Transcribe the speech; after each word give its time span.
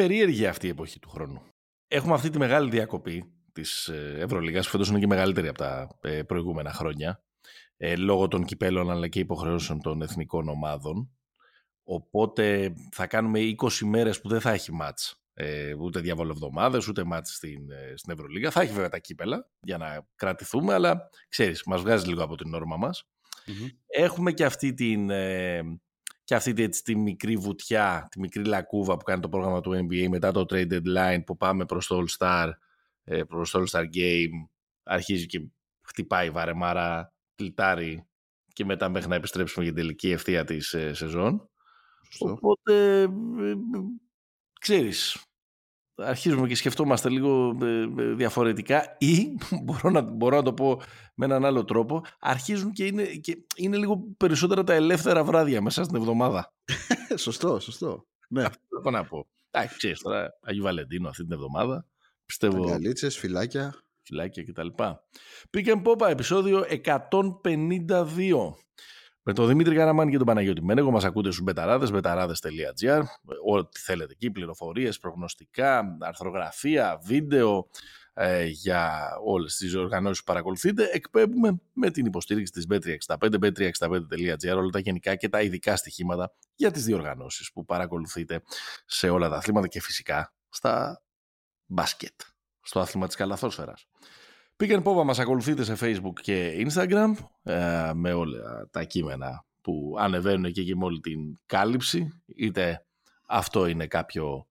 Είναι 0.00 0.08
περίεργη 0.08 0.46
αυτή 0.46 0.66
η 0.66 0.70
εποχή 0.70 0.98
του 0.98 1.08
χρόνου. 1.08 1.42
Έχουμε 1.88 2.14
αυτή 2.14 2.30
τη 2.30 2.38
μεγάλη 2.38 2.70
διακοπή 2.70 3.32
της 3.52 3.88
ε, 3.88 4.16
Ευρωλίγας, 4.18 4.64
που 4.64 4.70
φέτος 4.70 4.88
είναι 4.88 4.98
και 4.98 5.06
μεγαλύτερη 5.06 5.48
από 5.48 5.58
τα 5.58 5.98
ε, 6.00 6.22
προηγούμενα 6.22 6.72
χρόνια, 6.72 7.22
ε, 7.76 7.96
λόγω 7.96 8.28
των 8.28 8.44
κυπέλων 8.44 8.90
αλλά 8.90 9.08
και 9.08 9.18
υποχρεώσεων 9.18 9.80
των 9.80 10.02
εθνικών 10.02 10.48
ομάδων. 10.48 11.10
Οπότε 11.82 12.74
θα 12.92 13.06
κάνουμε 13.06 13.40
20 13.40 13.70
μέρες 13.84 14.20
που 14.20 14.28
δεν 14.28 14.40
θα 14.40 14.50
έχει 14.50 14.72
μάτς. 14.72 15.22
Ε, 15.34 15.74
ούτε 15.74 16.00
διαβολοβδομάδες, 16.00 16.88
ούτε 16.88 17.04
μάτς 17.04 17.34
στην, 17.34 17.60
στην 17.94 18.12
Ευρωλίγα. 18.12 18.50
Θα 18.50 18.60
έχει 18.60 18.72
βέβαια 18.72 18.88
τα 18.88 18.98
κύπελα 18.98 19.50
για 19.60 19.78
να 19.78 20.06
κρατηθούμε, 20.16 20.74
αλλά 20.74 21.10
ξέρεις, 21.28 21.62
μας 21.64 21.80
βγάζει 21.80 22.08
λίγο 22.08 22.22
από 22.22 22.36
την 22.36 22.54
όρμα 22.54 22.76
μας. 22.76 23.08
Έχουμε 23.86 24.32
και 24.32 24.44
αυτή 24.44 24.74
την, 24.74 25.10
και 26.30 26.36
αυτή 26.36 26.62
έτσι, 26.62 26.82
τη 26.82 26.96
μικρή 26.96 27.36
βουτιά, 27.36 28.08
τη 28.10 28.20
μικρή 28.20 28.44
λακκούβα 28.44 28.96
που 28.96 29.04
κάνει 29.04 29.20
το 29.20 29.28
πρόγραμμα 29.28 29.60
του 29.60 29.72
NBA 29.72 30.08
μετά 30.08 30.32
το 30.32 30.44
trade 30.48 30.72
deadline 30.72 31.24
που 31.26 31.36
πάμε 31.36 31.64
προς 31.64 31.86
το 31.86 32.04
All 32.04 32.18
Star, 32.18 32.50
ε, 33.04 33.22
προς 33.22 33.50
το 33.50 33.60
All 33.62 33.70
Star 33.70 33.84
Game, 33.84 34.48
αρχίζει 34.82 35.26
και 35.26 35.46
χτυπάει 35.82 36.26
η 36.26 36.30
βαρεμάρα, 36.30 37.14
κλιτάρει 37.34 38.08
και 38.52 38.64
μετά 38.64 38.88
μέχρι 38.88 39.08
να 39.08 39.14
επιστρέψουμε 39.14 39.64
για 39.64 39.74
την 39.74 39.82
τελική 39.82 40.10
ευθεία 40.10 40.44
της 40.44 40.72
ε, 40.74 40.94
σεζόν. 40.94 41.50
Οπότε, 42.18 43.02
ε, 43.02 43.54
ξέρεις, 44.60 45.24
αρχίζουμε 46.02 46.48
και 46.48 46.54
σκεφτόμαστε 46.54 47.08
λίγο 47.08 47.56
ε, 47.62 47.80
ε, 47.98 48.14
διαφορετικά 48.14 48.96
ή 48.98 49.28
μπορώ 49.64 49.90
να, 49.90 50.00
μπορώ 50.00 50.36
να 50.36 50.42
το 50.42 50.52
πω 50.54 50.80
με 51.14 51.24
έναν 51.24 51.44
άλλο 51.44 51.64
τρόπο 51.64 52.04
αρχίζουν 52.20 52.72
και 52.72 52.86
είναι, 52.86 53.04
και 53.04 53.38
είναι 53.56 53.76
λίγο 53.76 54.04
περισσότερα 54.16 54.64
τα 54.64 54.72
ελεύθερα 54.72 55.24
βράδια 55.24 55.60
μέσα 55.60 55.84
στην 55.84 55.96
εβδομάδα. 55.96 56.54
σωστό, 57.16 57.60
σωστό. 57.60 58.06
Ναι. 58.28 58.44
Αυτό 58.44 58.90
να 58.90 59.04
πω. 59.04 59.28
Εντάξει, 59.50 59.76
ξέρεις 59.76 60.00
τώρα, 60.00 60.38
Αγίου 60.42 60.62
Βαλεντίνο 60.62 61.08
αυτή 61.08 61.22
την 61.22 61.32
εβδομάδα. 61.32 61.86
Πιστεύω... 62.26 62.62
Αγκαλίτσες, 62.62 63.18
φυλάκια. 63.18 63.74
Φυλάκια 64.02 64.44
κτλ. 64.44 64.68
Pick 65.50 65.82
and 65.82 66.10
επεισόδιο 66.10 66.64
152 66.84 68.54
με 69.30 69.36
τον 69.36 69.48
Δημήτρη 69.48 69.74
Καραμάνη 69.74 70.10
και 70.10 70.16
τον 70.16 70.26
Παναγιώτη 70.26 70.62
Μένεγο 70.62 70.90
μας 70.90 71.04
ακούτε 71.04 71.30
στους 71.30 71.42
μπεταράδες, 71.42 71.90
μπεταράδες.gr 71.90 73.02
ό,τι 73.46 73.80
θέλετε 73.80 74.12
εκεί, 74.12 74.30
πληροφορίες, 74.30 74.98
προγνωστικά, 74.98 75.96
αρθρογραφία, 76.00 77.00
βίντεο 77.04 77.68
ε, 78.14 78.44
για 78.44 79.10
όλες 79.24 79.56
τις 79.56 79.74
οργανώσεις 79.74 80.18
που 80.18 80.24
παρακολουθείτε 80.24 80.88
εκπέμπουμε 80.92 81.60
με 81.72 81.90
την 81.90 82.06
υποστήριξη 82.06 82.52
της 82.52 82.66
Bet365, 82.70 83.16
bet365.gr 83.18 84.56
όλα 84.56 84.70
τα 84.70 84.78
γενικά 84.78 85.14
και 85.14 85.28
τα 85.28 85.40
ειδικά 85.42 85.76
στοιχήματα 85.76 86.34
για 86.54 86.70
τις 86.70 86.84
διοργανώσεις 86.84 87.52
που 87.52 87.64
παρακολουθείτε 87.64 88.42
σε 88.86 89.08
όλα 89.08 89.28
τα 89.28 89.36
αθλήματα 89.36 89.68
και 89.68 89.80
φυσικά 89.80 90.34
στα 90.48 91.02
μπάσκετ, 91.66 92.20
στο 92.60 92.80
άθλημα 92.80 93.06
της 93.06 93.16
καλαθόσφαιρας. 93.16 93.86
Pick 94.60 94.70
and 94.70 94.82
Pop 94.82 95.04
μας 95.04 95.18
ακολουθείτε 95.18 95.64
σε 95.64 95.76
Facebook 95.80 96.20
και 96.22 96.66
Instagram 96.68 97.12
ε, 97.42 97.90
με 97.94 98.12
όλα 98.12 98.68
τα 98.70 98.84
κείμενα 98.84 99.46
που 99.60 99.94
ανεβαίνουν 99.98 100.44
εκεί 100.44 100.64
και 100.64 100.76
με 100.76 100.84
όλη 100.84 101.00
την 101.00 101.38
κάλυψη. 101.46 102.22
Είτε 102.36 102.86
αυτό 103.26 103.66
είναι 103.66 103.86
κάποιο 103.86 104.46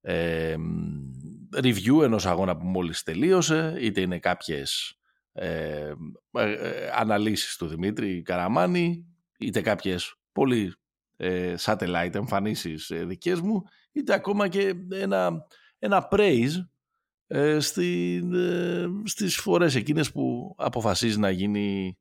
ε, 0.00 0.54
review 1.56 2.02
ενός 2.02 2.26
αγώνα 2.26 2.56
που 2.56 2.66
μόλις 2.66 3.02
τελείωσε, 3.02 3.76
είτε 3.80 4.00
είναι 4.00 4.18
κάποιες 4.18 4.98
ε, 5.32 5.92
ε 6.32 6.90
αναλύσεις 6.94 7.56
του 7.56 7.66
Δημήτρη 7.66 8.22
Καραμάνη, 8.22 9.06
είτε 9.38 9.60
κάποιες 9.60 10.14
πολύ 10.32 10.74
ε, 11.16 11.54
satellite 11.58 12.14
εμφανίσεις 12.14 12.92
δικές 12.94 13.40
μου, 13.40 13.62
είτε 13.92 14.14
ακόμα 14.14 14.48
και 14.48 14.74
ένα, 14.92 15.46
ένα 15.78 16.08
praise 16.10 16.52
ε, 17.30 17.60
στην, 17.60 18.34
ε, 18.34 18.86
στις 19.04 19.36
φορές 19.36 19.74
εκείνες 19.74 20.12
που 20.12 20.54
αποφασίζει 20.58 21.18
να 21.18 21.30
γίνει 21.30 21.98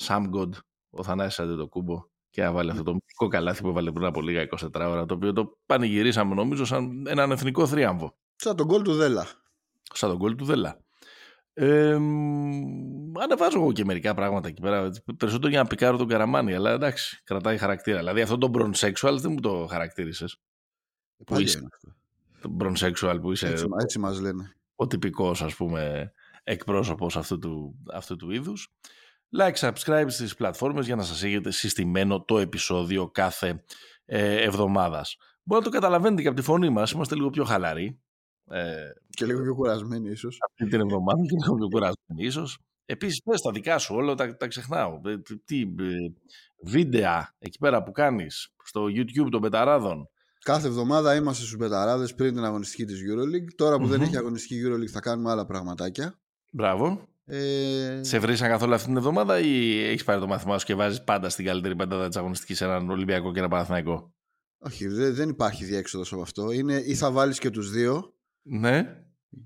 Sam 0.00 0.30
God 0.34 0.50
ο 0.90 1.02
Θανάσης 1.02 1.44
κούμπο 1.68 2.04
και 2.30 2.42
να 2.42 2.52
βάλει 2.52 2.70
αυτό 2.70 2.82
το 2.82 2.92
μικρό 2.92 3.28
καλάθι 3.28 3.62
που 3.62 3.68
έβαλε 3.68 3.92
πριν 3.92 4.06
από 4.06 4.20
λίγα 4.20 4.48
24 4.60 4.68
ώρα 4.74 5.06
το 5.06 5.14
οποίο 5.14 5.32
το 5.32 5.58
πανηγυρίσαμε 5.66 6.34
νομίζω 6.34 6.64
σαν 6.64 7.06
έναν 7.06 7.30
εθνικό 7.30 7.66
θρίαμβο. 7.66 8.16
Σαν 8.36 8.56
τον 8.56 8.66
γκολ 8.66 8.82
του 8.82 8.94
Δέλα. 8.94 9.26
Σαν 9.92 10.08
τον 10.08 10.18
γκολ 10.18 10.34
του 10.34 10.44
Δέλα. 10.44 10.80
Ε, 11.54 11.98
ανεβάζω 13.20 13.58
εγώ 13.58 13.72
και 13.72 13.84
μερικά 13.84 14.14
πράγματα 14.14 14.48
εκεί 14.48 14.60
πέρα. 14.60 14.90
Περισσότερο 15.16 15.48
για 15.48 15.62
να 15.62 15.66
πικάρω 15.68 15.96
τον 15.96 16.08
Καραμάνι, 16.08 16.54
αλλά 16.54 16.70
εντάξει, 16.70 17.22
κρατάει 17.24 17.58
χαρακτήρα. 17.58 17.98
Δηλαδή 17.98 18.20
αυτό 18.20 18.38
το 18.38 18.50
bronsexual 18.54 19.16
δεν 19.20 19.32
μου 19.32 19.40
το 19.40 19.66
χαρακτήρισες. 19.70 20.36
Ε, 21.18 21.24
που 21.24 21.40
είσαι, 21.40 21.68
το 22.42 22.56
bronsexual 22.60 23.18
που 23.20 23.32
είσαι. 23.32 23.48
Έτσι, 23.48 23.66
έτσι 23.82 23.98
μας 23.98 24.20
λένε. 24.20 24.54
Ο 24.76 24.86
τυπικός 24.86 25.42
ας 25.42 25.54
πούμε 25.54 26.12
εκπρόσωπος 26.44 27.16
αυτού 27.16 27.38
του, 27.38 27.74
αυτού 27.92 28.16
του 28.16 28.30
είδους. 28.30 28.72
Like, 29.38 29.54
subscribe 29.54 30.06
στις 30.08 30.34
πλατφόρμες 30.34 30.86
για 30.86 30.96
να 30.96 31.02
σας 31.02 31.22
έχετε 31.22 31.50
συστημένο 31.50 32.24
το 32.24 32.38
επεισόδιο 32.38 33.10
κάθε 33.10 33.64
ε, 34.04 34.42
εβδομάδας. 34.42 35.16
Μπορεί 35.42 35.60
να 35.60 35.70
το 35.70 35.72
καταλαβαίνετε 35.72 36.22
και 36.22 36.28
από 36.28 36.36
τη 36.36 36.42
φωνή 36.42 36.70
μας, 36.70 36.90
είμαστε 36.90 37.14
λίγο 37.14 37.30
πιο 37.30 37.44
χαλαροί. 37.44 38.00
Ε, 38.50 38.90
και 39.08 39.24
λίγο 39.24 39.42
πιο 39.42 39.54
κουρασμένοι 39.54 40.10
ίσως. 40.10 40.38
Αυτή 40.50 40.70
την 40.70 40.80
εβδομάδα 40.80 41.22
και 41.22 41.36
λίγο 41.42 41.54
πιο 41.54 41.68
κουρασμένοι 41.68 42.26
ίσως. 42.26 42.58
Επίσης 42.84 43.22
πες 43.22 43.40
τα 43.40 43.50
δικά 43.50 43.78
σου 43.78 43.94
όλα, 43.94 44.14
τα, 44.14 44.36
τα 44.36 44.46
ξεχνάω. 44.46 45.00
Ε, 45.04 45.16
τι, 45.44 45.60
ε, 45.60 46.12
βίντεο 46.62 47.26
εκεί 47.38 47.58
πέρα 47.58 47.82
που 47.82 47.92
κάνεις 47.92 48.54
στο 48.64 48.84
YouTube 48.84 49.28
των 49.30 49.40
πεταράδων 49.40 50.08
Κάθε 50.44 50.66
εβδομάδα 50.66 51.14
είμαστε 51.14 51.44
στους 51.44 51.56
Μπεταράδες 51.56 52.14
πριν 52.14 52.34
την 52.34 52.44
αγωνιστική 52.44 52.84
της 52.84 53.00
Euroleague. 53.00 53.54
Τώρα 53.56 53.78
που 53.78 53.86
δεν 53.86 54.02
έχει 54.02 54.16
αγωνιστική 54.16 54.60
Euroleague 54.66 54.90
θα 54.90 55.00
κάνουμε 55.00 55.30
άλλα 55.30 55.46
πραγματάκια. 55.46 56.14
Μπράβο. 56.50 57.08
Ε... 57.24 58.00
Σε 58.02 58.18
βρήσαν 58.18 58.48
καθόλου 58.48 58.74
αυτή 58.74 58.86
την 58.86 58.96
εβδομάδα 58.96 59.38
ή 59.40 59.82
έχεις 59.84 60.04
πάρει 60.04 60.20
το 60.20 60.26
μάθημά 60.26 60.58
σου 60.58 60.66
και 60.66 60.74
βάζεις 60.74 61.04
πάντα 61.04 61.28
στην 61.28 61.44
καλύτερη 61.44 61.76
πεντάδα 61.76 62.08
της 62.08 62.16
αγωνιστικής 62.16 62.60
έναν 62.60 62.90
Ολυμπιακό 62.90 63.32
και 63.32 63.38
ένα 63.38 63.48
Παναθηναϊκό; 63.48 64.14
Όχι, 64.58 64.86
δεν 64.86 65.28
υπάρχει 65.28 65.64
διέξοδος 65.64 66.12
από 66.12 66.22
αυτό. 66.22 66.50
Είναι 66.50 66.74
ή 66.74 66.94
θα 66.94 67.10
βάλεις 67.10 67.38
και 67.38 67.50
τους 67.50 67.70
δύο. 67.70 68.14
Ναι. 68.42 68.96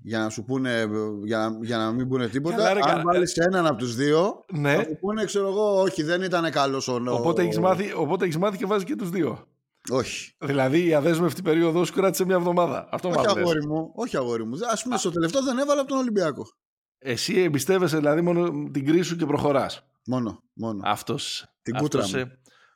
Για 0.01 0.19
να 0.19 0.29
σου 0.29 0.43
πούνε, 0.43 0.89
για 1.23 1.37
να, 1.37 1.65
για 1.65 1.77
να 1.77 1.91
μην 1.91 2.07
πούνε 2.07 2.27
τίποτα. 2.27 2.55
Καλά, 2.55 2.73
ρε, 2.73 2.79
Αν 2.83 3.01
βάλεις 3.03 3.37
έναν 3.37 3.65
από 3.65 3.77
τους 3.77 3.95
δύο, 3.95 4.45
ναι. 4.53 4.75
θα 4.75 4.83
σου 4.83 4.97
πούνε, 4.99 5.25
ξέρω 5.25 5.47
εγώ, 5.47 5.81
όχι, 5.81 6.03
δεν 6.03 6.21
ήταν 6.21 6.51
καλός 6.51 6.87
ο 6.87 7.01
Οπότε 7.07 7.43
έχεις 7.43 7.59
μάθει, 7.59 7.93
μάθει 8.39 8.57
και 8.57 8.65
βάζεις 8.65 8.85
και 8.85 8.95
τους 8.95 9.09
δύο. 9.09 9.47
Όχι. 9.89 10.31
Δηλαδή 10.39 10.85
η 10.85 10.93
αδέσμευτη 10.93 11.41
περίοδος 11.41 11.87
σου 11.87 11.93
κράτησε 11.93 12.25
μια 12.25 12.35
εβδομάδα. 12.35 12.87
Αυτό 12.91 13.09
όχι, 13.09 13.27
αγόρι 13.27 13.67
μου, 13.67 13.91
όχι 13.95 14.17
αγόρι 14.17 14.45
μου. 14.45 14.55
Α 14.55 14.81
πούμε, 14.83 14.97
στο 14.97 15.11
τελευταίο 15.11 15.43
δεν 15.43 15.57
έβαλα 15.57 15.81
από 15.81 15.89
τον 15.89 15.97
Ολυμπιακό. 15.97 16.43
Εσύ 16.97 17.41
εμπιστεύεσαι 17.41 17.97
δηλαδή 17.97 18.21
μόνο 18.21 18.69
την 18.71 18.85
κρίση 18.85 19.03
σου 19.03 19.15
και 19.15 19.25
προχωράς. 19.25 19.87
Μόνο, 20.07 20.43
μόνο. 20.53 20.81
Αυτός. 20.83 21.45
Την 21.61 21.75
κούτρα 21.75 22.03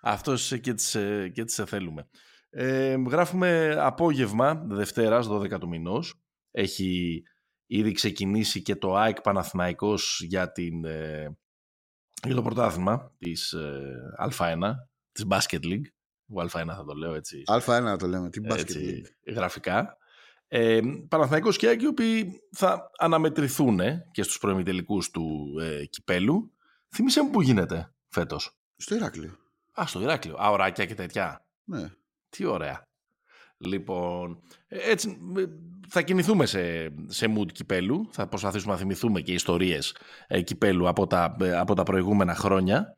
Αυτός 0.02 0.60
και 0.62 0.74
τι 0.74 0.92
και 1.32 1.44
τις 1.44 1.64
θέλουμε. 1.66 2.10
Ε, 2.50 2.96
γράφουμε 3.08 3.76
απόγευμα 3.80 4.66
Δευτέρας, 4.68 5.28
12 5.28 5.60
του 5.60 5.68
μηνός. 5.68 6.22
Έχει 6.52 7.22
ήδη 7.66 7.92
ξεκινήσει 7.92 8.62
και 8.62 8.76
το 8.76 8.96
ΑΕΚ 8.96 9.22
Παναθηναϊκός 9.22 10.22
για, 10.28 10.52
την, 10.52 10.86
ε, 10.86 11.38
για 12.26 12.36
το 12.36 12.42
πρωτάθλημα 12.42 13.16
της 13.18 13.52
ε, 13.52 13.96
Α1, 14.30 14.72
της 15.12 15.26
Basket 15.30 15.64
League. 15.64 15.86
Α1 16.38 16.48
θα 16.50 16.84
το 16.88 16.94
λέω 16.94 17.14
έτσι. 17.14 17.44
Α1 17.46 17.62
θα 17.66 17.96
το 17.96 18.08
λέμε, 18.08 18.30
την 18.30 18.52
έτσι, 18.52 19.04
γραφικά. 19.28 19.98
Ε, 20.48 20.80
Παναθηναϊκός 21.08 21.58
και 21.58 21.70
Άκη, 21.70 21.84
οι 21.84 21.88
οποίοι 21.88 22.42
θα 22.52 22.92
αναμετρηθούν 22.98 23.80
και 24.12 24.24
στους 24.24 24.38
προημιτελικούς 24.38 25.10
του 25.10 25.56
ε, 25.62 25.86
κυπέλου. 25.86 26.52
Θυμήσέ 26.90 27.24
μου 27.24 27.30
που 27.30 27.42
γίνεται 27.42 27.94
φέτος. 28.08 28.58
Στο 28.76 28.96
Ηράκλειο. 28.96 29.38
Α, 29.82 29.84
στο 29.88 30.02
Ηράκλειο. 30.02 30.36
Α, 30.36 30.50
ωράκια 30.50 30.86
και 30.86 30.94
τέτοια. 30.94 31.46
Ναι. 31.64 31.90
Τι 32.30 32.46
ωραία. 32.46 32.88
Λοιπόν, 33.58 34.42
ε, 34.68 34.92
έτσι 34.92 35.18
θα 35.94 36.02
κινηθούμε 36.02 36.46
σε, 36.46 36.94
σε 37.08 37.34
mood 37.38 37.52
κυπέλου. 37.52 38.10
Θα 38.12 38.28
προσπαθήσουμε 38.28 38.74
να 38.74 38.80
θυμηθούμε 38.80 39.22
και 39.22 39.34
ιστορίες 39.34 39.96
ε, 40.28 40.42
κυπέλου 40.42 40.88
από 40.88 41.08
τα, 41.08 41.36
ε, 41.42 41.58
από 41.58 41.76
τα 41.76 41.84
προηγούμενα 41.84 42.36
χρόνια. 42.36 42.96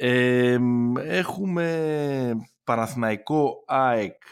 Ε, 0.00 0.58
έχουμε 0.96 2.36
Παναθηναϊκό 2.64 3.64
ΑΕΚ 3.66 4.22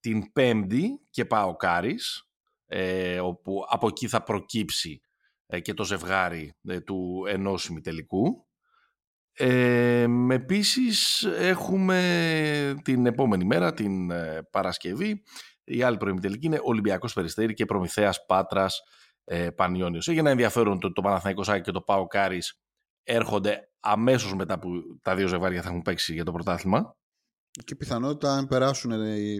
την 0.00 0.32
Πέμπτη 0.32 1.00
και 1.10 1.24
πάω 1.24 1.56
Κάρις, 1.56 2.28
ε, 2.66 3.20
όπου 3.20 3.64
από 3.68 3.86
εκεί 3.86 4.08
θα 4.08 4.22
προκύψει 4.22 5.00
ε, 5.46 5.60
και 5.60 5.74
το 5.74 5.84
ζευγάρι 5.84 6.54
ε, 6.68 6.80
του 6.80 7.24
ενός 7.28 7.66
ημιτελικού. 7.66 8.46
Ε, 9.32 10.06
επίσης 10.30 11.24
έχουμε 11.24 12.74
την 12.84 13.06
επόμενη 13.06 13.44
μέρα, 13.44 13.74
την 13.74 14.10
Παρασκευή, 14.50 15.22
η 15.64 15.82
άλλη 15.82 15.96
προημιτελική 15.96 16.46
είναι 16.46 16.60
Ολυμπιακός 16.62 17.12
Περιστέρη 17.12 17.54
και 17.54 17.64
Προμηθέας 17.64 18.26
Πάτρας 18.26 18.82
ε, 19.24 19.50
Πανιόνιος. 19.50 20.08
Έχει 20.08 20.18
ένα 20.18 20.30
ενδιαφέρον 20.30 20.80
το, 20.80 20.92
το 20.92 21.00
Παναθηναϊκός 21.00 21.48
ΑΕΚ 21.48 21.62
και 21.62 21.70
το 21.70 21.80
ΠΑΟ 21.80 22.06
Κάρις 22.06 22.60
έρχονται 23.08 23.68
αμέσως 23.80 24.34
μετά 24.34 24.58
που 24.58 24.68
τα 25.02 25.14
δύο 25.14 25.26
ζευγάρια 25.26 25.62
θα 25.62 25.68
έχουν 25.68 25.82
παίξει 25.82 26.12
για 26.12 26.24
το 26.24 26.32
πρωτάθλημα. 26.32 26.96
και 27.64 27.74
πιθανότητα 27.74 28.32
αν 28.32 28.46
περάσουν 28.46 28.92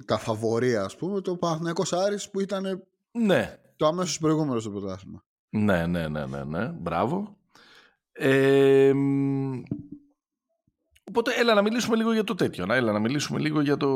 τα 0.04 0.18
φαβορία, 0.18 0.82
ας 0.82 0.96
πούμε, 0.96 1.20
το 1.20 1.36
Παναθηναϊκός 1.36 1.92
Άρης 1.92 2.30
που 2.30 2.40
ήταν 2.40 2.82
ναι. 3.10 3.56
το 3.76 3.86
αμέσως 3.86 4.18
προηγούμενο 4.18 4.60
στο 4.60 4.70
πρωτάθλημα. 4.70 5.24
Ναι, 5.48 5.86
ναι, 5.86 6.08
ναι, 6.08 6.26
ναι, 6.26 6.44
ναι. 6.44 6.66
Μπράβο. 6.68 7.36
Ε, 8.12 8.92
οπότε 11.08 11.32
έλα 11.38 11.54
να 11.54 11.62
μιλήσουμε 11.62 11.96
λίγο 11.96 12.12
για 12.12 12.24
το 12.24 12.34
τέτοιο. 12.34 12.66
Να, 12.66 12.74
έλα 12.74 12.92
να 12.92 12.98
μιλήσουμε 12.98 13.38
λίγο 13.38 13.60
για 13.60 13.76
το, 13.76 13.88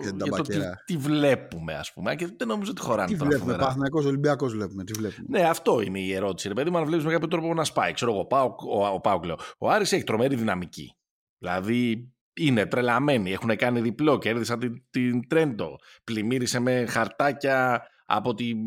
για, 0.00 0.12
για 0.22 0.32
το 0.32 0.42
τι, 0.42 0.58
τι, 0.84 0.96
βλέπουμε, 0.96 1.74
ας 1.74 1.92
πούμε. 1.92 2.14
Και 2.14 2.28
δεν 2.36 2.48
νομίζω 2.48 2.70
ότι 2.70 2.80
χωράνε 2.80 3.08
τι 3.08 3.16
τώρα 3.16 3.30
βλέπουμε, 3.30 3.56
Παναθηναϊκός 3.56 4.04
Ολυμπιακός 4.04 4.52
βλέπουμε, 4.52 4.84
τι 4.84 4.92
βλέπουμε. 4.92 5.26
Ναι, 5.28 5.48
αυτό 5.48 5.80
είναι 5.80 6.00
η 6.00 6.12
ερώτηση. 6.12 6.48
Ρε 6.48 6.54
παιδί 6.54 6.70
μου, 6.70 6.78
αν 6.78 6.84
βλέπεις 6.84 7.04
με 7.04 7.12
κάποιο 7.12 7.28
τρόπο 7.28 7.54
να 7.54 7.64
σπάει. 7.64 7.92
Ξέρω 7.92 8.12
εγώ, 8.12 8.26
ο, 8.30 8.80
ο, 8.80 8.86
ο, 8.86 9.00
Πάουκ, 9.00 9.24
λέω. 9.24 9.38
Ο 9.58 9.70
Άρης 9.70 9.92
έχει 9.92 10.04
τρομερή 10.04 10.34
δυναμική. 10.36 10.96
Δηλαδή 11.38 12.12
είναι 12.36 12.66
τρελαμένοι. 12.66 13.32
Έχουν 13.32 13.56
κάνει 13.56 13.80
διπλό, 13.80 14.18
κέρδισαν 14.18 14.58
την, 14.58 14.84
την 14.90 15.28
Τρέντο. 15.28 15.78
Πλημμύρισε 16.04 16.58
με 16.60 16.86
χαρτάκια 16.86 17.86
από, 18.06 18.34
την, 18.34 18.58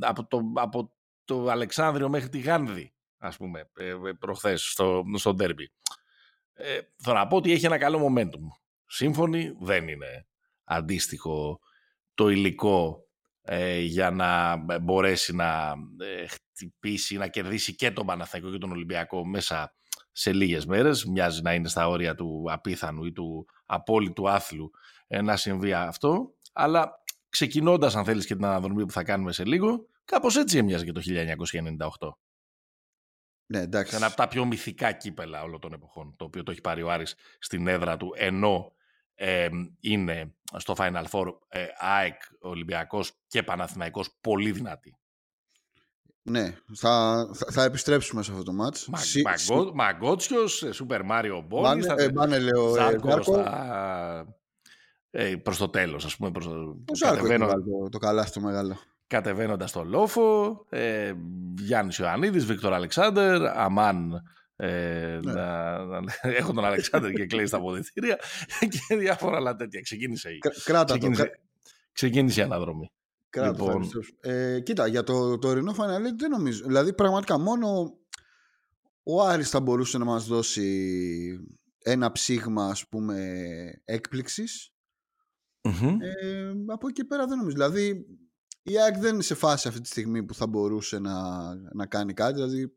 από, 0.00 0.26
το, 0.26 0.40
από 0.54 0.92
το 1.24 1.50
Αλεξάνδριο 1.50 2.08
μέχρι 2.08 2.28
τη 2.28 2.38
Γάνδη, 2.38 2.94
ας 3.18 3.36
πούμε, 3.36 3.70
ε, 3.76 3.88
ε, 3.88 3.94
προχθές 4.18 4.62
στο, 4.62 5.04
στο 5.14 5.34
ντέρμπι. 5.34 5.72
Ε, 6.60 6.78
θα 6.96 7.12
να 7.12 7.26
πω 7.26 7.36
ότι 7.36 7.52
έχει 7.52 7.66
ένα 7.66 7.78
καλό 7.78 8.06
momentum. 8.06 8.42
Σύμφωνοι 8.86 9.52
δεν 9.60 9.88
είναι 9.88 10.26
αντίστοιχο 10.64 11.58
το 12.14 12.28
υλικό 12.28 13.08
ε, 13.42 13.80
για 13.80 14.10
να 14.10 14.56
μπορέσει 14.78 15.34
να 15.34 15.74
ε, 15.98 16.26
χτυπήσει, 16.26 17.16
να 17.16 17.28
κερδίσει 17.28 17.74
και 17.74 17.90
τον 17.90 18.06
Παναθαϊκό 18.06 18.50
και 18.50 18.58
τον 18.58 18.70
Ολυμπιακό 18.70 19.26
μέσα 19.26 19.74
σε 20.12 20.32
λίγες 20.32 20.66
μέρες. 20.66 21.04
Μοιάζει 21.04 21.42
να 21.42 21.54
είναι 21.54 21.68
στα 21.68 21.88
όρια 21.88 22.14
του 22.14 22.44
απίθανου 22.48 23.04
ή 23.04 23.12
του 23.12 23.46
απόλυτου 23.66 24.28
άθλου 24.28 24.70
ε, 25.06 25.22
να 25.22 25.36
συμβεί 25.36 25.72
αυτό. 25.72 26.34
Αλλά 26.52 27.02
ξεκινώντας 27.28 27.96
αν 27.96 28.04
θέλεις 28.04 28.26
και 28.26 28.34
την 28.34 28.44
αναδρομή 28.44 28.84
που 28.84 28.92
θα 28.92 29.02
κάνουμε 29.02 29.32
σε 29.32 29.44
λίγο, 29.44 29.86
κάπως 30.04 30.36
έτσι 30.36 30.58
έμοιαζε 30.58 30.84
και 30.84 30.92
το 30.92 31.00
1998. 31.98 32.08
Ναι, 33.50 33.60
εντάξει. 33.60 33.96
Ένα 33.96 34.06
από 34.06 34.16
τα 34.16 34.28
πιο 34.28 34.44
μυθικά 34.44 34.92
κύπελα 34.92 35.42
όλων 35.42 35.60
των 35.60 35.72
εποχών, 35.72 36.14
το 36.16 36.24
οποίο 36.24 36.42
το 36.42 36.50
έχει 36.50 36.60
πάρει 36.60 36.82
ο 36.82 36.90
Άρης 36.90 37.14
στην 37.38 37.66
έδρα 37.66 37.96
του, 37.96 38.12
ενώ 38.16 38.72
ε, 39.14 39.48
είναι 39.80 40.34
στο 40.56 40.74
Final 40.76 41.04
Four 41.10 41.26
ε, 41.48 41.66
ΑΕΚ, 41.78 42.20
Ολυμπιακός 42.40 43.12
και 43.26 43.42
Παναθηναϊκός 43.42 44.18
πολύ 44.20 44.52
δυνατή. 44.52 44.98
Ναι, 46.22 46.54
θα, 46.74 47.26
θα, 47.50 47.62
επιστρέψουμε 47.62 48.22
σε 48.22 48.30
αυτό 48.30 48.42
το 48.42 48.52
μάτς. 48.52 48.88
Μα, 48.88 48.98
Σι, 48.98 49.22
μαγκό, 49.22 49.74
Μαγκότσιος, 49.74 50.64
Super 50.72 51.00
Mario 51.10 51.38
Ball. 51.38 51.60
Μπάνε, 51.62 51.82
θα, 51.82 51.94
ε, 51.98 52.10
μπάνε 52.10 52.38
λέω, 52.38 52.74
Ζάρκο, 52.74 53.44
ε, 55.10 55.36
προς 55.36 55.56
το 55.56 55.68
τέλος, 55.68 56.04
ας 56.04 56.16
πούμε. 56.16 56.30
Προς, 56.30 56.46
ο 56.46 56.94
Ζάρκο 56.94 57.26
το, 57.26 57.88
το 57.88 57.98
καλά 57.98 58.24
στο 58.24 58.40
μεγάλο. 58.40 58.76
Κατεβαίνοντας 59.08 59.70
στο 59.70 59.84
λόφο, 59.84 60.56
ε, 60.68 61.12
Γιάννης 61.58 61.98
Ιωαννίδης, 61.98 62.44
Βίκτορ 62.44 62.72
Αλεξάνδερ, 62.72 63.46
Αμάν 63.46 64.22
ε, 64.60 65.20
ναι. 65.24 65.32
να, 65.32 65.78
να, 65.84 66.12
έχω 66.22 66.52
τον 66.52 66.64
Αλεξάνδρ 66.64 67.10
και 67.10 67.26
κλαίει 67.26 67.46
στα 67.46 67.56
αποδητήρια 67.56 68.18
και 68.88 68.96
διάφορα 68.96 69.36
άλλα 69.36 69.56
τέτοια. 69.56 69.80
Ξεκίνησε, 69.80 70.38
Κράτα 70.64 70.84
ξεκίνησε, 70.84 71.22
το. 71.22 71.30
ξεκίνησε 71.92 72.40
η 72.40 72.42
αναδρομή. 72.42 72.92
Κράτα 73.30 73.50
λοιπόν. 73.50 73.90
ε, 74.20 74.60
κοίτα, 74.60 74.86
για 74.86 75.02
το, 75.02 75.38
το 75.38 75.48
ορεινό 75.48 75.72
Final 75.72 76.00
δεν 76.16 76.30
νομίζω. 76.30 76.64
Δηλαδή, 76.66 76.92
πραγματικά 76.92 77.38
μόνο 77.38 77.98
ο 79.02 79.22
Άρης 79.22 79.50
θα 79.50 79.60
μπορούσε 79.60 79.98
να 79.98 80.04
μας 80.04 80.26
δώσει 80.26 81.48
ένα 81.82 82.12
ψήγμα, 82.12 82.66
ας 82.66 82.88
πούμε, 82.88 83.40
έκπληξης. 83.84 84.72
Ε, 86.00 86.52
από 86.66 86.88
εκεί 86.88 87.04
πέρα 87.04 87.26
δεν 87.26 87.38
νομίζω. 87.38 87.56
Δηλαδή, 87.56 88.06
η 88.68 88.78
ΑΕΚ 88.78 88.98
δεν 88.98 89.14
είναι 89.14 89.22
σε 89.22 89.34
φάση 89.34 89.68
αυτή 89.68 89.80
τη 89.80 89.88
στιγμή 89.88 90.24
που 90.24 90.34
θα 90.34 90.46
μπορούσε 90.46 90.98
να, 90.98 91.54
να 91.54 91.86
κάνει 91.86 92.12
κάτι. 92.12 92.34
Δηλαδή, 92.34 92.76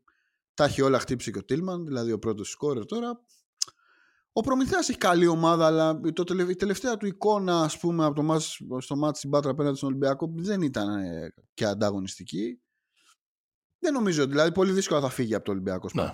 τα 0.54 0.64
έχει 0.64 0.82
όλα 0.82 0.98
χτύψει 0.98 1.30
και 1.32 1.38
ο 1.38 1.44
Τίλμαν, 1.44 1.84
δηλαδή 1.84 2.12
ο 2.12 2.18
πρώτος 2.18 2.50
σκόρερ 2.50 2.84
τώρα. 2.84 3.20
Ο 4.32 4.40
Προμηθέας 4.40 4.88
έχει 4.88 4.98
καλή 4.98 5.26
ομάδα, 5.26 5.66
αλλά 5.66 6.00
το, 6.00 6.24
η 6.48 6.56
τελευταία 6.56 6.96
του 6.96 7.06
εικόνα, 7.06 7.62
ας 7.62 7.78
πούμε, 7.78 8.04
από 8.04 8.14
το 8.14 8.22
μάτς, 8.22 8.60
στο 8.78 8.96
μάτς 8.96 9.18
στην 9.18 9.30
Πάτρα 9.30 9.50
απέναντι 9.50 9.76
στον 9.76 9.88
Ολυμπιακό 9.88 10.32
δεν 10.36 10.62
ήταν 10.62 10.98
ε, 10.98 11.34
και 11.54 11.64
ανταγωνιστική. 11.64 12.60
Δεν 13.78 13.92
νομίζω, 13.92 14.26
δηλαδή 14.26 14.52
πολύ 14.52 14.72
δύσκολα 14.72 15.00
θα 15.00 15.08
φύγει 15.08 15.34
από 15.34 15.44
το 15.44 15.50
Ολυμπιακό 15.50 15.88
ναι. 15.92 16.12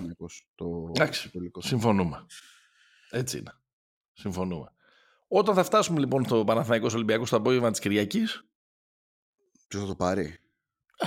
το 0.54 0.86
Εντάξει, 0.88 1.30
συμφωνούμε. 1.58 2.26
Έτσι 3.10 3.38
είναι. 3.38 3.52
Συμφωνούμε. 4.12 4.72
Όταν 5.28 5.54
θα 5.54 5.62
φτάσουμε 5.64 5.98
λοιπόν 5.98 6.24
στο 6.24 6.44
Παναθηναϊκός 6.44 6.94
Ολυμπιακό 6.94 7.26
στο 7.26 7.36
απόγευμα 7.36 7.70
της 7.70 7.80
Κυριακής, 7.80 8.48
Ποιος 9.68 9.82
θα 9.82 9.88
το 9.88 9.94
πάρει; 9.94 10.36
Ε, 10.98 11.06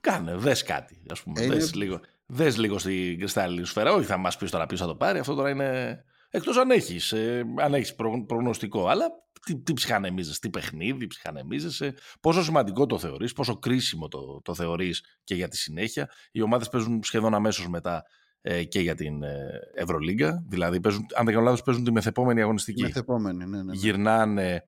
κάνε, 0.00 0.34
δες 0.36 0.62
κάτι, 0.62 1.02
ας 1.10 1.22
πούμε. 1.22 1.40
Ε, 1.40 1.46
δες, 1.46 1.74
λίγο, 1.74 2.00
δες 2.26 2.56
λίγο 2.56 2.78
στην 2.78 3.18
κρυστάλλινη 3.18 3.66
σφαίρα. 3.66 3.92
Όχι 3.92 4.06
θα 4.06 4.16
μας 4.16 4.36
πεις 4.36 4.50
τώρα 4.50 4.66
ποιος 4.66 4.80
θα 4.80 4.86
το 4.86 4.96
πάρει. 4.96 5.18
Αυτό 5.18 5.34
τώρα 5.34 5.50
είναι... 5.50 6.04
Εκτός 6.30 6.56
αν 6.56 6.70
έχεις, 6.70 7.12
ε, 7.12 7.44
αν 7.60 7.74
έχεις 7.74 7.94
προγνωστικό. 8.26 8.88
Αλλά 8.88 9.06
τι, 9.44 9.56
τι 9.56 9.72
ψυχανεμίζεσαι, 9.72 10.40
τι 10.40 10.50
παιχνίδι 10.50 11.06
ψυχανεμίζεσαι, 11.06 11.94
πόσο 12.20 12.42
σημαντικό 12.42 12.86
το 12.86 12.98
θεωρείς, 12.98 13.32
πόσο 13.32 13.58
κρίσιμο 13.58 14.08
το, 14.08 14.40
το 14.44 14.54
θεωρείς 14.54 15.02
και 15.24 15.34
για 15.34 15.48
τη 15.48 15.56
συνέχεια. 15.56 16.10
Οι 16.32 16.40
ομάδες 16.40 16.68
παίζουν 16.68 17.02
σχεδόν 17.02 17.34
αμέσως 17.34 17.68
μετά 17.68 18.04
ε, 18.40 18.64
και 18.64 18.80
για 18.80 18.94
την 18.94 19.22
ε, 19.22 19.60
Ευρωλίγκα. 19.74 20.44
Δηλαδή, 20.48 20.80
παίζουν, 20.80 21.06
αν 21.14 21.24
δεν 21.24 21.34
κάνω 21.34 21.46
λάθος, 21.46 21.62
παίζουν 21.62 21.84
τη 21.84 21.92
μεθεπόμενη 21.92 22.42
αγωνιστική. 22.42 22.82
Μεθεπόμενη, 22.82 23.38
ναι, 23.38 23.46
ναι, 23.56 23.62
ναι. 23.62 23.74
Γυρνάνε 23.74 24.64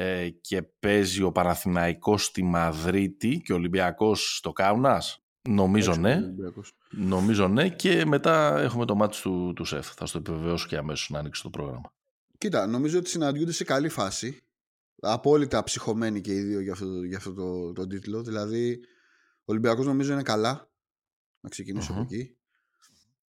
ε, 0.00 0.28
και 0.28 0.62
παίζει 0.62 1.22
ο 1.22 1.32
Παναθηναϊκός 1.32 2.24
στη 2.24 2.42
Μαδρίτη 2.42 3.40
και 3.44 3.52
ο 3.52 3.56
Ολυμπιακός 3.56 4.36
στο 4.36 4.52
Κάουνας; 4.52 5.22
Νομίζω 5.48 5.94
ναι. 5.94 6.20
Νομίζω 6.90 7.48
ναι 7.48 7.68
και 7.68 8.04
μετά 8.04 8.58
έχουμε 8.60 8.84
το 8.84 8.94
μάτι 8.94 9.20
του, 9.20 9.52
του 9.56 9.64
ΣΕΦ. 9.64 9.94
Θα 9.94 10.06
στο 10.06 10.18
επιβεβαιώσω 10.18 10.66
και 10.66 10.76
αμέσως 10.76 11.10
να 11.10 11.18
ανοίξει 11.18 11.42
το 11.42 11.50
πρόγραμμα. 11.50 11.92
Κοίτα, 12.38 12.66
νομίζω 12.66 12.98
ότι 12.98 13.08
συναντιούνται 13.08 13.52
σε 13.52 13.64
καλή 13.64 13.88
φάση. 13.88 14.42
Απόλυτα 15.00 15.62
ψυχωμένοι 15.62 16.20
και 16.20 16.34
οι 16.34 16.40
δύο 16.40 16.60
για 16.60 16.72
αυτό, 16.72 17.02
για 17.02 17.16
αυτό 17.16 17.32
το, 17.32 17.72
το, 17.72 17.86
τίτλο. 17.86 18.22
Δηλαδή, 18.22 18.80
ο 19.38 19.44
Ολυμπιακός 19.44 19.86
νομίζω 19.86 20.12
είναι 20.12 20.22
καλά. 20.22 20.70
Να 21.40 21.48
ξεκινησω 21.48 21.92
από 21.92 22.00
εκεί. 22.00 22.36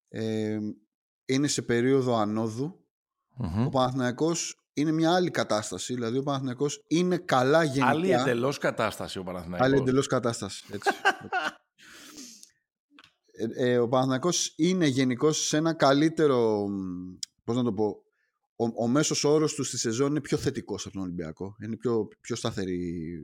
Ε, 0.07 0.59
είναι 1.25 1.47
σε 1.47 1.61
περίοδο 1.61 2.15
ανόδου. 2.15 2.85
Ο 3.65 3.69
Παναθηναϊκός 3.69 4.59
είναι 4.79 4.91
μια 4.91 5.13
άλλη 5.13 5.31
κατάσταση. 5.31 5.93
Δηλαδή 5.93 6.17
ο 6.17 6.23
Παναθηναϊκός 6.23 6.83
είναι 6.87 7.17
καλά 7.17 7.63
γενικά. 7.63 7.87
Άλλη 7.87 8.11
εντελώς 8.11 8.57
κατάσταση 8.57 9.19
ο 9.19 9.23
Παναθηναϊκός. 9.23 9.67
Άλλη 9.67 9.77
εντελώς 9.77 10.07
κατάσταση. 10.07 10.65
Έτσι. 10.71 10.89
ε, 13.55 13.71
ε, 13.71 13.77
ο 13.77 13.87
Παναθηναϊκός 13.87 14.53
είναι 14.57 14.85
γενικώ 14.85 15.31
σε 15.31 15.57
ένα 15.57 15.73
καλύτερο. 15.73 16.65
Πώς 17.43 17.55
να 17.55 17.63
το 17.63 17.73
πω. 17.73 18.03
Ο, 18.55 18.83
ο 18.83 18.87
μέσος 18.87 19.23
όρος 19.23 19.53
του 19.53 19.63
στη 19.63 19.77
σεζόν 19.77 20.09
είναι 20.09 20.21
πιο 20.21 20.37
θετικός 20.37 20.85
από 20.85 20.93
τον 20.93 21.03
Ολυμπιακό. 21.03 21.55
Είναι 21.63 21.77
πιο, 21.77 22.07
πιο 22.21 22.35
σταθερή 22.35 22.79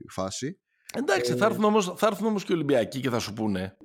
φάση. 0.10 0.60
Εντάξει, 0.94 1.32
ε, 1.32 1.36
θα 1.36 1.46
έρθουν 1.46 1.64
όμως, 1.64 1.94
θα 1.98 2.08
έρθουν 2.08 2.28
όμως 2.28 2.44
και 2.44 2.52
οι 2.52 2.56
Ολυμπιακοί 2.56 3.00
και 3.00 3.10
θα 3.10 3.20
σου 3.20 3.34
πούνε, 3.34 3.78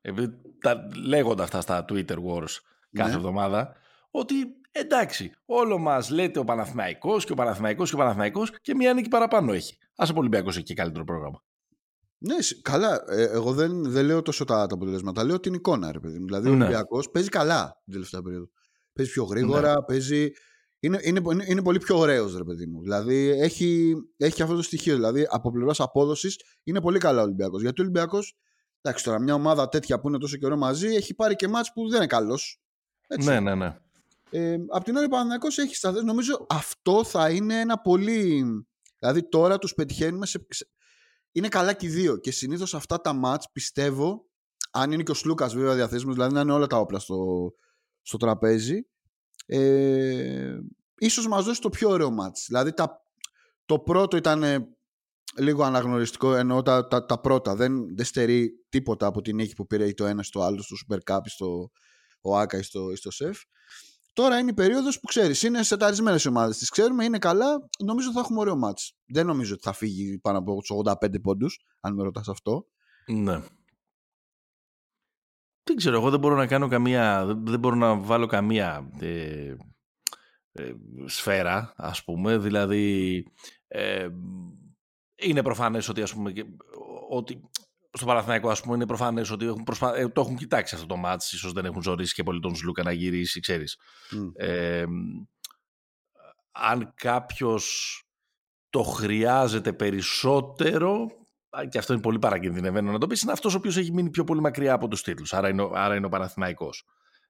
επειδή 0.00 0.28
τα 0.60 0.88
λέγονται 1.06 1.42
αυτά 1.42 1.60
στα 1.60 1.84
Twitter 1.88 2.16
Wars 2.16 2.54
κάθε 2.92 3.10
ναι. 3.10 3.16
εβδομάδα, 3.16 3.76
ότι 4.10 4.34
εντάξει, 4.72 5.30
όλο 5.44 5.78
μας 5.78 6.10
λέτε 6.10 6.38
ο 6.38 6.44
Παναθηναϊκός 6.44 7.24
και 7.24 7.32
ο 7.32 7.34
Παναθηναϊκός 7.34 7.88
και 7.88 7.94
ο 7.94 7.98
Παναθηναϊκός 7.98 8.52
και 8.60 8.74
μία 8.74 8.94
νίκη 8.94 9.08
παραπάνω 9.08 9.52
έχει. 9.52 9.78
Α 9.96 10.06
ο 10.10 10.18
Ολυμπιακός 10.18 10.56
έχει 10.56 10.64
και 10.64 10.74
καλύτερο 10.74 11.04
πρόγραμμα. 11.04 11.42
Ναι, 12.18 12.34
καλά. 12.62 13.04
Ε, 13.08 13.22
εγώ 13.22 13.52
δεν, 13.52 13.90
δεν 13.90 14.04
λέω 14.04 14.22
τόσο 14.22 14.44
τα, 14.44 14.66
τα 14.66 14.74
αποτελέσματα. 14.74 15.24
Λέω 15.24 15.40
την 15.40 15.54
εικόνα, 15.54 15.92
ρε 15.92 16.00
παιδί 16.00 16.18
μου. 16.18 16.24
Δηλαδή, 16.24 16.48
ο 16.48 16.54
ναι. 16.54 16.64
Ολυμπιακός 16.64 17.10
παίζει 17.10 17.28
καλά 17.28 17.80
την 17.84 17.92
τελευταία 17.92 18.22
περίοδο. 18.22 18.48
Παίζει 18.92 19.12
πιο 19.12 19.24
γρήγορα, 19.24 19.74
ναι. 19.74 19.82
παίζει. 19.82 20.30
Είναι, 20.80 20.98
είναι, 21.02 21.20
είναι, 21.46 21.62
πολύ 21.62 21.78
πιο 21.78 21.98
ωραίος, 21.98 22.36
ρε 22.36 22.44
παιδί 22.44 22.66
μου. 22.66 22.82
Δηλαδή, 22.82 23.28
έχει, 23.28 23.94
έχει 24.16 24.42
αυτό 24.42 24.54
το 24.54 24.62
στοιχείο. 24.62 24.94
Δηλαδή, 24.94 25.26
από 25.30 25.50
πλευράς 25.50 25.80
απόδοσης 25.80 26.36
είναι 26.64 26.80
πολύ 26.80 26.98
καλά 26.98 27.20
ο 27.20 27.24
Ολυμπιακός. 27.24 27.62
Γιατί 27.62 27.80
ο 27.80 27.84
Ολυμπιακός, 27.84 28.36
εντάξει 28.80 29.04
τώρα, 29.04 29.20
μια 29.20 29.34
ομάδα 29.34 29.68
τέτοια 29.68 30.00
που 30.00 30.08
είναι 30.08 30.18
τόσο 30.18 30.36
καιρό 30.36 30.56
μαζί, 30.56 30.86
έχει 30.86 31.14
πάρει 31.14 31.36
και 31.36 31.48
μάτς 31.48 31.72
που 31.72 31.88
δεν 31.88 31.96
είναι 31.96 32.06
καλός. 32.06 32.60
Ναι, 33.24 33.40
ναι, 33.40 33.54
ναι. 33.54 33.76
Ε, 34.30 34.56
απ' 34.68 34.84
την 34.84 34.96
άλλη, 34.96 35.06
ο 35.06 35.08
Παναθηναϊκός 35.08 35.58
έχει 35.58 35.74
σταθεί. 35.74 36.04
Νομίζω 36.04 36.46
αυτό 36.48 37.04
θα 37.04 37.30
είναι 37.30 37.60
ένα 37.60 37.78
πολύ. 37.78 38.44
Δηλαδή, 38.98 39.28
τώρα 39.28 39.58
τους 39.58 39.74
πετυχαίνουμε 39.74 40.26
σε. 40.26 40.46
Είναι 41.32 41.48
καλά 41.48 41.72
και 41.72 41.86
οι 41.86 41.88
δύο. 41.88 42.16
Και 42.16 42.30
συνήθως 42.30 42.74
αυτά 42.74 43.00
τα 43.00 43.12
μάτς 43.12 43.50
πιστεύω, 43.52 44.28
αν 44.70 44.92
είναι 44.92 45.02
και 45.02 45.10
ο 45.10 45.14
Σλούκας 45.14 45.54
βέβαια 45.54 45.74
διαθέσιμος, 45.74 46.14
δηλαδή 46.14 46.34
να 46.34 46.40
είναι 46.40 46.52
όλα 46.52 46.66
τα 46.66 46.76
όπλα 46.76 46.98
στο, 46.98 47.50
στο 48.02 48.16
τραπέζι, 48.16 48.86
ε, 49.46 50.58
ίσως 50.98 51.28
μας 51.28 51.44
δώσει 51.44 51.60
το 51.60 51.68
πιο 51.68 51.88
ωραίο 51.88 52.10
μάτς. 52.10 52.44
Δηλαδή 52.46 52.72
τα, 52.72 53.00
το 53.64 53.78
πρώτο 53.78 54.16
ήταν 54.16 54.68
λίγο 55.38 55.62
αναγνωριστικό, 55.62 56.34
ενώ 56.34 56.62
τα, 56.62 56.86
τα, 56.86 57.06
τα 57.06 57.20
πρώτα 57.20 57.54
δεν, 57.54 57.96
δεν 57.96 58.04
στερεί 58.04 58.50
τίποτα 58.68 59.06
από 59.06 59.20
την 59.20 59.36
νίκη 59.36 59.54
που 59.54 59.66
πήρε 59.66 59.92
το 59.92 60.06
ένα 60.06 60.22
στο 60.22 60.42
άλλο, 60.42 60.62
στο 60.62 60.76
Super 60.86 60.98
Cup, 61.12 61.20
στο 61.24 61.70
ο 62.20 62.38
Άκας 62.38 62.60
ή 62.60 62.62
στο, 62.62 62.96
στο 62.96 63.10
ΣΕΦ. 63.10 63.40
Τώρα 64.18 64.38
είναι 64.38 64.50
η 64.50 64.54
περίοδος 64.54 65.00
που 65.00 65.06
ξέρεις, 65.06 65.42
είναι 65.42 65.62
σεταρισμένες 65.62 66.24
οι 66.24 66.28
ομάδες. 66.28 66.58
Τις 66.58 66.70
ξέρουμε, 66.70 67.04
είναι 67.04 67.18
καλά. 67.18 67.68
Νομίζω 67.84 68.12
θα 68.12 68.20
έχουμε 68.20 68.38
ωραίο 68.38 68.56
μάτς. 68.56 68.96
Δεν 69.06 69.26
νομίζω 69.26 69.54
ότι 69.54 69.62
θα 69.62 69.72
φύγει 69.72 70.18
πάνω 70.18 70.38
από 70.38 70.62
του 70.62 70.82
85 70.84 71.20
πόντους, 71.22 71.64
αν 71.80 71.94
με 71.94 72.02
ρωτάς 72.02 72.28
αυτό. 72.28 72.66
Ναι. 73.06 73.40
Δεν 75.62 75.76
ξέρω, 75.76 75.96
εγώ 75.96 76.10
δεν 76.10 76.20
μπορώ 76.20 76.36
να 76.36 76.46
κάνω 76.46 76.68
καμία, 76.68 77.24
δεν 77.26 77.58
μπορώ 77.58 77.74
να 77.74 77.94
βάλω 77.94 78.26
καμία 78.26 78.90
ε, 79.00 79.54
ε, 80.52 80.74
σφαίρα, 81.04 81.72
ας 81.76 82.04
πούμε. 82.04 82.38
Δηλαδή, 82.38 83.24
ε, 83.68 84.08
είναι 85.14 85.42
προφανές 85.42 85.88
ότι, 85.88 86.02
ας 86.02 86.14
πούμε, 86.14 86.32
ότι 87.08 87.40
στο 87.92 88.06
Παναθηναϊκό, 88.06 88.48
ας 88.48 88.60
πούμε, 88.60 88.74
είναι 88.74 88.86
προφανές 88.86 89.30
ότι 89.30 89.46
έχουν 89.46 89.62
προσπα... 89.62 89.96
ε, 89.96 90.08
το 90.08 90.20
έχουν 90.20 90.36
κοιτάξει 90.36 90.74
αυτό 90.74 90.86
το 90.86 90.96
μάτς, 90.96 91.32
ίσως 91.32 91.52
δεν 91.52 91.64
έχουν 91.64 91.82
ζωρίσει 91.82 92.14
και 92.14 92.22
πολύ 92.22 92.40
τον 92.40 92.56
Σλούκα 92.56 92.82
να 92.82 92.92
γυρίσει, 92.92 93.40
ξέρεις. 93.40 93.78
Ε, 94.34 94.84
αν 96.52 96.92
κάποιος 96.94 98.02
το 98.70 98.82
χρειάζεται 98.82 99.72
περισσότερο, 99.72 101.06
και 101.68 101.78
αυτό 101.78 101.92
είναι 101.92 102.02
πολύ 102.02 102.18
παρακινδυνευμένο 102.18 102.92
να 102.92 102.98
το 102.98 103.06
πεις, 103.06 103.22
είναι 103.22 103.32
αυτός 103.32 103.54
ο 103.54 103.56
οποίος 103.56 103.76
έχει 103.76 103.92
μείνει 103.92 104.10
πιο 104.10 104.24
πολύ 104.24 104.40
μακριά 104.40 104.72
από 104.72 104.88
τους 104.88 105.02
τίτλους. 105.02 105.32
Άρα, 105.32 105.48
είναι, 105.48 105.68
άρα 105.72 105.96
είναι 105.96 106.06
ο 106.06 106.08
Παναθηναϊκός. 106.08 106.84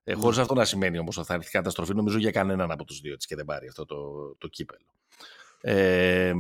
Ε, 0.05 0.15
Χωρίς 0.15 0.37
ναι. 0.37 0.43
αυτό 0.43 0.55
να 0.55 0.65
σημαίνει 0.65 0.99
όμως 0.99 1.17
ότι 1.17 1.27
θα 1.27 1.35
έρθει 1.35 1.51
καταστροφή, 1.51 1.95
νομίζω 1.95 2.19
για 2.19 2.31
κανέναν 2.31 2.71
από 2.71 2.85
τους 2.85 3.01
δύο 3.01 3.13
έτσι 3.13 3.27
και 3.27 3.37
δεν 3.37 3.45
πάρει 3.45 3.69
αυτό 3.69 3.85
το, 3.85 3.97
το 4.39 4.49
κύπελο. 4.49 4.87
Ε, 5.61 6.35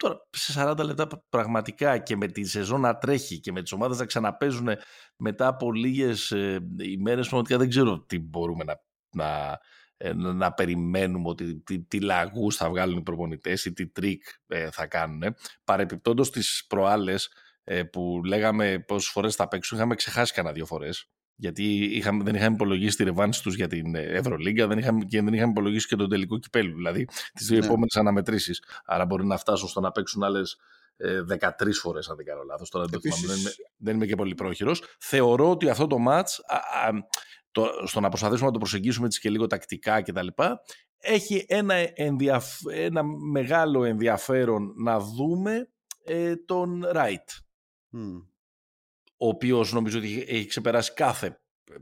τώρα 0.00 0.26
σε 0.30 0.52
40 0.56 0.78
λεπτά 0.84 1.06
πραγματικά 1.28 1.98
και 1.98 2.16
με 2.16 2.26
τη 2.26 2.44
σεζόν 2.44 2.80
να 2.80 2.98
τρέχει 2.98 3.40
και 3.40 3.52
με 3.52 3.62
τις 3.62 3.72
ομάδες 3.72 3.98
να 3.98 4.04
ξαναπέζουν 4.04 4.68
μετά 5.16 5.46
από 5.46 5.72
λίγες 5.72 6.30
ε, 6.30 6.58
ημέρες 6.78 7.28
πραγματικά 7.28 7.58
δεν 7.58 7.68
ξέρω 7.68 8.00
τι 8.00 8.18
μπορούμε 8.18 8.64
να, 8.64 8.80
να, 9.10 9.58
ε, 9.96 10.12
να 10.12 10.52
περιμένουμε 10.52 11.28
ότι 11.28 11.60
τι, 11.60 11.80
τι 11.80 12.00
λαγούς 12.00 12.56
θα 12.56 12.68
βγάλουν 12.68 12.98
οι 12.98 13.02
προπονητές 13.02 13.64
ή 13.64 13.72
τι 13.72 13.88
τρικ 13.88 14.22
ε, 14.46 14.70
θα 14.70 14.86
κάνουν. 14.86 15.22
Παρεπιπτόντως 15.64 16.30
τις 16.30 16.64
προάλλες 16.68 17.32
ε, 17.64 17.82
που 17.82 18.20
λέγαμε 18.24 18.84
πόσες 18.86 19.10
φορές 19.10 19.34
θα 19.34 19.48
παίξουν 19.48 19.76
είχαμε 19.76 19.94
ξεχάσει 19.94 20.32
κανένα 20.32 20.54
δύο 20.54 20.66
φορές 20.66 21.10
γιατί 21.40 21.64
είχαμε, 21.84 22.24
δεν 22.24 22.34
είχαμε 22.34 22.54
υπολογίσει 22.54 22.96
τη 22.96 23.04
ρεβάνς 23.04 23.42
τους 23.42 23.54
για 23.54 23.68
την 23.68 23.94
Ευρωλίγκα 23.94 24.66
δεν 24.66 24.78
είχαμε, 24.78 25.04
και 25.04 25.22
δεν 25.22 25.34
είχαμε 25.34 25.50
υπολογίσει 25.50 25.86
και 25.86 25.96
τον 25.96 26.08
τελικό 26.08 26.38
κυπέλλου, 26.38 26.74
δηλαδή 26.74 27.04
τις 27.34 27.46
δύο 27.46 27.58
ναι. 27.58 27.64
επόμενες 27.64 27.96
αναμετρήσεις. 27.96 28.62
Άρα 28.84 29.06
μπορεί 29.06 29.26
να 29.26 29.36
φτάσουν 29.36 29.68
στο 29.68 29.80
να 29.80 29.90
παίξουν 29.90 30.22
άλλες 30.22 30.58
13 31.38 31.48
φορές, 31.82 32.08
αν 32.08 32.16
δεν 32.16 32.24
κάνω 32.24 32.42
λάθος. 32.42 32.70
Τώρα 32.70 32.86
Επίσης... 32.92 33.26
δεν, 33.26 33.38
είμαι, 33.38 33.50
δεν 33.76 33.94
είμαι 33.94 34.06
και 34.06 34.14
πολύ 34.14 34.34
πρόχειρος. 34.34 34.82
Θεωρώ 34.98 35.50
ότι 35.50 35.68
αυτό 35.68 35.86
το 35.86 35.98
ματ, 35.98 36.28
στο 37.84 38.00
να 38.00 38.08
προσπαθήσουμε 38.08 38.46
να 38.46 38.52
το 38.52 38.58
προσεγγίσουμε 38.58 39.06
έτσι 39.06 39.20
και 39.20 39.30
λίγο 39.30 39.46
τακτικά 39.46 40.02
κτλ., 40.02 40.26
έχει 41.02 41.44
ένα, 41.48 41.74
ενδιαφ... 41.94 42.60
ένα 42.70 43.02
μεγάλο 43.32 43.84
ενδιαφέρον 43.84 44.72
να 44.76 45.00
δούμε 45.00 45.68
ε, 46.04 46.36
τον 46.36 46.84
Ράιτ. 46.90 47.28
Mm 47.92 48.30
ο 49.22 49.28
οποίος 49.28 49.72
νομίζω 49.72 49.98
ότι 49.98 50.24
έχει 50.28 50.46
ξεπεράσει 50.46 50.94
κάθε 50.94 51.40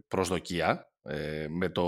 προσδοκία 0.09 0.93
ε, 1.03 1.47
με 1.49 1.69
το 1.69 1.85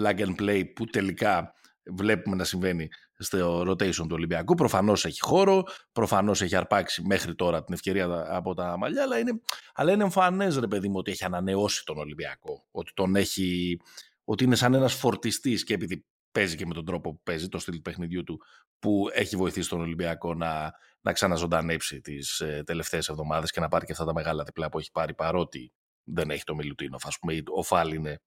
plug 0.00 0.18
and 0.18 0.34
play 0.40 0.72
που 0.74 0.84
τελικά 0.84 1.54
βλέπουμε 1.84 2.36
να 2.36 2.44
συμβαίνει 2.44 2.88
στο 3.18 3.60
rotation 3.60 3.94
του 3.94 4.10
Ολυμπιακού. 4.10 4.54
Προφανώς 4.54 5.04
έχει 5.04 5.20
χώρο, 5.20 5.64
προφανώς 5.92 6.42
έχει 6.42 6.56
αρπάξει 6.56 7.02
μέχρι 7.02 7.34
τώρα 7.34 7.64
την 7.64 7.74
ευκαιρία 7.74 8.24
από 8.28 8.54
τα 8.54 8.78
μαλλιά, 8.78 9.02
αλλά 9.02 9.18
είναι, 9.18 9.40
αλλά 9.74 9.92
είναι 9.92 10.02
εμφανές 10.02 10.56
ρε 10.56 10.66
παιδί 10.66 10.88
μου 10.88 10.96
ότι 10.96 11.10
έχει 11.10 11.24
ανανεώσει 11.24 11.84
τον 11.84 11.98
Ολυμπιακό, 11.98 12.66
ότι 12.70 12.92
τον 12.94 13.16
έχει, 13.16 13.80
ότι 14.24 14.44
είναι 14.44 14.54
σαν 14.54 14.74
ένας 14.74 14.94
φορτιστής 14.94 15.64
και 15.64 15.74
επειδή 15.74 16.06
παίζει 16.32 16.56
και 16.56 16.66
με 16.66 16.74
τον 16.74 16.84
τρόπο 16.84 17.12
που 17.12 17.20
παίζει, 17.22 17.48
το 17.48 17.58
στυλ 17.58 17.80
παιχνιδιού 17.80 18.22
του, 18.22 18.40
που 18.78 19.08
έχει 19.12 19.36
βοηθήσει 19.36 19.68
τον 19.68 19.80
Ολυμπιακό 19.80 20.34
να, 20.34 20.72
να 21.00 21.12
ξαναζωντανέψει 21.12 22.00
τις 22.00 22.40
ε, 22.40 22.62
τελευταίες 22.66 23.08
εβδομάδες 23.08 23.50
και 23.50 23.60
να 23.60 23.68
πάρει 23.68 23.86
και 23.86 23.92
αυτά 23.92 24.04
τα 24.04 24.12
μεγάλα 24.12 24.44
διπλά 24.44 24.68
που 24.68 24.78
έχει 24.78 24.90
πάρει, 24.90 25.14
παρότι 25.14 25.72
δεν 26.04 26.30
έχει 26.30 26.44
το 26.44 26.54
Μιλουτίνοφ. 26.54 27.06
Α 27.06 27.10
πούμε, 27.20 27.42
ο 27.54 27.62
Φάλ 27.62 27.92
είναι. 27.92 28.20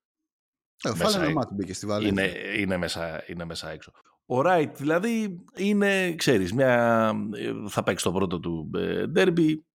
Ε, 0.84 0.90
ο 0.90 0.96
Φάλ 0.96 1.14
είναι 1.14 1.34
μάτι 1.34 1.54
μπήκε 1.54 1.74
στη 1.74 1.86
Βαλή. 1.86 2.08
Είναι, 2.08 2.34
είναι, 2.58 2.78
μέσα, 2.78 3.24
είναι 3.28 3.46
μέσα 3.46 3.70
έξω. 3.70 3.92
Ο 4.26 4.42
Ράιτ 4.42 4.78
δηλαδή 4.78 5.44
είναι, 5.56 6.16
ξέρεις, 6.16 6.54
μια, 6.54 7.12
ε, 7.36 7.70
θα 7.70 7.84
παίξει 7.84 8.04
το 8.04 8.12
πρώτο 8.12 8.40
του 8.40 8.70
ντέρμπι, 9.10 9.66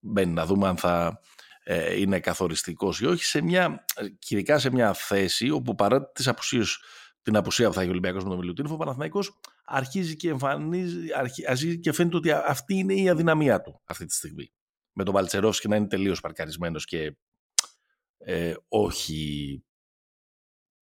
μπαίνει 0.00 0.32
να 0.32 0.46
δούμε 0.46 0.68
αν 0.68 0.76
θα 0.76 1.20
ε, 1.62 2.00
είναι 2.00 2.20
καθοριστικός 2.20 3.00
ή 3.00 3.06
όχι, 3.06 3.24
σε 3.24 3.42
μια, 3.42 3.84
ειδικά 4.28 4.58
σε 4.58 4.70
μια 4.70 4.92
θέση 4.94 5.50
όπου 5.50 5.74
παρά 5.74 6.10
τις 6.10 6.28
απουσίες 6.28 6.78
την 7.30 7.38
απουσία 7.38 7.68
που 7.68 7.74
θα 7.74 7.80
έχει 7.80 7.88
ο 7.88 7.92
Ολυμπιακός 7.92 8.22
με 8.22 8.28
τον 8.28 8.38
Μιλουτίνοφ, 8.38 8.72
ο 8.72 8.76
Παναθηναϊκός 8.76 9.40
αρχίζει 9.64 10.16
και 10.16 10.28
εμφανίζει, 10.28 11.06
αρχίζει 11.46 11.78
και 11.78 11.92
φαίνεται 11.92 12.16
ότι 12.16 12.30
αυτή 12.30 12.74
είναι 12.74 12.94
η 12.94 13.08
αδυναμία 13.08 13.60
του 13.60 13.80
αυτή 13.84 14.06
τη 14.06 14.14
στιγμή. 14.14 14.52
Με 14.92 15.04
τον 15.04 15.26
και 15.60 15.68
να 15.68 15.76
είναι 15.76 15.86
τελείως 15.86 16.20
παρκαρισμένος 16.20 16.84
και 16.84 17.16
ε, 18.18 18.54
όχι 18.68 19.64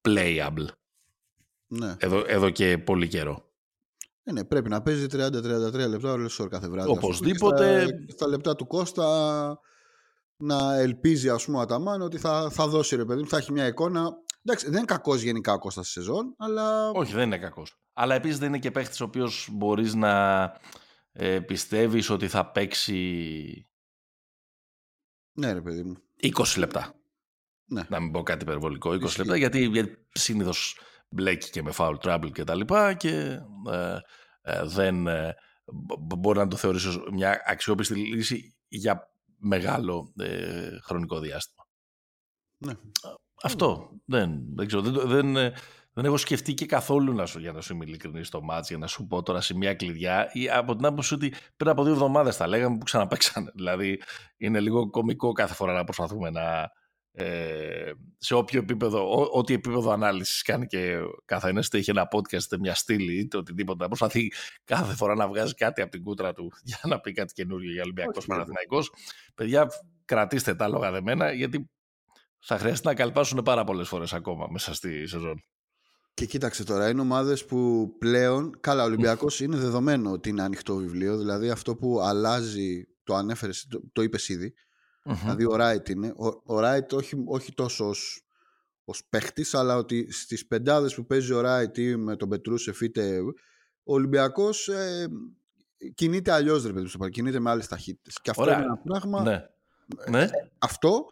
playable. 0.09 0.67
Ναι. 1.67 1.95
Εδώ, 1.99 2.25
εδώ 2.27 2.51
και 2.51 2.79
πολύ 2.79 3.09
καιρό. 3.09 3.53
Ε, 4.23 4.33
ναι, 4.33 4.45
πρέπει 4.45 4.69
να 4.69 4.83
παίζει 4.83 5.07
30-33 5.11 5.73
λεπτά 5.89 6.13
όλο 6.13 6.31
κάθε 6.51 6.69
βράδυ. 6.69 6.91
Οπωσδήποτε. 6.91 7.87
Στα, 7.87 7.97
στα 8.09 8.27
λεπτά 8.27 8.55
του 8.57 8.67
Κώστα 8.67 9.59
να 10.37 10.75
ελπίζει 10.75 11.29
ας 11.29 11.45
πούμε 11.45 11.59
ο 11.59 11.61
Αταμάν 11.61 12.03
ότι 12.03 12.19
θα, 12.19 12.51
θα 12.51 12.67
δώσει 12.67 12.97
ρε 12.97 13.05
παιδί 13.05 13.25
θα 13.25 13.37
έχει 13.37 13.53
μια 13.53 13.67
εικόνα 13.67 14.13
Εντάξει, 14.47 14.67
δεν 14.67 14.77
είναι 14.77 14.85
κακός 14.85 15.23
γενικά 15.23 15.53
ο 15.53 15.59
Κώστας 15.59 15.91
στη 15.91 16.01
σεζόν, 16.01 16.35
αλλά. 16.39 16.91
Όχι, 16.91 17.13
δεν 17.13 17.27
είναι 17.27 17.39
κακός. 17.39 17.79
Αλλά 17.93 18.15
επίσης 18.15 18.39
δεν 18.39 18.49
είναι 18.49 18.59
και 18.59 18.71
παίχτης 18.71 19.01
ο 19.01 19.05
οποίος 19.05 19.49
μπορείς 19.53 19.95
να 19.95 20.43
ε, 21.13 21.41
πιστεύεις 21.41 22.11
ότι 22.11 22.29
θα 22.29 22.51
παίξει. 22.51 23.69
Ναι, 25.33 25.53
ρε 25.53 25.61
παιδί 25.61 25.83
μου. 25.83 25.97
20 26.23 26.59
λεπτά. 26.59 26.95
Ναι. 27.65 27.83
Να 27.89 28.01
μην 28.01 28.13
πω 28.13 28.23
κάτι 28.23 28.43
υπερβολικό. 28.43 28.91
20 28.91 29.17
λεπτά, 29.17 29.37
γιατί, 29.37 29.67
γιατί 29.67 30.07
συνήθως 30.13 30.79
μπλέκει 31.09 31.51
και 31.51 31.63
με 31.63 31.73
foul 31.77 31.99
trouble 31.99 32.31
και 32.33 32.45
τα 32.45 32.55
λοιπά 32.55 32.95
και 32.95 33.41
ε, 33.71 33.99
ε, 34.43 34.65
δεν 34.65 35.07
ε, 35.07 35.35
μπορεί 35.99 36.39
να 36.39 36.49
το 36.49 36.57
θεωρήσει 36.57 37.03
μια 37.13 37.43
αξιόπιστη 37.47 37.95
λύση 37.95 38.57
για 38.69 39.13
μεγάλο 39.37 40.13
ε, 40.19 40.79
χρονικό 40.83 41.19
διάστημα. 41.19 41.67
Ναι. 42.59 42.73
Αυτό. 43.45 43.91
Δεν, 44.05 44.43
δεν 44.55 44.67
ξέρω. 44.67 44.83
Δεν, 44.83 45.09
δεν, 45.09 45.37
ε, 45.37 45.53
δεν 45.93 46.05
έχω 46.05 46.17
σκεφτεί 46.17 46.55
και 46.55 46.67
καθόλου 46.67 47.13
να 47.13 47.27
σου, 47.27 47.39
για 47.39 47.53
να 47.53 47.61
σου 47.61 47.75
είμαι 47.75 47.85
ειλικρινής 47.85 48.27
στο 48.27 48.43
μάτς, 48.43 48.69
για 48.69 48.79
να 48.79 48.87
σου 48.87 49.07
πω 49.07 49.23
τώρα 49.23 49.41
σε 49.41 49.57
μια 49.57 49.75
κλειδιά 49.75 50.31
ή 50.33 50.51
από 50.51 50.77
την 50.77 50.87
άποψη 50.87 51.15
ότι 51.15 51.33
πριν 51.57 51.71
από 51.71 51.83
δύο 51.83 51.93
εβδομάδες 51.93 52.37
τα 52.37 52.47
λέγαμε 52.47 52.79
που 52.79 52.85
ξαναπέξανε. 52.85 53.51
Δηλαδή 53.57 54.03
είναι 54.37 54.61
λίγο 54.61 54.91
κομικό 54.91 55.33
κάθε 55.33 55.55
φορά 55.55 55.73
να 55.73 55.85
προσπαθούμε 55.85 56.31
να. 56.31 56.73
Ε, 57.17 57.93
σε 58.19 58.35
όποιο 58.35 58.61
επίπεδο, 58.61 59.29
ό,τι 59.33 59.55
επίπεδο 59.55 59.91
ανάλυσης 59.91 60.43
κάνει 60.43 60.67
και 60.67 60.97
κάθε 61.25 61.49
ένα, 61.49 61.63
είτε 61.65 61.79
έχει 61.79 61.91
ένα 61.91 62.09
podcast, 62.11 62.43
είτε 62.43 62.59
μια 62.59 62.75
στήλη, 62.75 63.19
είτε 63.19 63.37
οτιδήποτε, 63.37 63.83
να 63.83 63.87
προσπαθεί 63.87 64.33
κάθε 64.65 64.95
φορά 64.95 65.15
να 65.15 65.29
βγάζει 65.29 65.55
κάτι 65.55 65.83
από 65.83 65.91
την 65.91 66.03
κούτρα 66.03 66.33
του 66.33 66.53
για 66.63 66.81
να 66.83 67.01
πει 67.01 67.13
κάτι 67.13 67.33
καινούριο 67.33 67.73
για 67.73 67.83
Ολυμπιακός 67.83 68.27
Παναθηναϊκός. 68.27 68.93
Παιδιά, 69.35 69.69
κρατήστε 70.05 70.55
τα 70.55 70.69
λόγα 70.69 70.91
δεμένα, 70.91 71.33
γιατί 71.33 71.69
θα 72.47 72.59
χρειαστεί 72.59 72.87
να 72.87 72.95
καλπάσουν 72.95 73.43
πάρα 73.43 73.65
πολλές 73.65 73.89
φορές 73.89 74.13
ακόμα 74.13 74.47
μέσα 74.51 74.75
στη 74.75 75.07
σεζόν. 75.07 75.43
Και 76.15 76.27
κοίταξε 76.27 76.65
τώρα, 76.65 76.89
είναι 76.89 77.01
ομάδες 77.01 77.45
που 77.45 77.89
πλέον. 77.99 78.61
Καλά, 78.61 78.83
ο 78.83 78.87
Ολυμπιακός 78.87 79.41
είναι 79.41 79.57
δεδομένο 79.57 80.11
ότι 80.11 80.29
είναι 80.29 80.43
ανοιχτό 80.43 80.77
βιβλίο. 80.77 81.19
Δηλαδή 81.19 81.51
αυτό 81.51 81.77
που 81.77 82.01
αλλάζει, 82.01 82.85
το 83.05 83.15
ανέφερες, 83.15 83.67
το, 83.71 83.81
το 83.93 84.03
είπες 84.03 84.29
ήδη. 84.29 84.55
Δηλαδή 85.03 85.45
ο 85.45 85.57
Ράιτ 85.57 85.89
είναι. 85.89 86.15
Ο, 86.17 86.55
ο 86.55 86.61
Ράιτ 86.61 86.93
όχι, 86.93 87.25
όχι 87.27 87.53
τόσο 87.53 87.93
ως 88.85 89.07
παίχτης, 89.09 89.55
αλλά 89.55 89.77
ότι 89.77 90.13
στις 90.13 90.47
πεντάδες 90.47 90.95
που 90.95 91.07
παίζει 91.07 91.33
ο 91.33 91.41
Ράιτ 91.41 91.79
ή 91.79 91.97
με 91.97 92.17
τον 92.17 92.29
Πετρούσεφ 92.29 92.81
είτε. 92.81 93.21
Ο 93.85 93.95
Ολυμπιακός 93.95 94.69
ε, 94.69 95.09
κινείται 95.95 96.33
αλλιώς, 96.33 96.67
ρε 96.67 96.73
παιδί 96.73 96.91
μου. 96.99 97.09
Κινείται 97.09 97.39
με 97.41 97.51
άλλες 97.51 97.69
ταχύτητες. 97.69 98.21
Και 98.21 98.31
αυτό 98.31 98.43
είναι 98.43 98.63
ένα 98.63 98.79
πράγμα. 98.79 99.23
Ναι. 99.23 99.45
ναι. 100.11 100.29
Αυτό 100.59 101.07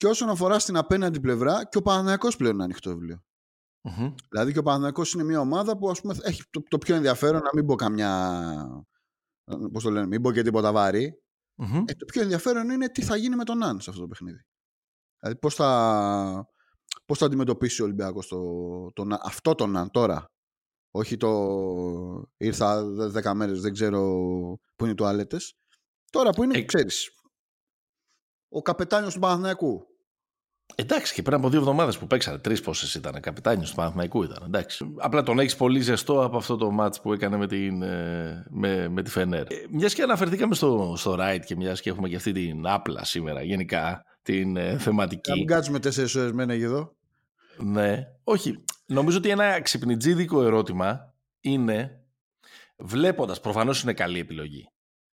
και 0.00 0.06
όσον 0.06 0.28
αφορά 0.28 0.58
στην 0.58 0.76
απέναντι 0.76 1.20
πλευρά, 1.20 1.64
και 1.64 1.78
ο 1.78 1.82
Παναθηναϊκός 1.82 2.36
πλέον 2.36 2.54
είναι 2.54 2.64
ανοιχτό 2.64 2.90
βιβλίο. 2.90 3.24
Mm-hmm. 3.82 4.14
Δηλαδή 4.28 4.52
και 4.52 4.58
ο 4.58 4.62
Παναθηναϊκός 4.62 5.12
είναι 5.12 5.22
μια 5.22 5.40
ομάδα 5.40 5.78
που 5.78 5.90
ας 5.90 6.00
πούμε, 6.00 6.14
έχει 6.22 6.42
το, 6.50 6.62
το 6.68 6.78
πιο 6.78 6.94
ενδιαφέρον 6.94 7.42
να 7.42 7.50
μην 7.54 7.66
πω 7.66 7.74
καμιά. 7.74 8.86
Πώς 9.72 9.82
το 9.82 9.90
λένε, 9.90 10.06
μην 10.06 10.22
πω 10.22 10.32
και 10.32 10.42
τίποτα 10.42 10.72
βάρη. 10.72 11.22
Mm-hmm. 11.62 11.84
Ε, 11.86 11.94
το 11.94 12.04
πιο 12.04 12.22
ενδιαφέρον 12.22 12.70
είναι 12.70 12.88
τι 12.88 13.02
θα 13.02 13.16
γίνει 13.16 13.36
με 13.36 13.44
τον 13.44 13.58
Ναν 13.58 13.80
σε 13.80 13.90
αυτό 13.90 14.02
το 14.02 14.08
παιχνίδι. 14.08 14.46
Δηλαδή 15.18 15.38
πώς 15.38 15.54
θα, 15.54 16.48
πώς 17.04 17.18
θα 17.18 17.26
αντιμετωπίσει 17.26 17.82
ο 17.82 17.84
Ολυμπιακός 17.84 18.26
το, 18.26 18.40
το, 18.92 19.18
αυτό 19.22 19.54
τον 19.54 19.70
Ναν 19.70 19.90
τώρα. 19.90 20.30
Όχι 20.90 21.16
το 21.16 21.30
ήρθα 22.36 22.84
10 23.24 23.32
μέρες, 23.34 23.60
δεν 23.60 23.72
ξέρω 23.72 24.00
πού 24.76 24.84
είναι 24.84 24.92
οι 24.92 24.96
τουαλέτες. 24.96 25.54
Τώρα 26.10 26.30
που 26.30 26.42
είναι, 26.42 26.58
ε... 26.58 26.62
ξέρεις, 26.62 27.10
ο 28.48 28.62
καπετάνιος 28.62 29.14
του 29.14 29.20
Παναθηναϊκού. 29.20 29.89
Εντάξει, 30.74 31.14
και 31.14 31.22
πριν 31.22 31.36
από 31.36 31.48
δύο 31.48 31.58
εβδομάδες 31.58 31.98
που 31.98 32.06
παίξανε, 32.06 32.38
τρεις 32.38 32.60
πόσες 32.60 32.94
ήταν, 32.94 33.20
καπιτάνιος 33.20 33.70
του 33.70 33.76
Παναθηναϊκού 33.76 34.22
ήταν. 34.22 34.42
Εντάξει. 34.46 34.94
Απλά 34.96 35.22
τον 35.22 35.38
έχεις 35.38 35.56
πολύ 35.56 35.80
ζεστό 35.80 36.24
από 36.24 36.36
αυτό 36.36 36.56
το 36.56 36.76
match 36.80 37.02
που 37.02 37.12
έκανε 37.12 37.36
με, 37.36 37.46
την, 37.46 37.82
ε, 37.82 38.46
με, 38.50 38.88
με 38.88 39.02
τη 39.02 39.10
Φενέρ. 39.10 39.52
Ε, 39.52 39.66
μιας 39.70 39.94
και 39.94 40.02
αναφερθήκαμε 40.02 40.54
στο, 40.54 40.94
στο 40.96 41.16
Right 41.20 41.40
και 41.44 41.56
μιας 41.56 41.80
και 41.80 41.90
έχουμε 41.90 42.08
και 42.08 42.16
αυτή 42.16 42.32
την 42.32 42.66
άπλα 42.66 43.04
σήμερα, 43.04 43.42
γενικά 43.42 44.04
την 44.22 44.56
ε, 44.56 44.78
θεματική. 44.78 45.30
Να 45.30 45.36
μην 45.36 45.46
κάτσουμε 45.46 45.78
τέσσερις 45.78 46.14
ώρες 46.14 46.32
μένα 46.32 46.52
εδώ. 46.52 46.94
Ναι, 47.58 48.06
όχι. 48.24 48.64
Νομίζω 48.86 49.18
ότι 49.18 49.28
ένα 49.28 49.60
ξυπνητζίδικο 49.60 50.42
ερώτημα 50.42 51.14
είναι 51.40 52.04
βλέποντας, 52.76 53.40
προφανώς 53.40 53.82
είναι 53.82 53.92
καλή 53.92 54.18
επιλογή, 54.18 54.68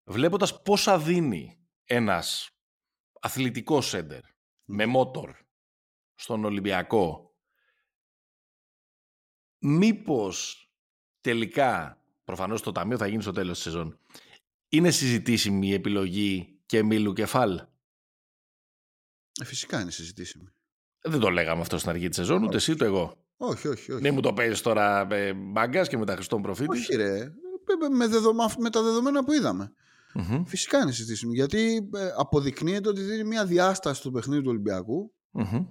βλέποντας 0.03 0.61
πόσα 0.61 0.99
δίνει 0.99 1.57
ένας 1.85 2.49
αθλητικός 3.21 3.87
σέντερ 3.87 4.21
με 4.65 4.85
μότορ 4.85 5.35
στον 6.21 6.45
Ολυμπιακό, 6.45 7.35
μήπως 9.59 10.69
τελικά, 11.21 12.03
προφανώς 12.23 12.61
το 12.61 12.71
ταμείο 12.71 12.97
θα 12.97 13.07
γίνει 13.07 13.21
στο 13.21 13.31
τέλος 13.31 13.53
της 13.53 13.63
σεζόν, 13.63 13.99
είναι 14.67 14.91
συζητήσιμη 14.91 15.67
η 15.67 15.73
επιλογή 15.73 16.59
και 16.65 16.83
Μίλου 16.83 17.13
Κεφάλ; 17.13 17.61
Ε, 19.41 19.45
φυσικά 19.45 19.81
είναι 19.81 19.91
συζητήσιμη. 19.91 20.49
Δεν 21.01 21.19
το 21.19 21.29
λέγαμε 21.29 21.61
αυτό 21.61 21.77
στην 21.77 21.89
αρχή 21.89 22.07
της 22.07 22.17
σεζόν, 22.17 22.43
ούτε 22.43 22.55
εσύ 22.55 22.71
ούτε 22.71 22.85
εγώ. 22.85 23.25
Όχι, 23.37 23.67
όχι, 23.67 23.91
όχι. 23.91 24.01
Δεν 24.01 24.13
μου 24.13 24.21
το 24.21 24.33
παίζει 24.33 24.61
τώρα 24.61 25.05
με 25.05 25.33
μπαγκάς 25.33 25.87
και 25.87 25.97
με 25.97 26.05
τα 26.05 26.13
Χριστόν 26.13 26.41
προφήτης. 26.41 26.79
Όχι 26.79 26.95
ρε, 26.95 27.33
με, 27.89 28.07
με 28.57 28.69
τα 28.69 28.81
δεδομένα 28.81 29.23
που 29.23 29.33
είδαμε. 29.33 29.73
Mm-hmm. 30.13 30.43
Φυσικά 30.45 30.81
είναι 30.81 30.91
συζητήσιμο. 30.91 31.33
Γιατί 31.33 31.89
ε, 31.93 32.09
αποδεικνύεται 32.17 32.89
ότι 32.89 33.01
δίνει 33.01 33.23
μια 33.23 33.45
διάσταση 33.45 33.99
στο 33.99 34.11
παιχνίδι 34.11 34.41
του 34.41 34.49
Ολυμπιακού 34.49 35.13
mm-hmm. 35.33 35.67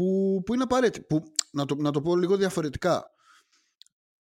Που, 0.00 0.42
που 0.44 0.54
είναι 0.54 0.62
απαραίτητη. 0.62 1.06
Που, 1.06 1.22
να, 1.52 1.64
το, 1.64 1.74
να 1.74 1.90
το 1.90 2.00
πω 2.00 2.16
λίγο 2.16 2.36
διαφορετικά. 2.36 3.10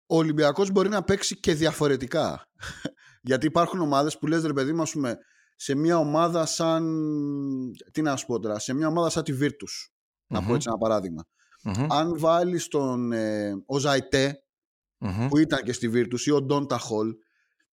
Ο 0.08 0.18
Ολυμπιακός 0.18 0.72
μπορεί 0.72 0.90
να 0.90 1.04
παίξει 1.04 1.40
και 1.40 1.54
διαφορετικά. 1.54 2.48
Γιατί 3.28 3.46
υπάρχουν 3.46 3.80
ομάδες 3.80 4.18
που 4.18 4.28
λες 4.28 4.44
ρε 4.44 4.54
παιδί 4.54 4.74
μου, 4.74 4.84
πούμε, 4.92 5.18
σε 5.56 5.76
μια 5.76 5.98
ομάδα 5.98 6.46
σαν. 6.46 6.84
Τι 7.92 8.02
να 8.02 8.16
σου 8.16 8.26
πω 8.26 8.40
τώρα, 8.40 8.60
σε 8.60 8.74
μια 8.74 8.88
ομάδα 8.88 9.10
σαν 9.10 9.24
τη 9.24 9.34
Virtus. 9.42 9.48
Mm-hmm. 9.48 10.28
Να 10.28 10.44
πω 10.44 10.56
έτσι 10.56 10.68
ένα 10.70 10.78
παράδειγμα. 10.78 11.26
Αν 11.90 12.20
βάλεις 12.20 12.68
τον 12.68 13.12
ε, 13.12 13.54
ο 13.66 13.78
ζαιτε 13.78 14.44
που 15.30 15.38
ήταν 15.38 15.64
και 15.64 15.74
στη 15.74 15.92
Virtus 15.94 16.20
ή 16.20 16.32
ο 16.32 16.42
Ντόντα 16.42 16.78
Χολ 16.78 17.16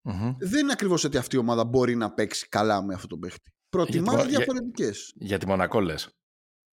Mm-hmm. 0.09 0.35
Δεν 0.39 0.61
είναι 0.61 0.71
ακριβώς 0.71 1.03
ότι 1.03 1.17
αυτή 1.17 1.35
η 1.35 1.39
ομάδα 1.39 1.65
μπορεί 1.65 1.95
να 1.95 2.13
παίξει 2.13 2.47
καλά 2.49 2.83
με 2.83 2.93
αυτό 2.93 3.07
το 3.07 3.17
παίχτη. 3.17 3.51
Προτιμά 3.69 4.25
διαφορετικέ. 4.25 4.83
Για, 4.83 5.27
για 5.27 5.37
τη 5.37 5.47
Μονακό 5.47 5.79
λες. 5.79 6.09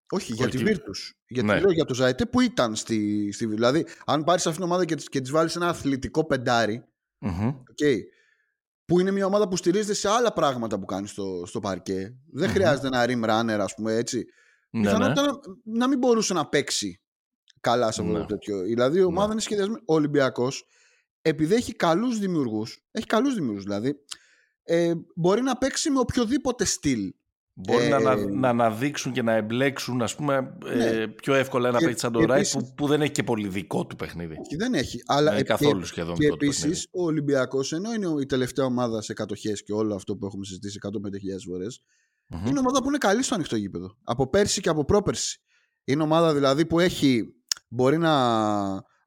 Όχι, 0.09 0.33
για 0.33 0.49
τη 0.49 0.63
Virtus. 0.65 1.11
Γιατί 1.27 1.47
ναι. 1.47 1.59
λέω 1.59 1.71
για 1.71 1.85
το 1.85 1.93
Ζαϊτέ 1.93 2.25
που 2.25 2.41
ήταν 2.41 2.75
στη, 2.75 3.31
στη 3.31 3.45
Δηλαδή, 3.45 3.85
αν 4.05 4.23
πάρεις 4.23 4.45
αυτήν 4.45 4.61
την 4.61 4.71
ομάδα 4.71 4.85
και, 4.85 4.95
και 4.95 5.21
τη 5.21 5.31
βάλεις 5.31 5.55
ένα 5.55 5.67
αθλητικό 5.67 6.25
πεντάρι. 6.25 6.83
Mm-hmm. 7.21 7.49
Okay, 7.49 7.97
που 8.85 8.99
είναι 8.99 9.11
μια 9.11 9.25
ομάδα 9.25 9.47
που 9.47 9.55
στηρίζεται 9.55 9.93
σε 9.93 10.09
άλλα 10.09 10.33
πράγματα 10.33 10.79
που 10.79 10.85
κάνει 10.85 11.07
στο, 11.07 11.43
στο 11.45 11.59
παρκέ. 11.59 12.15
Δεν 12.31 12.49
mm-hmm. 12.49 12.53
χρειάζεται 12.53 12.87
ένα 12.87 13.05
rim 13.07 13.29
runner, 13.29 13.59
ας 13.59 13.73
πούμε 13.73 13.93
έτσι. 13.93 14.25
Ναι, 14.69 14.81
Πιθανότητα 14.81 15.21
ναι. 15.21 15.27
να, 15.27 15.77
να 15.77 15.87
μην 15.87 15.97
μπορούσε 15.97 16.33
να 16.33 16.47
παίξει 16.47 17.01
καλά 17.59 17.91
σε 17.91 18.01
αυτό 18.01 18.13
το 18.13 18.19
ναι. 18.19 18.25
τέτοιο. 18.25 18.61
Δηλαδή, 18.61 18.99
η 18.99 19.03
ομάδα 19.03 19.27
ναι. 19.27 19.31
είναι 19.31 19.41
σχεδιασμένη. 19.41 19.81
Ο 19.85 19.93
Ολυμπιακός 19.93 20.65
επειδή 21.21 21.55
έχει 21.55 21.73
καλούς 21.73 22.19
δημιουργούς, 22.19 22.85
έχει 22.91 23.05
καλούς 23.05 23.33
δημιουργούς 23.33 23.63
δηλαδή, 23.63 23.95
ε, 24.63 24.93
μπορεί 25.15 25.41
να 25.41 25.57
παίξει 25.57 25.89
με 25.89 25.99
οποιοδήποτε 25.99 26.65
στυλ. 26.65 27.13
Μπορεί 27.53 27.85
ε, 27.85 27.97
να, 27.97 28.15
να 28.15 28.49
αναδείξουν 28.49 29.11
και 29.11 29.21
να 29.21 29.33
εμπλέξουν 29.33 30.01
ας 30.01 30.15
πούμε, 30.15 30.57
ε, 30.65 30.75
ναι. 30.75 31.07
πιο 31.07 31.33
εύκολα 31.33 31.69
ένα 31.69 31.79
παίκτη 31.79 31.99
σαν 31.99 32.11
το 32.11 32.25
Ράιτ 32.25 32.47
που, 32.51 32.73
που 32.75 32.87
δεν 32.87 33.01
έχει 33.01 33.11
και 33.11 33.23
πολύ 33.23 33.47
δικό 33.47 33.85
του 33.85 33.95
παιχνίδι. 33.95 34.31
Όχι, 34.31 34.55
δεν 34.55 34.73
έχει. 34.73 35.03
Αλλά 35.05 35.33
ε, 35.33 35.43
καθόλου 35.43 35.85
σχεδόν 35.85 36.15
και 36.15 36.27
επίσης 36.27 36.87
ο 36.91 37.03
Ολυμπιακός, 37.03 37.71
ενώ 37.73 37.93
είναι 37.93 38.21
η 38.21 38.25
τελευταία 38.25 38.65
ομάδα 38.65 39.01
σε 39.01 39.13
κατοχέ 39.13 39.51
και 39.51 39.73
όλο 39.73 39.95
αυτό 39.95 40.15
που 40.15 40.25
έχουμε 40.25 40.45
συζητήσει 40.45 40.79
105.000 40.81 40.89
φορές, 41.49 41.81
mm-hmm. 42.29 42.47
είναι 42.49 42.59
ομάδα 42.59 42.81
που 42.81 42.87
είναι 42.87 42.97
καλή 42.97 43.23
στο 43.23 43.35
ανοιχτό 43.35 43.55
γήπεδο. 43.55 43.97
Από 44.03 44.29
πέρσι 44.29 44.61
και 44.61 44.69
από 44.69 44.85
πρόπερσι. 44.85 45.41
Είναι 45.83 46.03
ομάδα 46.03 46.33
δηλαδή 46.33 46.65
που 46.65 46.79
έχει. 46.79 47.23
Μπορεί 47.69 47.97
να, 47.97 48.13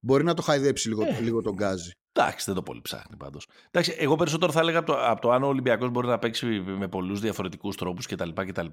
μπορεί 0.02 0.24
να 0.24 0.34
το 0.34 0.42
χαϊδέψει 0.42 0.88
λίγο, 0.88 1.02
ε. 1.02 1.20
λίγο 1.20 1.42
τον 1.42 1.52
γκάζι. 1.52 1.92
Εντάξει, 2.12 2.44
δεν 2.46 2.54
το 2.54 2.62
πολύ 2.62 2.80
ψάχνει 2.80 3.16
πάντως. 3.16 3.48
Εγώ 3.98 4.16
περισσότερο 4.16 4.52
θα 4.52 4.60
έλεγα 4.60 4.78
από 4.78 4.92
το, 4.92 5.06
από 5.06 5.20
το 5.20 5.30
αν 5.30 5.42
ο 5.42 5.46
Ολυμπιακός 5.46 5.90
μπορεί 5.90 6.06
να 6.06 6.18
παίξει 6.18 6.46
με 6.60 6.88
πολλούς 6.88 7.20
διαφορετικούς 7.20 7.76
τρόπους 7.76 8.06
κτλ, 8.06 8.28
κτλ. 8.34 8.66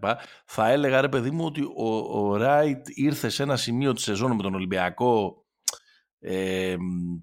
Θα 0.45 0.69
έλεγα 0.69 1.01
ρε 1.01 1.09
παιδί 1.09 1.31
μου 1.31 1.45
ότι 1.45 1.61
ο, 1.75 1.95
ο 1.97 2.35
Ράιτ 2.35 2.87
ήρθε 2.89 3.29
σε 3.29 3.43
ένα 3.43 3.55
σημείο 3.55 3.93
της 3.93 4.03
σεζόν 4.03 4.35
με 4.35 4.41
τον 4.41 4.55
Ολυμπιακό 4.55 5.45
ε, 6.19 6.75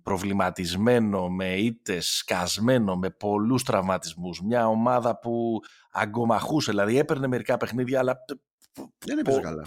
προβληματισμένο, 0.03 1.29
με 1.29 1.55
ήττες, 1.57 2.07
σκασμένο, 2.07 2.97
με 2.97 3.11
πολλούς 3.11 3.62
τραυματισμούς. 3.62 4.42
Μια 4.42 4.69
ομάδα 4.69 5.19
που 5.19 5.61
αγκομαχούσε, 5.92 6.71
δηλαδή 6.71 6.99
έπαιρνε 6.99 7.27
μερικά 7.27 7.57
παιχνίδια, 7.57 7.99
αλλά. 7.99 8.16
Δεν 9.05 9.19
έπαιζε 9.19 9.40
καλά. 9.40 9.64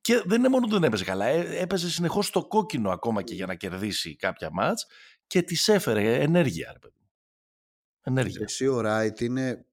Και 0.00 0.22
δεν 0.26 0.38
είναι 0.38 0.48
μόνο 0.48 0.64
ότι 0.64 0.74
δεν 0.74 0.84
έπαιζε 0.84 1.04
καλά, 1.04 1.24
ε, 1.24 1.60
έπαιζε 1.60 1.90
συνεχώς 1.90 2.26
στο 2.26 2.46
κόκκινο 2.46 2.90
ακόμα 2.90 3.22
και 3.22 3.34
για 3.34 3.46
να 3.46 3.54
κερδίσει 3.54 4.16
κάποια 4.16 4.50
μάτς 4.52 4.86
και 5.26 5.42
της 5.42 5.68
έφερε 5.68 6.14
ενέργεια. 6.14 6.70
Ρε 6.72 6.78
παιδί. 6.78 7.08
Ενέργεια. 8.02 8.40
Εσύ 8.42 8.66
ο 8.66 8.80
Ράιτ 8.80 9.20
είναι 9.20 9.66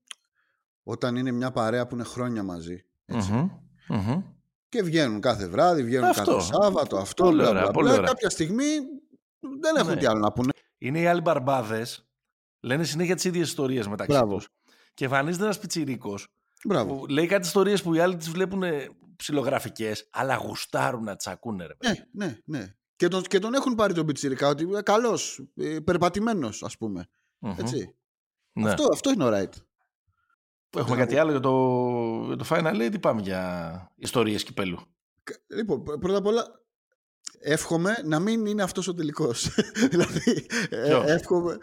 όταν 0.84 1.16
είναι 1.16 1.32
μια 1.32 1.52
παρέα 1.52 1.88
που 1.88 1.96
είναι 1.96 2.04
χρόνια 2.04 2.44
μαζί. 2.44 2.86
Και 4.70 4.84
βγαίνουν 4.84 5.22
κάθε 5.22 5.48
βράδυ, 5.48 5.84
βγαίνουν 5.84 6.10
αυτό. 6.10 6.36
κάθε 6.36 6.54
Σάββατο, 6.54 6.98
αυτό. 6.98 7.24
Πολύ 7.24 7.46
ωραία, 7.46 7.72
πολύ 7.72 7.92
ωραία. 7.92 8.08
Κάποια 8.08 8.30
στιγμή 8.30 8.66
δεν 9.60 9.76
έχουν 9.76 9.94
ναι. 9.94 10.00
τι 10.00 10.06
άλλο 10.06 10.20
να 10.20 10.32
πούνε. 10.32 10.52
Είναι 10.78 11.00
οι 11.00 11.06
άλλοι 11.06 11.22
μπαρμπάδες. 11.22 12.08
Λένε 12.60 12.84
συνέχεια 12.84 13.16
τις 13.16 13.24
ίδιες 13.24 13.48
ιστορίες 13.48 13.88
μεταξύ 13.88 14.20
τους. 14.30 14.48
Και 14.94 15.06
εμφανίζεται 15.06 15.44
ένας 15.44 15.60
πιτσυρίκο. 15.60 16.20
Που 16.68 17.06
λέει 17.10 17.26
κάτι 17.26 17.46
ιστορίες 17.46 17.82
που 17.82 17.94
οι 17.94 18.00
άλλοι 18.00 18.16
τις 18.16 18.30
βλέπουν 18.30 18.64
ψηλογραφικές, 19.24 20.08
αλλά 20.12 20.36
γουστάρουν 20.36 21.04
να 21.04 21.16
τι 21.16 21.32
ακούνε. 21.32 21.66
Ρε, 21.66 21.74
ναι, 21.90 22.06
ναι, 22.12 22.40
ναι. 22.46 22.76
Και 22.96 23.08
τον, 23.08 23.24
και 23.24 23.40
τον 23.40 23.54
έχουν 23.54 23.76
πάρει 23.76 23.94
τον 23.94 24.06
πιτσιρικά 24.06 24.48
ότι 24.48 24.64
είναι 24.64 24.82
καλός, 24.82 25.44
ε, 25.56 25.80
περπατημένος 25.80 26.64
ας 26.64 26.78
πουμε 26.78 27.10
Έτσι. 27.58 27.96
Ναι. 28.54 28.70
Αυτό, 28.70 28.88
αυτό 28.92 29.10
είναι 29.10 29.24
ο 29.24 29.30
Right. 29.34 29.54
Έχουμε 30.78 30.96
κάτι 30.96 31.18
άλλο 31.18 31.32
για 31.32 31.40
το, 31.40 31.52
για 32.28 32.36
το 32.36 32.46
Final 32.50 32.82
Eight 32.82 32.94
ή 32.94 33.00
πάμε 33.00 33.22
για 33.22 33.94
ιστορίες 33.96 34.44
κυπέλου; 34.44 34.80
Λοιπόν, 35.48 35.84
πρώτα 35.84 36.18
απ' 36.18 36.26
όλα 36.26 36.46
εύχομαι 37.40 38.02
να 38.06 38.20
μην 38.20 38.46
είναι 38.46 38.64
αυτός 38.64 38.88
ο 38.88 38.94
τελικός. 38.94 39.50
δηλαδή, 39.92 40.48
ε, 40.70 41.14
εύχομαι, 41.14 41.58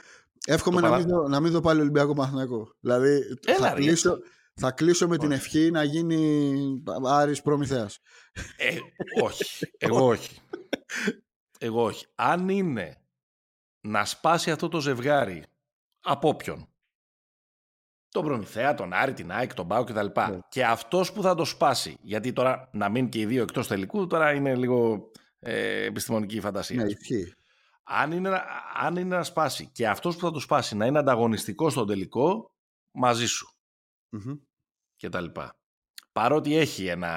εύχομαι 0.47 0.81
να, 0.81 0.97
μην 0.97 1.09
δω, 1.09 1.29
να 1.29 1.41
μην 1.41 1.53
δω 1.53 1.61
πάλι 1.61 1.81
Ολυμπιακό 1.81 2.15
Μαθηνακό. 2.15 2.75
Δηλαδή, 2.81 3.23
Έλα, 3.45 3.69
θα, 3.69 3.75
κλείσω, 3.75 4.19
θα 4.61 4.71
κλείσω 4.71 5.09
με 5.09 5.17
την 5.17 5.33
ευχή 5.33 5.71
να 5.71 5.83
γίνει 5.83 6.83
Άρης 7.05 7.43
Προμηθέας. 7.43 7.99
Ε, 8.57 8.79
όχι, 9.23 9.71
εγώ 9.79 10.07
όχι. 10.07 10.41
Εγώ 11.59 11.85
όχι. 11.85 12.07
Αν 12.15 12.49
είναι 12.49 13.03
να 13.81 14.05
σπάσει 14.05 14.51
αυτό 14.51 14.69
το 14.69 14.81
ζευγάρι 14.81 15.45
από 16.01 16.29
όποιον, 16.29 16.69
τον 18.09 18.25
Προμηθέα, 18.25 18.75
τον 18.75 18.93
Άρη, 18.93 19.13
την 19.13 19.33
ΑΕΚ, 19.33 19.55
τον 19.55 19.69
Πάο 19.69 19.85
κτλ. 19.85 20.07
Ναι. 20.07 20.39
Και 20.49 20.65
αυτός 20.65 21.13
που 21.13 21.23
θα 21.23 21.35
το 21.35 21.45
σπάσει, 21.45 21.97
γιατί 22.03 22.33
τώρα 22.33 22.71
να 22.73 22.89
μείνει 22.89 23.09
και 23.09 23.21
οι 23.21 23.27
δύο 23.27 23.43
εκτός 23.43 23.67
τελικού, 23.67 24.07
τώρα 24.07 24.33
είναι 24.33 24.57
λίγο 24.57 25.11
ε, 25.39 25.85
επιστημονική 25.85 26.41
φαντασία. 26.41 26.85
Ναι, 26.85 26.93
αν 27.83 28.13
είναι, 28.13 28.43
αν 28.75 28.97
είναι 28.97 29.17
να 29.17 29.23
σπάσει 29.23 29.71
και 29.73 29.89
αυτός 29.89 30.15
που 30.15 30.21
θα 30.21 30.31
το 30.31 30.41
σπάσει 30.41 30.77
να 30.77 30.87
είναι 30.87 30.99
ανταγωνιστικός 30.99 31.73
στον 31.73 31.87
τελικό, 31.87 32.55
μαζί 32.91 33.27
σου. 33.27 33.55
mm 34.17 34.39
Και 35.01 35.09
τα 35.09 35.21
λοιπά. 35.21 35.59
Παρότι 36.13 36.57
έχει 36.57 36.87
ένα 36.87 37.11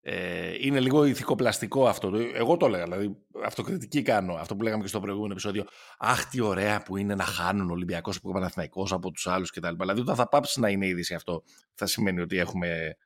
ε, 0.00 0.54
είναι 0.60 0.80
λίγο 0.80 1.04
ηθικοπλαστικό 1.04 1.86
αυτό. 1.88 2.12
Εγώ 2.34 2.56
το 2.56 2.66
έλεγα, 2.66 2.84
δηλαδή 2.84 3.16
αυτοκριτική 3.44 4.02
κάνω. 4.02 4.34
Αυτό 4.34 4.56
που 4.56 4.62
λέγαμε 4.62 4.82
και 4.82 4.88
στο 4.88 5.00
προηγούμενο 5.00 5.32
επεισόδιο. 5.32 5.64
Αχ, 5.98 6.28
τι 6.28 6.40
ωραία 6.40 6.82
που 6.82 6.96
είναι 6.96 7.14
να 7.14 7.24
χάνουν 7.24 7.70
ο 7.70 7.72
Ολυμπιακός 7.72 8.16
από 8.16 8.32
Παναθηναϊκός 8.32 8.92
από 8.92 9.10
τους 9.10 9.26
άλλους 9.26 9.50
κτλ. 9.50 9.74
Δηλαδή, 9.78 10.00
όταν 10.00 10.14
θα 10.14 10.28
πάψει 10.28 10.60
να 10.60 10.68
είναι 10.68 10.86
είδηση 10.86 11.14
αυτό, 11.14 11.42
θα 11.74 11.86
σημαίνει 11.86 12.20
ότι 12.20 12.38
έχουμε 12.38 12.96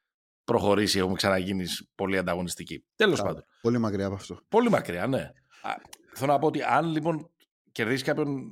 προχωρήσει, 0.44 0.98
έχουμε 0.98 1.14
ξαναγίνει 1.14 1.64
πολύ 1.94 2.18
ανταγωνιστικοί. 2.18 2.84
Τέλος 2.96 3.22
πάντων. 3.22 3.44
Πολύ 3.62 3.78
μακριά 3.78 4.06
από 4.06 4.14
αυτό. 4.14 4.38
Πολύ 4.48 4.70
μακριά, 4.70 5.06
ναι. 5.06 5.30
θέλω 6.14 6.32
να 6.32 6.38
πω 6.38 6.46
ότι 6.46 6.62
αν 6.62 6.90
λοιπόν 6.90 7.30
κερδίσει 7.72 8.04
κάποιον 8.04 8.42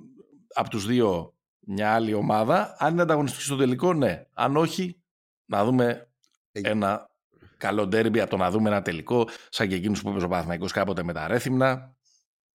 από 0.55 0.69
τους 0.71 0.87
δύο 0.87 1.35
μια 1.61 1.95
άλλη 1.95 2.15
ομάδα, 2.15 2.77
αν 2.79 2.93
είναι 2.93 3.03
ανταγωνιστική 3.03 3.45
στο 3.45 3.57
τελικό, 3.57 3.95
ναι. 3.95 4.23
Αν 4.35 4.57
όχι, 4.57 5.00
να 5.51 5.65
δούμε 5.65 6.09
ένα 6.53 7.11
καλό 7.57 7.87
ντέρμπι 7.87 8.21
από 8.21 8.31
το 8.31 8.37
να 8.37 8.51
δούμε 8.51 8.69
ένα 8.69 8.83
τελικό, 8.83 9.29
σαν 9.49 9.69
και 9.69 9.75
εκείνου 9.75 9.99
που 10.03 10.11
είπε 10.11 10.25
ο 10.25 10.29
Παναθυναϊκό 10.29 10.67
κάποτε 10.67 11.03
με 11.03 11.13
τα 11.13 11.27
Ρέθυμνα. 11.27 11.95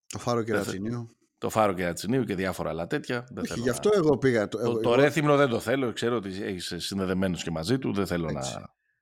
Το 0.08 0.20
Φάρο 0.20 0.44
και 0.44 0.54
Ρατσινίου. 0.54 1.10
Το 1.38 1.50
Φάρο 1.50 1.74
και 1.74 1.86
Ρατσινίου 1.86 2.24
και 2.24 2.36
διάφορα 2.36 2.70
άλλα 2.70 2.88
τέτοια. 2.88 3.28
Δεν 3.32 3.44
Όχι, 3.44 3.60
γι' 3.60 3.70
αυτό 3.70 3.90
εγώ 3.94 4.18
πήγα. 4.18 4.48
Το, 4.48 4.58
το, 4.58 4.80
το 4.80 4.96
Ρέθυμνο 4.96 5.36
δεν 5.36 5.50
το 5.50 5.60
θέλω. 5.60 5.94
Ξέρω 5.94 6.16
ότι 6.16 6.44
έχεις 6.44 6.74
συνδεδεμένο 6.78 7.36
και 7.38 7.52
μαζί 7.52 7.80
του. 7.80 7.94
Δεν 7.94 8.08
θέλω 8.08 8.32
να. 8.32 8.42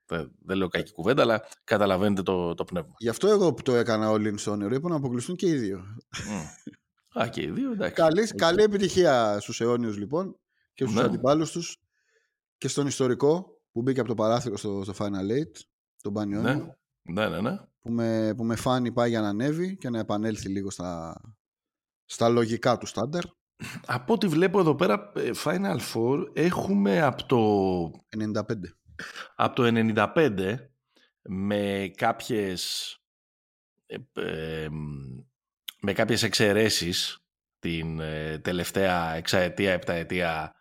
Δεν, 0.06 0.32
δεν 0.44 0.56
λέω 0.56 0.68
κακή 0.68 0.92
κουβέντα, 0.92 1.22
αλλά 1.22 1.44
καταλαβαίνετε 1.64 2.22
το, 2.22 2.54
το 2.54 2.64
πνεύμα. 2.64 2.94
Γι' 2.98 3.08
αυτό 3.08 3.28
εγώ 3.28 3.54
που 3.54 3.62
το 3.62 3.74
έκανα 3.74 4.10
όλοι 4.10 4.30
in 4.34 4.38
στο 4.38 4.50
όνειρο, 4.50 4.74
είπα 4.74 4.88
να 4.88 4.96
αποκλειστούν 4.96 5.36
και 5.36 5.46
οι 5.46 5.54
δύο. 5.54 5.84
Α, 7.20 7.28
και 7.28 7.42
οι 7.42 7.50
δύο, 7.50 7.72
εντάξει. 7.72 7.94
Καλή, 7.94 8.26
καλή 8.26 8.62
επιτυχία 8.62 9.40
στους 9.40 9.60
αιώνιους 9.60 9.96
λοιπόν 9.96 10.38
και 10.74 10.84
στους 10.84 10.96
Ναι. 10.96 11.02
αντιπάλους 11.02 11.50
τους 11.50 11.76
και 12.58 12.68
στον 12.68 12.86
ιστορικό 12.86 13.53
που 13.74 13.82
μπήκε 13.82 14.00
από 14.00 14.08
το 14.08 14.14
παράθυρο 14.14 14.56
στο, 14.56 14.82
στο 14.84 14.92
Final 14.98 15.30
Eight, 15.30 15.60
τον 16.02 16.12
Πανιόνιο, 16.12 16.76
Ναι, 17.02 17.28
ναι, 17.28 17.40
ναι. 17.40 17.50
ναι. 17.50 17.58
που, 17.80 17.90
με, 17.90 18.34
που 18.36 18.44
με 18.44 18.56
φάνη 18.56 18.92
πάει 18.92 19.08
για 19.08 19.20
να 19.20 19.28
ανέβει 19.28 19.76
και 19.76 19.90
να 19.90 19.98
επανέλθει 19.98 20.48
λίγο 20.48 20.70
στα, 20.70 21.20
στα 22.04 22.28
λογικά 22.28 22.78
του 22.78 22.86
στάνταρ. 22.86 23.22
Από 23.86 24.12
ό,τι 24.12 24.26
βλέπω 24.26 24.60
εδώ 24.60 24.74
πέρα, 24.74 25.12
ε, 25.14 25.30
Final 25.44 25.78
Four 25.94 26.26
έχουμε 26.32 27.02
από 27.02 27.24
το, 27.24 27.90
95. 28.34 28.54
από 29.34 29.54
το 29.54 29.92
95 30.16 30.54
με 31.22 31.92
κάποιες 31.96 32.96
ε, 33.86 33.96
ε, 34.12 34.68
με 35.80 35.92
κάποιες 35.92 36.22
εξαιρέσεις 36.22 37.18
την 37.58 38.00
ε, 38.00 38.38
τελευταία 38.38 39.14
εξαετία, 39.14 39.72
επταετία 39.72 40.54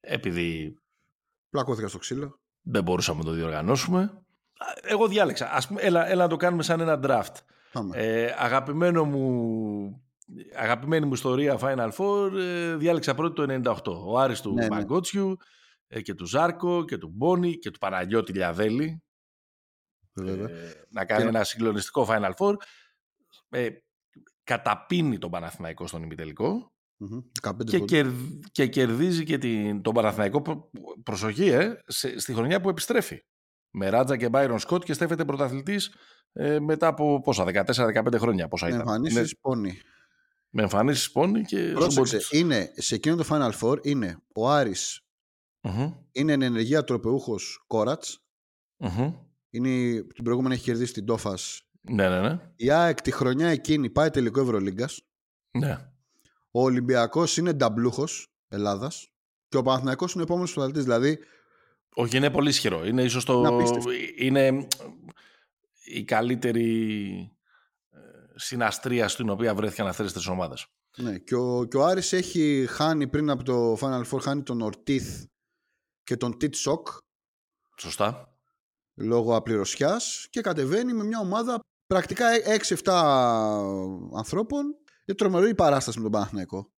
επειδή 0.00 0.76
Πλακώθηκα 1.52 1.88
στο 1.88 1.98
ξύλο. 1.98 2.41
Δεν 2.62 2.82
μπορούσαμε 2.82 3.18
να 3.18 3.24
το 3.24 3.30
διοργανώσουμε. 3.32 4.00
Α, 4.56 4.66
Εγώ 4.82 5.08
διάλεξα. 5.08 5.50
Ας 5.52 5.66
πούμε, 5.68 5.80
έλα, 5.80 6.06
έλα 6.08 6.22
να 6.22 6.28
το 6.28 6.36
κάνουμε 6.36 6.62
σαν 6.62 6.80
ένα 6.80 7.00
draft. 7.02 7.34
Πάμε. 7.72 7.96
Ε, 7.98 8.34
αγαπημένο 8.38 9.04
μου, 9.04 10.02
αγαπημένη 10.56 11.06
μου 11.06 11.12
ιστορία 11.12 11.58
Final 11.60 11.90
Four 11.96 12.32
ε, 12.38 12.74
διάλεξα 12.76 13.14
πρώτη 13.14 13.34
το 13.62 13.72
98. 13.84 14.04
Ο 14.06 14.18
Άρης 14.18 14.40
του 14.40 14.52
Ναι, 14.54 14.62
ναι. 14.62 14.68
Μαγκότσιου 14.68 15.36
ε, 15.86 16.00
και 16.00 16.14
του 16.14 16.26
Ζάρκο 16.26 16.84
και 16.84 16.98
του 16.98 17.08
Μπόνι 17.14 17.58
και 17.58 17.70
του 17.70 17.78
Παναγιώτη 17.78 18.32
Λιαδέλη 18.32 19.02
Βέβαια. 20.14 20.48
ε, 20.56 20.86
να 20.90 21.04
κάνει 21.04 21.22
Και- 21.22 21.28
ένα 21.28 21.44
συγκλονιστικό 21.44 22.06
Final 22.10 22.32
Four. 22.38 22.54
Ε, 23.48 23.68
καταπίνει 24.44 25.18
τον 25.18 25.30
Παναθηναϊκό 25.30 25.86
στον 25.86 26.02
ημιτελικό 26.02 26.50
Μμμ. 26.50 26.62
15 27.42 27.64
και, 27.64 27.78
πόντους. 27.78 27.84
κερδ- 27.90 28.44
και 28.52 28.66
κερδίζει 28.66 29.24
και 29.24 29.38
την, 29.38 29.82
τον 29.82 29.94
Παναθηναϊκό 29.94 30.42
προ- 30.42 30.70
προσοχή 31.02 31.48
ε, 31.48 31.82
σε- 31.86 32.18
στη 32.18 32.34
χρονιά 32.34 32.60
που 32.60 32.68
επιστρέφει. 32.68 33.24
Με 33.70 33.88
Ράτζα 33.88 34.16
και 34.16 34.28
Μπάιρον 34.28 34.58
Σκότ 34.58 34.84
και 34.84 34.92
στέφεται 34.92 35.24
πρωταθλητής 35.24 35.94
ε, 36.32 36.58
μετά 36.60 36.86
από 36.86 37.20
πόσα, 37.20 37.44
14-15 37.44 38.14
χρόνια 38.18 38.48
πόσα 38.48 38.66
Με 38.66 38.70
ήταν. 38.74 38.80
εμφανίσεις 38.86 39.38
πόνοι. 39.40 39.68
Ναι, 39.68 39.74
με 40.50 40.62
εμφανίσεις 40.62 41.10
πόνοι 41.12 41.42
και... 41.42 41.70
Πρόσεξε, 41.74 42.18
στον 42.18 42.38
είναι, 42.38 42.72
σε 42.76 42.94
εκείνο 42.94 43.16
το 43.16 43.24
Final 43.28 43.50
Four 43.60 43.86
είναι 43.86 44.16
ο 44.34 44.50
Άρης 44.50 45.00
Μμμ, 45.64 45.92
είναι 46.12 46.32
εν 46.32 46.42
ενεργεία 46.42 46.84
τροπεούχος 46.84 47.64
Κόρατς. 47.66 48.24
μμμ. 48.76 49.14
Είναι, 49.50 50.02
την 50.14 50.24
προηγούμενη 50.24 50.54
έχει 50.54 50.64
κερδίσει 50.64 50.92
την 50.92 51.04
Τόφας. 51.06 51.62
Ναι, 51.80 52.08
ναι, 52.08 52.20
ναι. 52.20 52.38
Η 52.56 52.70
ΑΕΚ 52.70 53.00
τη 53.00 53.10
χρονιά 53.10 53.48
εκείνη 53.48 53.90
πάει 53.90 54.10
τελικό 54.10 54.40
Ευρωλίγκας. 54.40 55.00
ναι. 55.58 55.91
Ο 56.54 56.62
Ολυμπιακός 56.62 57.36
είναι 57.36 57.52
νταμπλούχος 57.52 58.26
Ελλάδας. 58.48 59.06
Και 59.48 59.56
ο 59.56 59.62
Παναθηναϊκός 59.62 60.12
είναι 60.12 60.20
ο 60.22 60.24
επόμενος 60.24 60.52
πρωταθλητής. 60.52 60.84
Δηλαδή, 60.84 61.18
Όχι, 61.94 62.16
είναι 62.16 62.30
πολύ 62.30 62.48
ισχυρό. 62.48 62.86
Είναι 62.86 63.02
ίσως 63.02 63.24
Είναι 63.24 63.48
το... 63.48 63.54
απίστευτο. 63.54 63.90
Είναι 64.18 64.66
η 65.84 66.04
καλύτερη 66.04 66.76
ε, 67.90 67.98
συναστρία 68.34 69.08
στην 69.08 69.28
οποία 69.30 69.54
βρέθηκαν 69.54 69.86
αυτές 69.86 70.04
τις 70.04 70.14
τρεις 70.14 70.26
ομάδες. 70.26 70.66
ναι, 70.96 71.18
και, 71.18 71.34
ο, 71.34 71.64
και 71.64 71.76
ο 71.76 71.84
Άρης 71.84 72.12
έχει 72.12 72.66
χάνει 72.68 73.08
πριν 73.08 73.30
από 73.30 73.42
το 73.42 73.74
Final 73.80 74.02
Four 74.10 74.20
χάνει 74.20 74.42
τον 74.42 74.60
Ορτίθ 74.60 75.24
και 76.04 76.16
τον 76.16 76.38
Τιτ 76.38 76.54
Σοκ 76.54 76.88
Σωστά. 77.78 78.36
λόγω 78.94 79.36
απληρωσιάς 79.36 80.26
και 80.30 80.40
κατεβαίνει 80.40 80.92
με 80.92 81.04
μια 81.04 81.18
ομάδα 81.18 81.58
πρακτικά 81.86 82.26
6-7 82.84 82.92
ανθρώπων. 84.16 84.76
Είναι 85.04 85.16
τρομερή 85.16 85.48
η 85.48 85.54
παράσταση 85.54 85.96
με 85.96 86.02
τον 86.02 86.12
Παναθηναϊκό. 86.12 86.72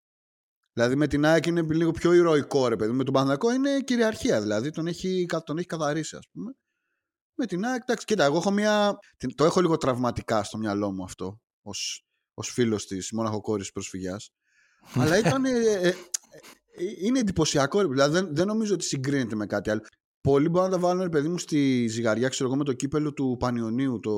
Δηλαδή 0.73 0.97
με 0.97 1.07
την 1.07 1.25
ΑΕΚ 1.25 1.47
είναι 1.47 1.63
λίγο 1.63 1.91
πιο 1.91 2.13
ηρωικό 2.13 2.69
ρε 2.69 2.77
παιδί. 2.77 2.91
μου. 2.91 2.97
Με 2.97 3.05
τον 3.05 3.13
Παναθηναϊκό 3.13 3.53
είναι 3.53 3.81
κυριαρχία 3.81 4.41
δηλαδή. 4.41 4.71
Τον 4.71 4.87
έχει, 4.87 5.27
τον 5.45 5.59
έχει 5.59 5.67
καθαρίσει 5.67 6.17
ας 6.17 6.29
πούμε. 6.33 6.53
Με 7.37 7.47
την 7.47 7.65
ΑΕΚ, 7.65 7.81
εντάξει, 7.83 8.07
κοίτα, 8.07 8.25
εγώ 8.25 8.37
έχω 8.37 8.51
μια. 8.51 8.95
την- 9.17 9.35
Το 9.35 9.45
έχω 9.45 9.61
λίγο 9.61 9.77
τραυματικά 9.77 10.43
στο 10.45 10.59
μυαλό 10.59 10.93
μου 10.93 11.05
αυτό 11.05 11.41
ως, 11.63 12.05
ως 12.35 12.49
φίλος 12.51 12.87
της 12.87 13.13
μοναχοκόρης 13.13 13.73
προσφυγιάς. 13.73 14.31
Αλλά 14.95 15.19
ήταν. 15.19 15.45
ε, 15.45 15.51
ε, 15.51 15.89
ε, 15.89 15.95
είναι 17.07 17.19
εντυπωσιακό, 17.19 17.81
ρε, 17.81 17.89
δηλαδή 17.89 18.13
δεν, 18.15 18.35
δεν 18.35 18.47
νομίζω 18.47 18.75
ότι 18.75 18.85
συγκρίνεται 18.85 19.35
με 19.35 19.47
κάτι 19.47 19.71
άλλο. 19.71 19.81
Πολλοί 20.21 20.49
μπορούν 20.49 20.71
να 20.71 20.75
τα 20.75 20.81
βάλουν, 20.83 21.03
ρε 21.03 21.09
παιδί 21.09 21.29
μου, 21.29 21.39
στη 21.39 21.87
ζυγαριά, 21.87 22.29
ξέρω 22.29 22.49
εγώ, 22.49 22.59
με 22.59 22.65
το 22.65 22.73
κύπελο 22.73 23.13
του 23.13 23.37
Πανιωνίου 23.39 24.01
το, 24.01 24.13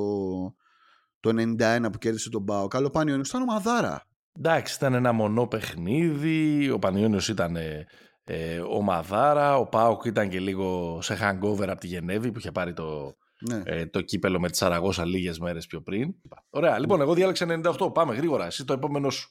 το 1.21 1.31
91 1.59 1.87
που 1.93 1.99
κέρδισε 1.99 2.31
τον 2.31 2.45
Πάο. 2.45 2.69
Καλό 2.69 2.91
Πανιωνίου 2.91 3.25
ήταν 3.27 3.43
ομαδάρα. 3.43 4.03
Εντάξει, 4.39 4.75
ήταν 4.77 4.95
ένα 4.95 5.13
μονό 5.13 5.47
παιχνίδι. 5.47 6.71
Ο 6.71 6.79
Πανιόνιος 6.79 7.29
ήταν 7.29 7.57
ε, 7.57 7.87
ε, 8.25 8.59
ομαδάρα. 8.61 9.57
Ο 9.57 9.67
Πάοκ 9.67 10.05
ήταν 10.05 10.29
και 10.29 10.41
λίγο 10.41 10.99
σε 11.03 11.19
hangover 11.21 11.69
από 11.69 11.81
τη 11.81 11.87
Γενέβη 11.87 12.33
που 12.33 12.39
είχε 12.39 12.53
πάρει 12.53 12.73
το, 12.73 13.17
Ναι. 13.49 13.63
ε, 13.65 13.87
το 13.87 14.01
κύπελο 14.01 14.41
με 14.41 14.51
τη 14.51 14.57
Σαραγώσα 14.57 15.05
λίγες 15.05 15.39
μέρες 15.39 15.67
πιο 15.67 15.81
πριν. 15.83 16.15
Ωραία, 16.51 16.79
λοιπόν, 16.79 17.01
εγώ 17.01 17.15
διάλεξα 17.15 17.47
98. 17.79 17.91
Πάμε 17.95 18.15
γρήγορα. 18.15 18.47
Εσύ 18.47 18.65
το 18.65 18.73
επόμενο 18.73 19.11
σου. 19.11 19.31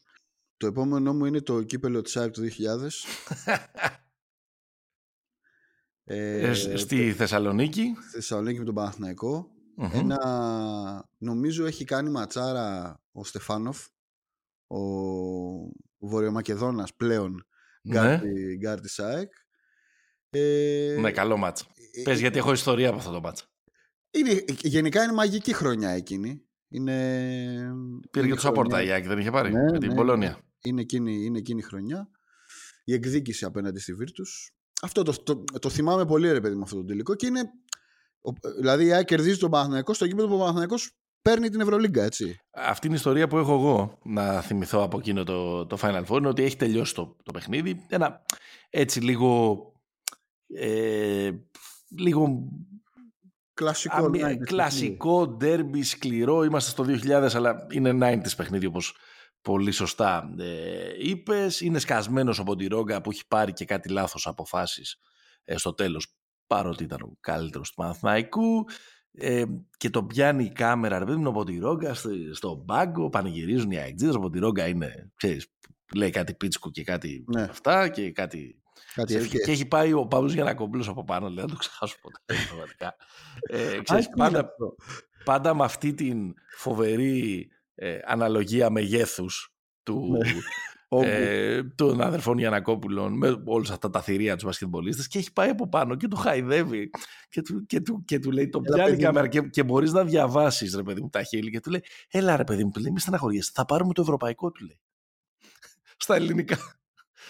Το 0.57 0.67
επόμενό 0.67 1.13
μου 1.13 1.25
είναι 1.25 1.41
το 1.41 1.61
κύπελο 1.63 2.01
της 2.01 2.17
ΑΕΚ 2.17 2.31
του 2.33 2.41
2000. 2.41 2.47
Ε, 6.07 6.39
ε, 6.49 6.53
σ- 6.53 6.77
στη 6.77 7.13
Θεσσαλονίκη. 7.13 7.93
στη 8.01 8.09
Θεσσαλονίκη 8.15 8.59
με 8.59 8.65
τον 8.65 8.73
Παναθηναϊκό. 8.73 9.49
Μμμ. 9.77 9.89
Ένα, 9.93 11.09
νομίζω 11.17 11.65
έχει 11.65 11.83
κάνει 11.83 12.09
ματσάρα 12.09 12.99
ο 13.11 13.23
Στεφάνοφ, 13.23 13.85
ο, 14.67 14.79
ο 15.97 16.07
Βορειομακεδόνας 16.07 16.93
πλέον 16.93 17.47
Ναι. 17.81 17.93
γκάρτη, 17.93 18.57
γκάρτη 18.59 18.89
ΣΑΕΚ. 18.89 19.31
Ε, 20.29 20.97
Ναι, 20.99 21.11
καλό 21.11 21.37
μάτς. 21.37 21.61
ε, 21.97 22.01
Πες 22.01 22.17
ε, 22.17 22.19
γιατί 22.19 22.37
έχω 22.37 22.51
ιστορία 22.51 22.89
από 22.89 22.97
αυτό 22.97 23.11
το 23.11 23.19
μάτς. 23.21 23.47
είναι, 24.11 24.43
γενικά 24.61 25.03
είναι 25.03 25.13
μαγική 25.13 25.53
χρονιά 25.53 25.89
εκείνη. 25.89 26.39
Είναι, 26.69 26.93
Πήρε 28.11 28.25
είναι 28.25 28.27
και 28.27 28.33
το 28.35 28.39
Σαπόρτα 28.47 28.75
χρονιά- 28.75 28.93
η 28.95 28.97
Άκη, 28.97 29.07
δεν 29.07 29.19
είχε 29.19 29.31
πάρει. 29.31 29.51
Ναι, 29.51 29.71
με 29.71 29.79
την 29.79 29.89
ναι, 29.89 29.95
Πολώνια. 29.95 30.39
Είναι 30.63 30.81
εκείνη, 30.81 31.25
είναι 31.25 31.37
εκείνη 31.37 31.59
η 31.59 31.63
χρονιά. 31.63 32.09
Η 32.83 32.93
εκδίκηση 32.93 33.45
απέναντι 33.45 33.79
στη 33.79 33.93
Βίρτους. 33.93 34.49
Αυτό 34.81 35.03
το, 35.03 35.23
το, 35.23 35.43
το 35.59 35.69
θυμάμαι 35.69 36.05
πολύ 36.05 36.31
ρε 36.31 36.41
παιδί 36.41 36.55
με 36.55 36.61
αυτό 36.63 36.75
το 36.75 36.83
τελικό 36.85 37.15
και 37.15 37.25
είναι... 37.25 37.41
ο- 38.25 38.49
δηλαδή 38.59 38.85
η 38.85 38.91
ΑΕΚ 38.93 39.05
κερδίζει 39.05 39.37
τον 39.37 39.51
Παναθηναϊκό 39.51 39.93
στο 39.93 40.07
κήπεδο 40.07 40.27
που 40.27 40.35
ο 40.35 40.37
Παναθηναϊκός 40.37 40.91
παίρνει 41.21 41.49
την 41.49 41.59
Ευρωλίγκα, 41.61 42.03
έτσι. 42.03 42.39
Αυτή 42.51 42.85
είναι 42.87 42.95
η 42.95 42.99
ιστορία 42.99 43.27
που 43.27 43.37
έχω 43.37 43.53
εγώ 43.53 43.99
να 44.03 44.41
θυμηθώ 44.41 44.81
από 44.81 44.97
εκείνο 44.97 45.23
το, 45.23 45.65
το 45.65 45.77
Final 45.81 46.05
Four 46.05 46.17
είναι 46.17 46.27
ότι 46.27 46.43
έχει 46.43 46.55
τελειώσει 46.57 46.93
το, 46.93 47.15
το 47.23 47.31
παιχνίδι. 47.31 47.85
Ένα 47.89 48.21
έτσι 48.69 49.01
λίγο. 49.01 49.59
Ε, 50.47 51.31
λίγο 51.97 52.47
Κλασικό. 53.53 53.95
αμυ- 53.95 54.23
90s 54.25 54.37
κλασικό 54.45 55.27
ντέρμπι 55.27 55.83
σκληρό. 55.83 56.43
Είμαστε 56.43 56.69
στο 56.69 56.83
2000, 56.83 57.29
αλλά 57.35 57.67
είναι 57.71 57.97
90s 58.01 58.35
παιχνίδι 58.37 58.65
όπως 58.65 58.95
πολύ 59.41 59.71
σωστά 59.71 60.33
ε, 60.39 60.89
είπες. 60.99 61.61
Είναι 61.61 61.79
σκασμένος 61.79 62.39
από 62.39 62.55
τη 62.55 62.67
Ρόγκα 62.67 63.01
που 63.01 63.11
έχει 63.11 63.27
πάρει 63.27 63.53
και 63.53 63.65
κάτι 63.65 63.89
λάθος 63.89 64.27
αποφάσεις 64.27 64.97
ε, 65.43 65.57
στο 65.57 65.73
τέλος 65.73 66.15
παρότι 66.47 66.83
ήταν 66.83 67.01
ο 67.01 67.17
καλύτερος 67.19 67.69
του 67.69 67.75
Παναθηναϊκού 67.75 68.65
ε, 69.11 69.43
και 69.77 69.89
το 69.89 70.03
πιάνει 70.03 70.43
η 70.43 70.51
κάμερα 70.51 70.99
ρε 70.99 71.05
παιδί 71.05 71.17
μου 71.17 71.29
από 71.29 71.43
τη 71.43 71.57
Ρόγκα 71.57 71.93
στο, 71.93 72.09
στο 72.31 72.61
μπάγκο, 72.65 73.09
πανηγυρίζουν 73.09 73.71
οι 73.71 73.77
αεξίδες 73.77 74.15
από 74.15 74.29
τη 74.29 74.39
Ρόγκα 74.39 74.67
είναι, 74.67 75.11
ξέρεις, 75.15 75.47
λέει 75.95 76.09
κάτι 76.09 76.33
πίτσκου 76.33 76.71
και 76.71 76.83
κάτι 76.83 77.23
Ναι. 77.27 77.41
αυτά 77.41 77.89
και 77.89 78.11
κάτι 78.11 78.59
Κάτι 78.95 79.07
Ξέρεις, 79.07 79.25
ευχές. 79.25 79.45
και 79.45 79.51
έχει 79.51 79.65
πάει 79.67 79.93
ο 79.93 80.07
Παύλος 80.07 80.33
Γιανακόπουλος 80.33 80.87
από 80.87 81.03
πάνω, 81.03 81.27
λέει, 81.29 81.43
να 81.45 81.49
το 81.51 81.55
ξεχάσω 81.55 81.97
ποτέ, 82.01 82.17
πραγματικά. 82.49 82.95
Ε, 83.49 83.77
Α, 83.77 83.81
ξέρεις, 83.83 84.05
είναι 84.05 84.15
πάντα, 84.17 84.39
αυτό. 84.39 84.75
πάντα 85.23 85.53
με 85.53 85.63
αυτή 85.63 85.93
την 85.93 86.33
φοβερή 86.57 87.47
ε, 87.75 87.99
αναλογία 88.05 88.69
μεγέθους 88.69 89.55
του, 89.83 90.07
Ναι. 90.11 90.17
Όγκου. 90.17 90.39
Ε, 91.03 91.63
των 91.63 92.01
αδερφών 92.01 92.37
Γιανακόπουλων 92.37 93.17
με 93.17 93.41
όλους 93.45 93.69
αυτά 93.69 93.89
τα 93.89 94.01
θηρία 94.01 94.35
τους 94.35 94.43
μπασκετμπολίστες 94.43 95.07
και 95.07 95.17
έχει 95.17 95.33
πάει 95.33 95.49
από 95.49 95.69
πάνω 95.69 95.95
και 95.95 96.07
το 96.07 96.15
χαϊδεύει 96.15 96.89
και 97.29 97.41
του, 97.41 97.65
και 97.65 97.81
του, 97.81 98.03
και 98.05 98.19
του 98.19 98.31
λέει 98.31 98.49
το 98.49 98.61
Έλα, 98.65 98.75
πιάνει 98.75 98.89
η 98.89 98.91
παιδί 98.91 99.05
μου. 99.05 99.11
κάμερα 99.11 99.27
και, 99.27 99.41
και 99.41 99.63
μπορείς 99.63 99.91
να 99.91 100.03
διαβάσεις 100.03 100.75
ρε 100.75 100.83
παιδί 100.83 101.01
μου 101.01 101.09
τα 101.09 101.23
χείλη 101.23 101.51
και 101.51 101.59
του 101.59 101.69
λέει 101.69 101.83
έλα 102.09 102.35
ρε 102.35 102.43
παιδί 102.43 102.63
μου, 102.63 102.71
του 102.71 102.79
λέει 102.79 102.91
μη 102.91 102.99
στεναχωριέσαι, 102.99 103.51
θα 103.53 103.65
πάρουμε 103.65 103.93
το 103.93 104.01
ευρωπαϊκό 104.01 104.51
του 104.51 104.65
λέει 104.65 104.79
στα 105.97 106.15
ελληνικά 106.15 106.57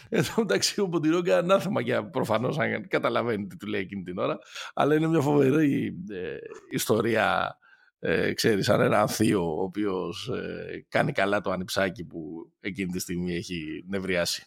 εδώ 0.09 0.33
μεταξύ 0.37 0.81
ο 0.81 0.89
Ποντιρόγκα 0.89 1.37
ανάθεμα 1.37 1.81
για 1.81 2.09
προφανώς 2.09 2.59
αν 2.59 2.87
καταλαβαίνει 2.87 3.47
τι 3.47 3.57
του 3.57 3.67
λέει 3.67 3.81
εκείνη 3.81 4.03
την 4.03 4.17
ώρα. 4.17 4.37
Αλλά 4.73 4.95
είναι 4.95 5.07
μια 5.07 5.21
φοβερή 5.21 5.95
ε, 6.11 6.37
ιστορία, 6.71 7.57
ε, 7.99 8.33
ξέρεις, 8.33 8.65
σαν 8.65 8.81
ένα 8.81 9.07
θείο 9.07 9.55
ο 9.57 9.61
οποίος 9.61 10.27
ε, 10.29 10.85
κάνει 10.89 11.11
καλά 11.11 11.41
το 11.41 11.51
ανιψάκι 11.51 12.05
που 12.05 12.51
εκείνη 12.59 12.91
τη 12.91 12.99
στιγμή 12.99 13.35
έχει 13.35 13.85
νευριάσει. 13.87 14.45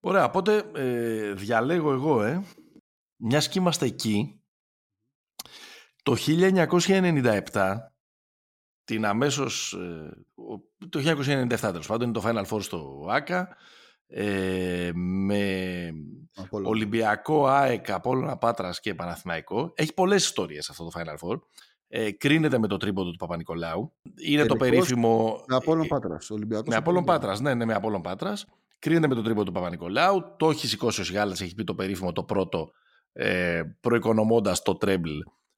Ωραία, 0.00 0.24
οπότε 0.24 0.70
ε, 0.74 1.32
διαλέγω 1.32 1.92
εγώ, 1.92 2.22
ε, 2.22 2.44
μιας 3.16 3.48
και 3.48 3.58
είμαστε 3.58 3.86
εκεί 3.86 4.40
Το 6.02 6.16
1997, 6.26 7.76
την 8.84 9.04
αμέσως, 9.04 9.72
ε, 9.72 10.24
το 10.88 11.00
1997 11.00 11.58
τέλος 11.58 11.86
πάντων, 11.86 12.08
είναι 12.08 12.20
το 12.20 12.22
Final 12.24 12.46
Four 12.46 12.62
στο 12.62 13.06
ΆΚΑ, 13.08 13.56
ε, 14.06 14.90
με 14.94 15.92
Ολυμπιακό, 16.50 17.46
ΑΕΚ, 17.46 17.90
Απόλλωνα 17.90 18.36
Πάτρας 18.36 18.80
και 18.80 18.94
Παναθηναϊκό. 18.94 19.72
Έχει 19.76 19.94
πολλές 19.94 20.24
ιστορίες 20.24 20.70
αυτό 20.70 20.84
το 20.84 21.00
Final 21.00 21.28
Four. 21.28 21.40
Ε, 21.88 22.12
κρίνεται 22.12 22.58
με 22.58 22.66
το 22.66 22.76
τρίποντο 22.76 23.10
του 23.10 23.16
Παπα-Νικολάου. 23.16 23.94
Είναι 24.16 24.46
το 24.46 24.56
περίφημο... 24.56 25.44
Με 25.46 25.56
Απόλλων 25.56 25.86
Πάτρας. 25.86 26.30
Ολυμπιακός 26.30 26.68
με 26.68 26.74
Απόλλων 26.74 27.04
Πάτρας, 27.04 27.40
ναι, 27.40 27.54
ναι, 27.54 27.64
με 27.64 27.74
Απόλλων 27.74 28.02
Πάτρας. 28.02 28.46
Κρίνεται 28.78 29.08
με 29.08 29.14
το 29.14 29.22
τρίποντο 29.22 29.44
του 29.44 29.52
Παπα-Νικολάου. 29.52 30.34
Το 30.36 30.50
έχει 30.50 30.66
σηκώσει 30.66 31.00
ο 31.00 31.04
Σιγάλας, 31.04 31.40
έχει 31.40 31.54
πει 31.54 31.64
το 31.64 31.74
περίφημο 31.74 32.12
το 32.12 32.24
πρώτο, 32.24 32.70
ε, 33.12 33.62
προοικονομώντας 33.80 34.62
το 34.62 34.76
τρέμπλ 34.76 35.10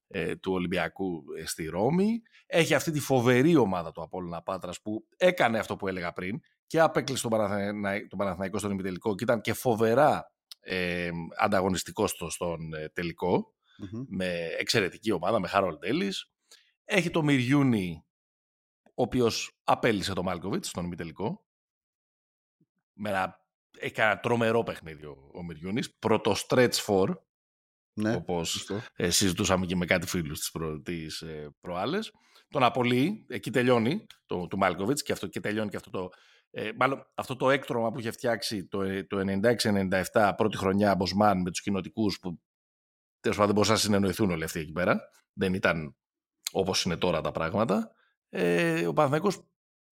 ε, 0.08 0.36
του 0.36 0.52
Ολυμπιακού 0.52 1.22
ε, 1.38 1.46
στη 1.46 1.66
Ρώμη. 1.66 2.22
Έχει 2.46 2.74
αυτή 2.74 2.90
τη 2.90 3.00
φοβερή 3.00 3.56
ομάδα 3.56 3.92
του 3.92 4.02
Απόλλωνα 4.02 4.42
Πάτρας 4.42 4.80
που 4.80 5.06
έκανε 5.16 5.58
αυτό 5.58 5.76
που 5.76 5.88
έλεγα 5.88 6.12
πριν 6.12 6.40
και 6.66 6.80
απέκλεισε 6.80 7.22
τον, 7.22 7.30
Παναθηναϊκό, 7.30 8.06
τον 8.06 8.18
Παναθηναϊκό 8.18 8.58
στον 8.58 8.70
ημιτελικό 8.70 9.14
και 9.14 9.24
ήταν 9.24 9.40
και 9.40 9.52
φοβερά 9.52 10.32
ε, 10.60 11.10
ανταγωνιστικός 11.38 12.10
στο, 12.10 12.30
στον 12.30 12.74
ε, 12.74 12.88
τελικο 13.78 14.06
με 14.08 14.48
εξαιρετική 14.58 15.12
ομάδα, 15.12 15.40
με 15.40 15.48
Χάρολ 15.48 15.78
Ντέλης. 15.78 16.30
Έχει 16.84 17.10
το 17.10 17.22
Μυριούνι, 17.22 18.04
ο 18.84 19.02
οποίος 19.02 19.58
απέλησε 19.64 20.12
τον 20.12 20.24
Μάλκοβιτς 20.24 20.68
στον 20.68 20.84
ημιτελικό. 20.84 21.46
Με 22.92 23.08
ένα, 23.08 23.40
έχει 23.78 24.00
ένα 24.00 24.20
τρομερό 24.20 24.62
παιχνίδι 24.62 25.04
ο, 25.04 25.30
ο 25.34 25.42
Μυριούνις. 25.42 25.98
Πρώτο 25.98 26.34
stretch 26.48 26.74
for, 26.86 27.14
ναι, 27.92 28.14
όπως 28.14 28.70
ε, 28.96 29.10
συζητούσαμε 29.10 29.66
και 29.66 29.76
με 29.76 29.86
κάτι 29.86 30.06
φίλους 30.06 30.38
τις, 30.38 30.50
προ, 30.50 30.80
τις 30.80 31.20
ε, 31.20 31.54
προάλλες. 31.60 32.12
Τον 32.48 32.62
Απολύ, 32.62 33.26
εκεί 33.28 33.50
τελειώνει 33.50 34.06
το, 34.26 34.46
του 34.46 34.58
Μάλκοβιτς 34.58 35.02
και, 35.02 35.12
αυτό, 35.12 35.26
και 35.26 35.40
τελειώνει 35.40 35.70
και 35.70 35.76
αυτό 35.76 35.90
το 35.90 36.10
ε, 36.50 36.70
μάλλον 36.76 37.06
αυτό 37.14 37.36
το 37.36 37.50
έκτρωμα 37.50 37.92
που 37.92 37.98
είχε 37.98 38.10
φτιάξει 38.10 38.66
το, 38.66 38.82
ε, 38.82 39.04
το 39.04 39.18
96-97 40.12 40.32
πρώτη 40.36 40.56
χρονιά 40.56 40.94
Μποσμάν 40.94 41.40
με 41.40 41.50
τους 41.50 41.60
κοινοτικούς 41.60 42.18
που 42.18 42.40
τέλος 43.20 43.36
πάντων 43.36 43.46
δεν 43.46 43.54
μπορούσαν 43.54 43.74
να 43.74 43.80
συνεννοηθούν 43.80 44.30
όλοι 44.30 44.44
αυτοί 44.44 44.60
εκεί 44.60 44.72
πέρα. 44.72 45.00
Δεν 45.32 45.54
ήταν 45.54 45.96
όπως 46.52 46.84
είναι 46.84 46.96
τώρα 46.96 47.20
τα 47.20 47.30
πράγματα. 47.30 47.90
Ε, 48.28 48.86
ο 48.86 48.92
Παναθηναϊκός 48.92 49.42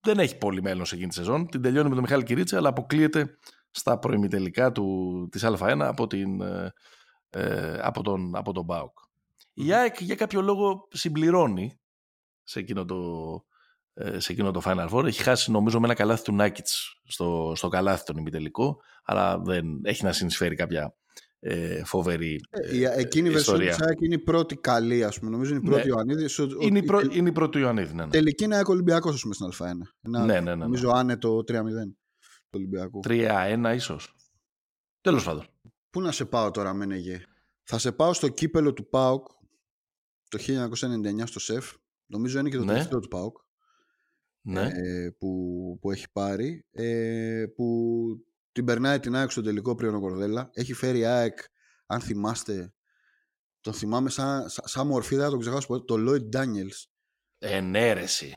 δεν 0.01 0.19
έχει 0.19 0.39
πολύ 0.39 0.63
μέλλον 0.63 0.85
σε 0.85 0.95
εκείνη 0.95 1.09
τη 1.09 1.15
σεζόν. 1.15 1.47
Την 1.47 1.63
τελειώνει 1.63 1.89
με 1.89 1.95
τον 1.95 2.05
Μιχάλη 2.05 2.23
Κυρίτσα, 2.23 2.57
αλλά 2.57 2.69
αποκλείεται 2.69 3.39
στα 3.71 3.99
προημιτελικά 3.99 4.73
του, 4.73 5.29
της 5.31 5.45
Α1 5.45 5.79
από, 5.81 6.07
την, 6.07 6.41
ε, 6.41 6.73
ε 7.31 7.79
από 7.81 8.03
τον, 8.03 8.37
από 8.37 8.53
τον 8.53 8.67
ΠΑΟΚ. 8.67 8.99
Η 9.53 9.73
ΑΕΚ 9.73 10.01
για 10.01 10.15
κάποιο 10.15 10.41
λόγο 10.41 10.89
συμπληρώνει 10.91 11.81
σε 12.43 12.59
εκείνο 12.59 12.85
το, 12.85 12.97
ε, 13.95 14.19
σε 14.19 14.33
εκείνο 14.33 14.51
το 14.51 14.61
Final 14.65 14.89
Four. 14.91 15.05
Έχει 15.05 15.23
χάσει 15.23 15.51
νομίζω 15.51 15.81
με 15.81 15.87
ένα 15.87 15.95
καλάθι 15.95 16.25
του 16.25 16.35
Νάκητς 16.35 17.01
στο, 17.05 17.53
στο 17.57 17.69
καλάθι 17.69 18.05
τον 18.05 18.17
ημιτελικό, 18.17 18.81
αλλά 19.05 19.39
δεν 19.39 19.81
έχει 19.85 20.05
να 20.05 20.13
συνεισφέρει 20.13 20.55
κάποια 20.55 20.95
ε, 21.41 21.85
φοβερή 21.85 22.41
ε, 22.51 22.83
ε, 22.83 23.01
Εκείνη 23.01 23.29
η 23.29 23.33
ιστορία. 23.33 23.77
είναι 24.01 24.15
η 24.15 24.19
πρώτη 24.19 24.57
καλή, 24.57 25.05
ας 25.05 25.19
πούμε. 25.19 25.31
Νομίζω 25.31 25.55
είναι 25.55 25.61
η 25.65 25.69
πρώτη 25.69 25.89
ναι. 25.89 25.89
Ιωαννίδη. 25.89 26.27
Είναι, 26.61 26.79
η 26.79 26.83
πρω... 26.83 27.01
είναι 27.13 27.29
η 27.29 27.33
πρώτη 27.33 27.59
Ιωαννίδη, 27.59 27.95
ναι. 27.95 28.05
ναι. 28.05 28.11
Τελική 28.11 28.45
είναι 28.45 28.63
Ολυμπιακός, 28.67 29.15
ας 29.15 29.21
πούμε, 29.21 29.35
στην 29.35 29.47
Α1. 29.47 29.71
Ένα, 30.01 30.25
ναι, 30.25 30.25
ναι, 30.25 30.41
ναι, 30.41 30.55
ναι. 30.55 30.55
Νομίζω 30.55 30.91
άνετο 30.91 31.39
3-0 31.39 31.43
του 31.45 32.51
Ολυμπιακού. 32.51 33.01
3-1 33.09 33.73
ίσως. 33.75 34.15
Τέλος 35.01 35.25
πάντων. 35.25 35.47
Πού 35.91 36.01
να 36.01 36.13
σε 36.13 36.25
πάω 36.25 36.51
τώρα, 36.51 36.75
Μένεγε; 36.75 37.23
Θα 37.63 37.79
σε 37.79 37.93
πάω 37.93 38.13
στο 38.13 38.29
κύπελο 38.29 38.73
του 38.73 38.89
ΠΑΟΚ 38.89 39.27
το 40.29 40.39
1999 40.39 41.23
στο 41.25 41.41
ΣΕΦ. 41.41 41.73
Νομίζω 42.07 42.39
είναι 42.39 42.49
και 42.49 42.57
το 42.57 42.65
ναι. 42.65 42.73
τελευταίο 42.73 42.99
του 42.99 43.09
ΠΑΟΚ 43.09 43.37
ναι. 44.41 44.71
ε, 44.75 45.11
που, 45.19 45.79
που 45.81 45.91
έχει 45.91 46.07
πάρει 46.13 46.67
ε, 46.73 47.45
που 47.57 48.26
την 48.57 48.65
περνάει 48.65 49.01
την 49.01 49.17
ΑΕΚ 49.17 49.31
στο 49.31 49.43
τελικό 49.43 49.75
πριν 49.75 49.95
ο 49.95 50.01
Κορδέλα 50.01 50.51
έχει 50.53 50.73
φέρει 50.73 51.05
ΑΕΚ 51.05 51.39
αν 51.87 52.01
θυμάστε 52.01 52.73
τον 53.61 53.73
θυμάμαι 53.73 54.11
σαν, 54.11 54.49
σαν, 54.49 54.67
σαν 54.67 54.87
μορφή 54.87 55.17
δεν 55.17 55.31
το 55.31 55.37
ξεχάσω 55.37 55.67
ποτέ 55.67 55.85
το 55.85 55.95
Lloyd 55.99 56.37
Daniels 56.37 56.85
ενέρεση 57.39 58.27
ναι, 58.27 58.35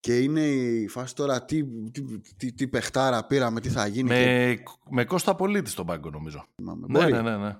και 0.00 0.18
είναι 0.18 0.40
η 0.50 0.88
φάση 0.88 1.14
τώρα 1.14 1.44
τι, 1.44 1.64
τι, 1.90 2.02
τι, 2.36 2.52
τι 2.52 2.68
παιχτάρα 2.68 3.26
πήραμε, 3.26 3.60
τι 3.60 3.68
θα 3.68 3.86
γίνει. 3.86 4.08
Με, 4.08 4.54
και... 4.56 4.62
με 4.90 5.04
Κώστα 5.04 5.34
Πολίτης 5.34 5.72
στον 5.72 5.86
πάγκο 5.86 6.10
νομίζω. 6.10 6.46
Ναι, 6.88 7.06
ναι, 7.06 7.22
ναι, 7.22 7.36
ναι. 7.36 7.56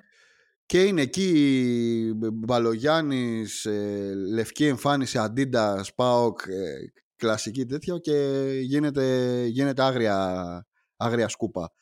Και 0.66 0.84
είναι 0.84 1.02
εκεί 1.02 2.12
Μπαλογιάννης, 2.32 3.64
ε, 3.64 4.12
λευκή 4.32 4.66
εμφάνιση, 4.66 5.18
Αντίντα, 5.18 5.84
Πάοκ, 5.94 6.40
ε, 6.46 6.92
κλασική 7.16 7.66
τέτοια 7.66 7.98
και 7.98 8.48
γίνεται, 8.62 9.44
γίνεται 9.46 9.82
άγρια, 9.82 10.66
άγρια 10.96 11.28
σκούπα 11.28 11.72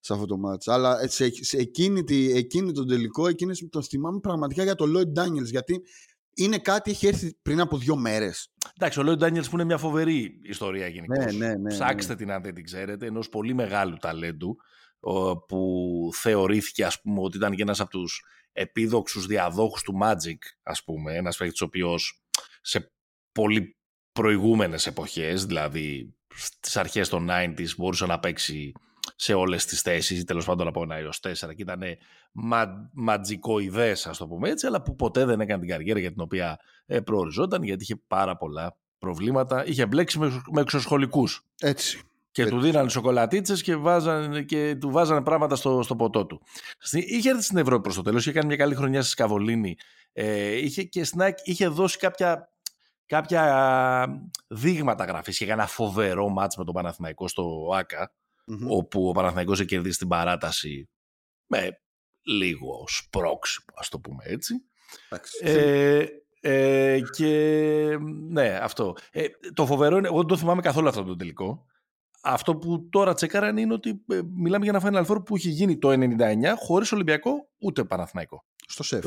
σε 0.00 0.12
αυτό 0.12 0.26
το 0.26 0.36
μάτς. 0.36 0.68
Αλλά 0.68 1.08
σε, 1.08 1.44
σε 1.44 1.56
εκείνη, 1.56 2.04
τη, 2.04 2.32
εκείνη 2.36 2.72
τον 2.72 2.88
τελικό, 2.88 3.26
εκείνη 3.26 3.68
το 3.68 3.82
θυμάμαι 3.82 4.20
πραγματικά 4.20 4.62
για 4.62 4.74
το 4.74 4.84
Lloyd 4.88 5.20
Daniels, 5.20 5.50
γιατί 5.50 5.82
είναι 6.34 6.58
κάτι 6.58 6.90
έχει 6.90 7.06
έρθει 7.06 7.34
πριν 7.42 7.60
από 7.60 7.78
δύο 7.78 7.96
μέρες. 7.96 8.52
Εντάξει, 8.76 9.00
ο 9.00 9.02
Lloyd 9.06 9.18
Daniels 9.18 9.48
που 9.50 9.54
είναι 9.54 9.64
μια 9.64 9.78
φοβερή 9.78 10.40
ιστορία 10.42 10.86
γενικώς. 10.86 11.24
Ναι, 11.24 11.46
ναι, 11.46 11.54
ναι, 11.54 11.68
Ψάξτε 11.68 12.12
ναι. 12.12 12.18
την 12.18 12.30
αν 12.30 12.42
δεν 12.42 12.54
την 12.54 12.64
ξέρετε, 12.64 13.06
ενός 13.06 13.28
πολύ 13.28 13.54
μεγάλου 13.54 13.96
ταλέντου 13.96 14.56
που 15.48 16.10
θεωρήθηκε 16.14 16.84
ας 16.84 17.00
πούμε 17.00 17.20
ότι 17.20 17.36
ήταν 17.36 17.54
και 17.54 17.62
ένας 17.62 17.80
από 17.80 17.90
τους 17.90 18.24
επίδοξους 18.52 19.26
διαδόχους 19.26 19.82
του 19.82 19.98
Magic 20.02 20.38
ας 20.62 20.84
πούμε, 20.84 21.14
ένας 21.16 21.36
παίκτης 21.36 21.60
ο 21.60 21.64
οποίος 21.64 22.24
σε 22.60 22.92
πολύ 23.32 23.76
προηγούμενες 24.12 24.86
εποχές, 24.86 25.46
δηλαδή 25.46 26.14
στις 26.36 26.76
αρχές 26.76 27.08
των 27.08 27.28
90s 27.30 27.74
μπορούσε 27.76 28.06
να 28.06 28.18
παίξει 28.18 28.72
σε 29.16 29.34
όλες 29.34 29.64
τις 29.64 29.80
θέσεις 29.80 30.18
ή 30.20 30.24
τέλος 30.24 30.44
πάντων 30.44 30.66
από 30.66 30.82
ένα 30.82 30.94
έως 30.94 31.20
τέσσερα 31.20 31.54
και 31.54 31.62
ήταν 31.62 31.82
μα, 32.32 32.90
ματζικοειδές 32.92 34.06
ας 34.06 34.18
το 34.18 34.26
πούμε 34.26 34.48
έτσι 34.48 34.66
αλλά 34.66 34.82
που 34.82 34.96
ποτέ 34.96 35.24
δεν 35.24 35.40
έκανε 35.40 35.60
την 35.60 35.68
καριέρα 35.68 35.98
για 35.98 36.12
την 36.12 36.20
οποία 36.20 36.58
ε, 36.86 37.00
προοριζόταν 37.00 37.62
γιατί 37.62 37.82
είχε 37.82 37.96
πάρα 38.06 38.36
πολλά 38.36 38.76
προβλήματα 38.98 39.66
είχε 39.66 39.86
μπλέξει 39.86 40.18
με, 40.18 40.42
με 40.50 40.60
εξωσχολικούς 40.60 41.46
έτσι 41.60 42.00
και 42.34 42.42
έτσι. 42.42 42.54
του 42.54 42.60
δίνανε 42.60 42.88
σοκολατίτσες 42.88 43.62
και, 43.62 43.76
βάζανε, 43.76 44.42
και 44.42 44.76
του 44.80 44.90
βάζανε 44.90 45.22
πράγματα 45.22 45.56
στο, 45.56 45.82
στο 45.82 45.96
ποτό 45.96 46.26
του. 46.26 46.42
Είχε 46.92 47.30
έρθει 47.30 47.42
στην 47.42 47.58
Ευρώπη 47.58 47.82
προς 47.82 47.94
το 47.94 48.02
τέλος, 48.02 48.22
είχε 48.22 48.32
κάνει 48.32 48.46
μια 48.46 48.56
καλή 48.56 48.74
χρονιά 48.74 49.00
στη 49.02 49.10
Σκαβολίνη. 49.10 49.76
Ε, 50.12 50.56
είχε 50.56 50.82
και 50.82 51.04
στην 51.04 51.20
είχε 51.44 51.68
δώσει 51.68 51.98
κάποια 51.98 52.53
κάποια 53.06 54.22
δείγματα 54.48 55.04
γραφής 55.04 55.38
και 55.38 55.50
ένα 55.50 55.66
φοβερό 55.66 56.28
μάτς 56.28 56.56
με 56.56 56.64
τον 56.64 56.74
Παναθηναϊκό 56.74 57.28
στο 57.28 57.70
ΑΚΑ 57.74 58.12
όπου 58.68 59.08
ο 59.08 59.12
Παναθηναϊκός 59.12 59.58
έχει 59.58 59.68
κερδίσει 59.68 59.98
την 59.98 60.08
παράταση 60.08 60.88
με 61.46 61.80
λίγο 62.22 62.84
σπρώξιμο 62.86 63.66
ας 63.74 63.88
το 63.88 63.98
πούμε 63.98 64.24
έτσι. 64.26 64.54
Ε, 65.40 66.06
ε, 66.40 67.00
και 67.16 67.98
ναι 68.28 68.58
αυτό. 68.62 68.96
Ε, 69.10 69.26
το 69.54 69.66
φοβερό 69.66 69.96
είναι, 69.96 70.06
εγώ 70.06 70.16
δεν 70.16 70.26
το 70.26 70.36
θυμάμαι 70.36 70.62
καθόλου 70.62 70.88
αυτό 70.88 71.04
το 71.04 71.16
τελικό 71.16 71.66
αυτό 72.24 72.56
που 72.56 72.88
τώρα 72.90 73.14
τσεκάραν 73.14 73.56
είναι 73.56 73.72
ότι 73.72 74.04
ε, 74.08 74.20
μιλάμε 74.36 74.64
για 74.64 74.80
ένα 74.82 75.04
Final 75.04 75.12
Four 75.12 75.24
που 75.24 75.36
έχει 75.36 75.48
γίνει 75.48 75.78
το 75.78 75.88
99 75.92 75.96
χωρίς 76.56 76.92
Ολυμπιακό 76.92 77.48
ούτε 77.58 77.84
Παναθηναϊκό 77.84 78.44
στο 78.66 78.82
ΣΕΦ. 78.82 79.04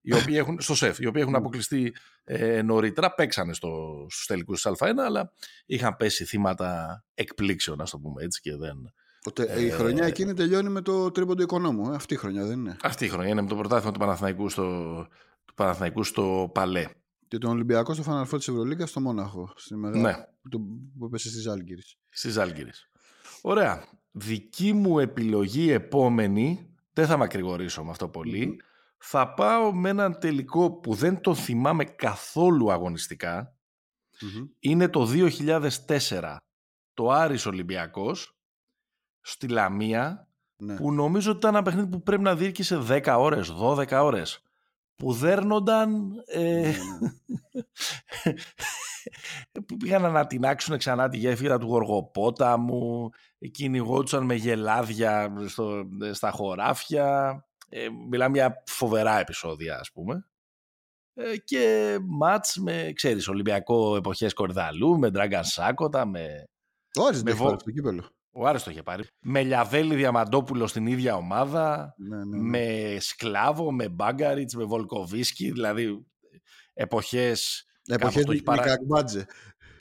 Οι 0.00 0.14
οποίοι, 0.14 0.34
έχουν, 0.36 0.60
στο 0.60 0.74
ΣΕΦ, 0.74 0.98
οι 0.98 1.06
οποίοι 1.06 1.22
έχουν 1.24 1.34
αποκλειστεί 1.34 1.94
ε, 2.24 2.62
νωρίτερα, 2.62 3.14
παίξανε 3.14 3.52
στο, 3.52 4.06
στους 4.10 4.26
τελικούς 4.26 4.62
της 4.62 4.72
Α1, 4.78 4.92
αλλά 5.06 5.32
είχαν 5.66 5.96
πέσει 5.96 6.24
θύματα 6.24 7.04
εκπλήξεων, 7.14 7.80
ας 7.80 7.90
το 7.90 7.98
πούμε 7.98 8.22
έτσι, 8.22 8.40
και 8.40 8.56
δεν... 8.56 8.92
Ε, 9.34 9.64
η 9.64 9.70
χρονιά 9.70 10.06
εκείνη 10.06 10.34
τελειώνει 10.34 10.68
με 10.68 10.80
το 10.80 11.10
τρίποντο 11.10 11.42
οικονόμου. 11.42 11.92
Ε, 11.92 11.94
αυτή 11.94 12.14
η 12.14 12.16
χρονιά 12.16 12.44
δεν 12.44 12.58
είναι. 12.58 12.76
Αυτή 12.82 13.04
η 13.04 13.08
χρονιά 13.08 13.30
είναι 13.30 13.42
με 13.42 13.48
το 13.48 13.56
πρωτάθλημα 13.56 13.92
του 13.92 13.98
Παναθηναϊκού 13.98 14.48
στο, 14.48 14.62
του 15.44 15.54
Παναθηναϊκού 15.54 16.04
στο 16.04 16.50
Παλέ. 16.54 16.86
Και 17.28 17.38
τον 17.38 17.50
Ολυμπιακό 17.50 17.94
στο 17.94 18.04
Final 18.06 18.34
Four 18.34 18.38
της 18.38 18.48
Ευρωλίγκας 18.48 18.90
στο 18.90 19.00
Μόναχο. 19.00 19.52
Στη 19.56 19.76
μεγάλη, 19.76 20.02
ναι. 20.02 20.14
Που, 20.50 20.66
που 20.98 21.04
έπεσε 21.04 21.28
στις 21.28 21.46
Άλγηρες. 21.46 21.98
Στις 22.08 22.36
Άλγηρες. 22.36 22.90
Ωραία. 23.42 23.84
Δική 24.10 24.72
μου 24.72 24.98
επιλογή 24.98 25.70
επόμενη, 25.70 26.74
δεν 26.92 27.06
θα 27.06 27.16
μακρηγορήσω 27.16 27.84
με 27.84 27.90
αυτό 27.90 28.08
θα 28.98 29.34
πάω 29.34 29.74
με 29.74 29.88
έναν 29.88 30.18
τελικό 30.18 30.70
που 30.72 30.94
δεν 30.94 31.20
το 31.20 31.34
θυμάμαι 31.34 31.84
καθόλου 31.84 32.70
Είναι 34.58 34.88
το 34.88 35.08
2004 35.86 36.36
το 36.94 37.10
Άρης 37.10 37.46
Ολυμπιακός 37.46 38.38
στη 39.20 39.48
Λαμία 39.48 40.28
ναι. 40.56 40.76
που 40.76 40.92
νομίζω 40.92 41.30
ότι 41.30 41.38
ήταν 41.38 41.54
ένα 41.54 41.62
παιχνίδι 41.62 41.88
που 41.88 42.02
πρέπει 42.02 42.22
να 42.22 42.36
διήρκησε 42.36 42.82
10 42.88 43.16
ώρες, 43.18 43.52
12 43.62 43.90
ώρες 43.90 44.42
που 44.98 45.12
δέρνονταν 45.12 46.12
ε, 46.26 46.40
ναι, 46.40 46.70
ναι. 46.98 48.32
που 49.66 49.76
πήγαν 49.76 50.02
να 50.02 50.08
ανατινάξουν 50.08 50.78
ξανά 50.78 51.08
τη 51.08 51.16
γέφυρα 51.16 51.58
του 51.58 51.66
Γοργοπόταμου 51.66 53.10
κυνηγόντουσαν 53.50 54.24
με 54.24 54.34
γελάδια 54.34 55.32
στο, 55.46 55.88
στα 56.12 56.30
χωράφια 56.30 57.42
ε, 57.68 57.88
μιλάμε 58.08 58.36
για 58.36 58.62
φοβερά 58.66 59.18
επεισόδια, 59.18 59.78
ας 59.78 59.92
πούμε. 59.92 60.28
ε, 61.14 61.36
και 61.36 61.96
μάτς 62.02 62.56
με, 62.56 62.92
ξέρεις, 62.94 63.28
Ολυμπιακό 63.28 63.96
εποχές 63.96 64.34
Κορδαλού, 64.34 64.98
με 64.98 65.10
Ντράγκαν 65.10 65.44
Σάκοτα, 65.44 66.06
με... 66.06 66.48
Ο 67.00 67.06
Άρης 67.06 67.22
δεν 67.22 67.36
βο... 67.36 67.58
στο 67.58 67.70
κύπελο. 67.70 68.10
Ο 68.38 68.46
Άρης 68.46 68.62
το 68.62 68.70
είχε 68.70 68.82
πάρει. 68.82 69.04
Με 69.20 69.42
Λιαβέλη 69.42 69.94
Διαμαντόπουλο 69.94 70.66
στην 70.66 70.86
ίδια 70.86 71.14
ομάδα, 71.16 71.94
Ναι, 71.96 72.16
ναι, 72.16 72.24
ναι. 72.24 72.36
με 72.42 72.96
Σκλάβο, 73.00 73.72
με 73.72 73.88
Μπάγκαριτς, 73.88 74.54
με 74.54 74.64
Βολκοβίσκι, 74.64 75.50
δηλαδή 75.50 76.06
εποχές... 76.74 77.62
Εποχές 77.90 78.12
κάπως 78.12 78.24
το 78.24 78.32
έχει 78.32 78.42
παρα- 78.42 78.62
Μικακμπάτζε. 78.62 79.26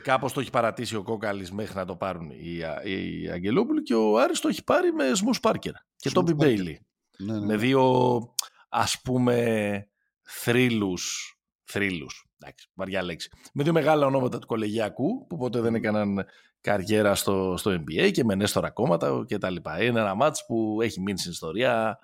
Κάπως 0.04 0.34
το 0.34 0.40
έχει 0.40 0.50
παρατήσει 0.50 0.96
ο 0.96 1.04
Κόκαλης 1.04 1.52
μέχρι 1.52 1.76
να 1.76 1.86
το 1.86 1.96
πάρουν 1.96 2.30
οι, 2.30 2.58
οι 2.84 3.30
Αγγελόπουλοι 3.30 3.82
και 3.84 3.94
ο 3.96 4.18
Άρης 4.20 4.40
το 4.40 4.48
έχει 4.48 4.64
πάρει 4.64 4.92
με 4.94 5.12
Σμους 5.14 5.40
Πάρκερ 5.40 5.72
και 5.96 6.10
Smuts 6.10 6.14
τον 6.14 6.26
Parker. 6.26 6.36
Μπέιλι. 6.36 6.86
Ναι, 7.18 7.40
ναι. 7.40 7.46
Με 7.46 7.58
δύο 7.58 8.22
ας 8.70 9.02
πούμε 9.04 9.88
θρύλους, 10.22 11.36
θρύλους, 11.64 12.26
εντάξει, 12.42 12.70
βαριά 12.74 13.04
λέξη. 13.04 13.30
Με 13.54 13.64
δύο 13.64 13.74
μεγάλα 13.74 14.06
ονόματα 14.06 14.40
του 14.40 14.48
κολεγιακού 14.48 15.28
που 15.28 15.38
ποτέ 15.38 15.62
δεν 15.62 15.76
έκαναν 15.76 16.26
καριέρα 16.68 17.16
στο, 17.16 17.56
στο 17.58 17.72
NBA 17.72 18.12
και 18.12 18.24
με 18.24 18.36
νέστορα 18.36 18.70
κόμματα 18.70 19.24
και 19.28 19.38
τα 19.38 19.50
λοιπά. 19.50 19.84
Είναι 19.84 20.00
ένα 20.00 20.16
μάτς 20.16 20.46
που 20.46 20.80
έχει 20.82 21.02
μείνει 21.02 21.20
στην 21.20 21.32
ιστορία 21.32 22.00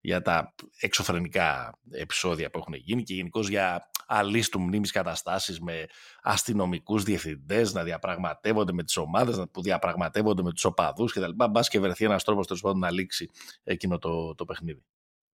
για 0.00 0.22
τα 0.22 0.54
εξωφρενικά 0.80 1.78
επεισόδια 1.90 2.50
που 2.50 2.58
έχουν 2.58 2.74
γίνει 2.74 3.02
και 3.02 3.14
γενικώς 3.14 3.48
για 3.48 3.90
αλίστου 4.06 4.60
μνήμης 4.60 4.90
καταστάσεις 4.90 5.60
με 5.60 5.86
αστυνομικούς 6.22 7.02
διευθυντές 7.02 7.72
να 7.72 7.82
διαπραγματεύονται 7.82 8.72
με 8.72 8.82
τις 8.84 8.96
ομάδες, 8.96 9.36
να- 9.36 9.48
που 9.48 9.62
διαπραγματεύονται 9.62 10.42
με 10.42 10.52
τους 10.52 10.64
οπαδούς 10.64 11.12
και 11.12 11.20
τα 11.20 11.28
λοιπά. 11.28 11.48
Μπας 11.48 11.68
και 11.68 11.80
βρεθεί 11.80 12.04
ένας 12.04 12.24
τρόπος 12.24 12.46
τέλος 12.46 12.62
πάντων 12.62 12.78
να 12.78 12.90
λήξει 12.90 13.30
εκείνο 13.64 13.98
το, 13.98 14.34
το 14.34 14.44
παιχνίδι. 14.44 14.82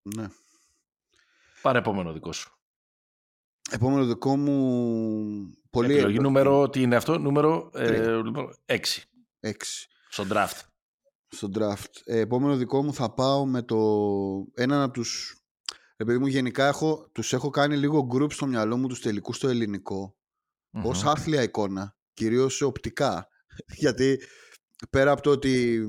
ναι. 0.02 0.26
Πάρε 1.62 1.78
επόμενο 1.78 2.12
δικό 2.12 2.32
σου. 2.32 2.59
Επόμενο 3.70 4.04
δικό 4.06 4.36
μου. 4.36 5.54
Πολύ 5.70 5.92
Επιλογή 5.92 6.12
έντονο. 6.14 6.28
νούμερο, 6.28 6.70
τι 6.70 6.82
είναι 6.82 6.96
αυτό, 6.96 7.18
νούμερο, 7.18 7.70
ε, 7.74 7.86
Τρία. 7.86 8.10
νούμερο 8.10 8.54
6 8.66 8.78
Έξι. 9.40 9.86
στο 10.08 10.24
draft. 10.30 10.60
στο 11.28 11.50
draft. 11.54 11.90
Ε, 12.04 12.18
επόμενο 12.18 12.56
δικό 12.56 12.82
μου 12.82 12.94
θα 12.94 13.14
πάω 13.14 13.46
με 13.46 13.62
το 13.62 13.76
έναν 14.54 14.82
από 14.82 14.92
τους 14.92 15.34
επειδή 15.96 16.18
μου 16.18 16.26
γενικά 16.26 16.66
έχω, 16.66 17.08
τους 17.12 17.32
έχω 17.32 17.50
κάνει 17.50 17.76
λίγο 17.76 18.08
group 18.14 18.32
στο 18.32 18.46
μυαλό 18.46 18.76
μου 18.76 18.86
τους 18.88 19.00
τελικούς 19.00 19.36
στο 19.36 19.48
ελληνικό 19.48 20.16
Μμμ. 20.70 20.86
ως 20.86 21.04
άθλια 21.04 21.42
εικόνα, 21.42 21.96
κυρίως 22.14 22.62
οπτικά 22.62 23.28
γιατί 23.82 24.20
πέρα 24.90 25.10
από 25.12 25.22
το 25.22 25.30
ότι 25.30 25.84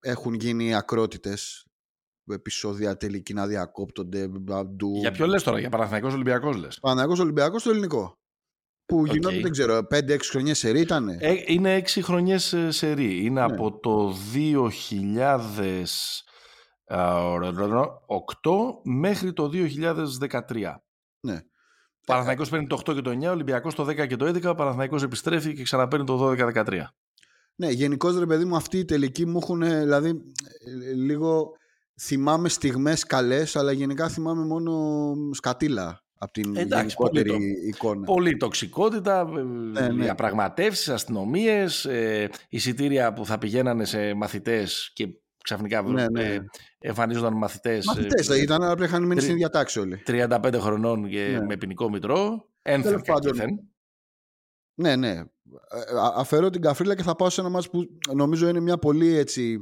έχουν 0.00 0.34
γίνει 0.34 0.74
ακρότητες 0.74 1.65
επεισόδια 2.34 2.96
τελικοί 2.96 3.34
να 3.34 3.46
διακόπτονται 3.46 4.28
παντού. 4.28 4.96
Για 4.96 5.10
ποιο 5.10 5.26
λες 5.26 5.42
τώρα, 5.42 5.58
για 5.58 5.68
Παναθηναϊκός 5.68 6.12
Ολυμπιακός 6.14 6.56
λες; 6.56 6.78
Παναθηναϊκός 6.80 7.18
Ολυμπιακός 7.20 7.60
στο 7.60 7.70
ελληνικό 7.70 8.18
που 8.86 8.98
Οκ. 8.98 9.06
γινόταν 9.06 9.40
δεν 9.40 9.50
ξέρω 9.50 9.78
5-6 9.90 10.18
χρονιές 10.30 10.58
σερί 10.58 10.80
ήτανε 10.80 11.16
Ε, 11.20 11.34
είναι 11.46 11.74
έξι 11.74 12.02
χρονιές 12.02 12.52
ε, 12.52 12.70
σερί. 12.70 13.24
Είναι 13.24 13.46
Ναι. 13.46 13.52
από 13.54 13.78
το 13.80 14.14
2008 16.86 18.80
μέχρι 18.84 19.32
το 19.32 19.50
2013. 19.52 20.74
ναι. 21.20 21.40
Ο 22.08 22.12
Παναθηναϊκός 22.12 22.48
παίρνει 22.48 22.66
το 22.66 22.76
8 22.86 22.94
και 22.94 23.00
το 23.00 23.10
9, 23.10 23.26
ο 23.28 23.30
Ολυμπιακός 23.30 23.74
το 23.74 23.84
10 23.88 24.06
και 24.06 24.16
το 24.16 24.26
11, 24.26 24.44
ο 24.50 24.54
Παναθηναϊκός 24.54 25.02
επιστρέφει 25.02 25.54
και 25.54 25.62
ξαναπαίρνει 25.62 26.06
το 26.06 26.30
12-13. 26.30 26.80
Ναι, 27.56 27.68
γενικώς 27.70 28.18
ρε 28.18 28.26
παιδί 28.26 28.44
μου, 28.44 28.56
αυτοί 28.56 28.78
οι 28.78 28.84
τελικοί 28.84 29.26
μου 29.26 29.38
έχουν 29.42 29.60
δηλαδή 29.60 30.08
ε, 30.08 30.92
λίγο. 30.94 31.50
Θυμάμαι 32.00 32.48
στιγμές 32.48 33.04
καλές, 33.04 33.56
αλλά 33.56 33.72
γενικά 33.72 34.08
θυμάμαι 34.08 34.44
μόνο 34.44 35.14
σκατήλα 35.32 36.04
από 36.18 36.32
την 36.32 36.56
Εντάξει, 36.56 36.76
γενικότερη 36.76 37.30
πολύ 37.30 37.68
εικόνα. 37.68 38.04
Πολύ 38.04 38.36
τοξικότητα, 38.36 39.24
Ναι, 39.72 39.88
ναι. 39.88 40.02
διαπραγματεύσεις, 40.02 40.88
αστυνομίες, 40.88 41.84
ε, 41.84 42.28
εισιτήρια 42.48 43.12
που 43.12 43.26
θα 43.26 43.38
πηγαίνανε 43.38 43.84
σε 43.84 44.14
μαθητές 44.14 44.90
και 44.94 45.08
ξαφνικά 45.42 45.82
Ναι, 45.82 46.06
ναι. 46.08 46.22
ε, 46.24 46.44
εμφανίζονταν 46.78 47.32
μαθητές, 47.36 47.86
Μαθητές 47.86 48.28
ε, 48.28 48.32
θα 48.32 48.36
ήταν, 48.40 48.62
αλλά 48.62 48.74
πρέπει 48.74 48.80
να 48.80 48.86
είχαν 48.86 49.00
μείνει 49.02 49.14
τρι- 49.14 49.22
στην 49.24 49.34
ίδια 49.34 49.48
τάξη 49.48 49.78
όλοι. 49.80 50.02
35 50.06 50.58
χρονών 50.60 51.08
και 51.08 51.26
Ναι. 51.38 51.44
με 51.44 51.56
ποινικό 51.56 51.90
μητρό. 51.90 52.48
Ένθεν 52.62 52.82
Τέλος 52.90 53.06
πάντων. 53.06 53.22
κακήθεν. 53.32 53.70
Ναι, 54.74 54.96
ναι. 54.96 55.10
Ε, 55.10 55.98
α- 55.98 56.12
αφαιρώ 56.16 56.50
την 56.50 56.60
καφρίλα 56.60 56.94
και 56.94 57.02
θα 57.02 57.16
πάω 57.16 57.30
σε 57.30 57.40
ένα 57.40 57.50
μάτς 57.50 57.70
που 57.70 57.84
νομίζω 58.14 58.48
είναι 58.48 58.60
μια 58.60 58.78
πολύ 58.78 59.16
έτσι 59.16 59.58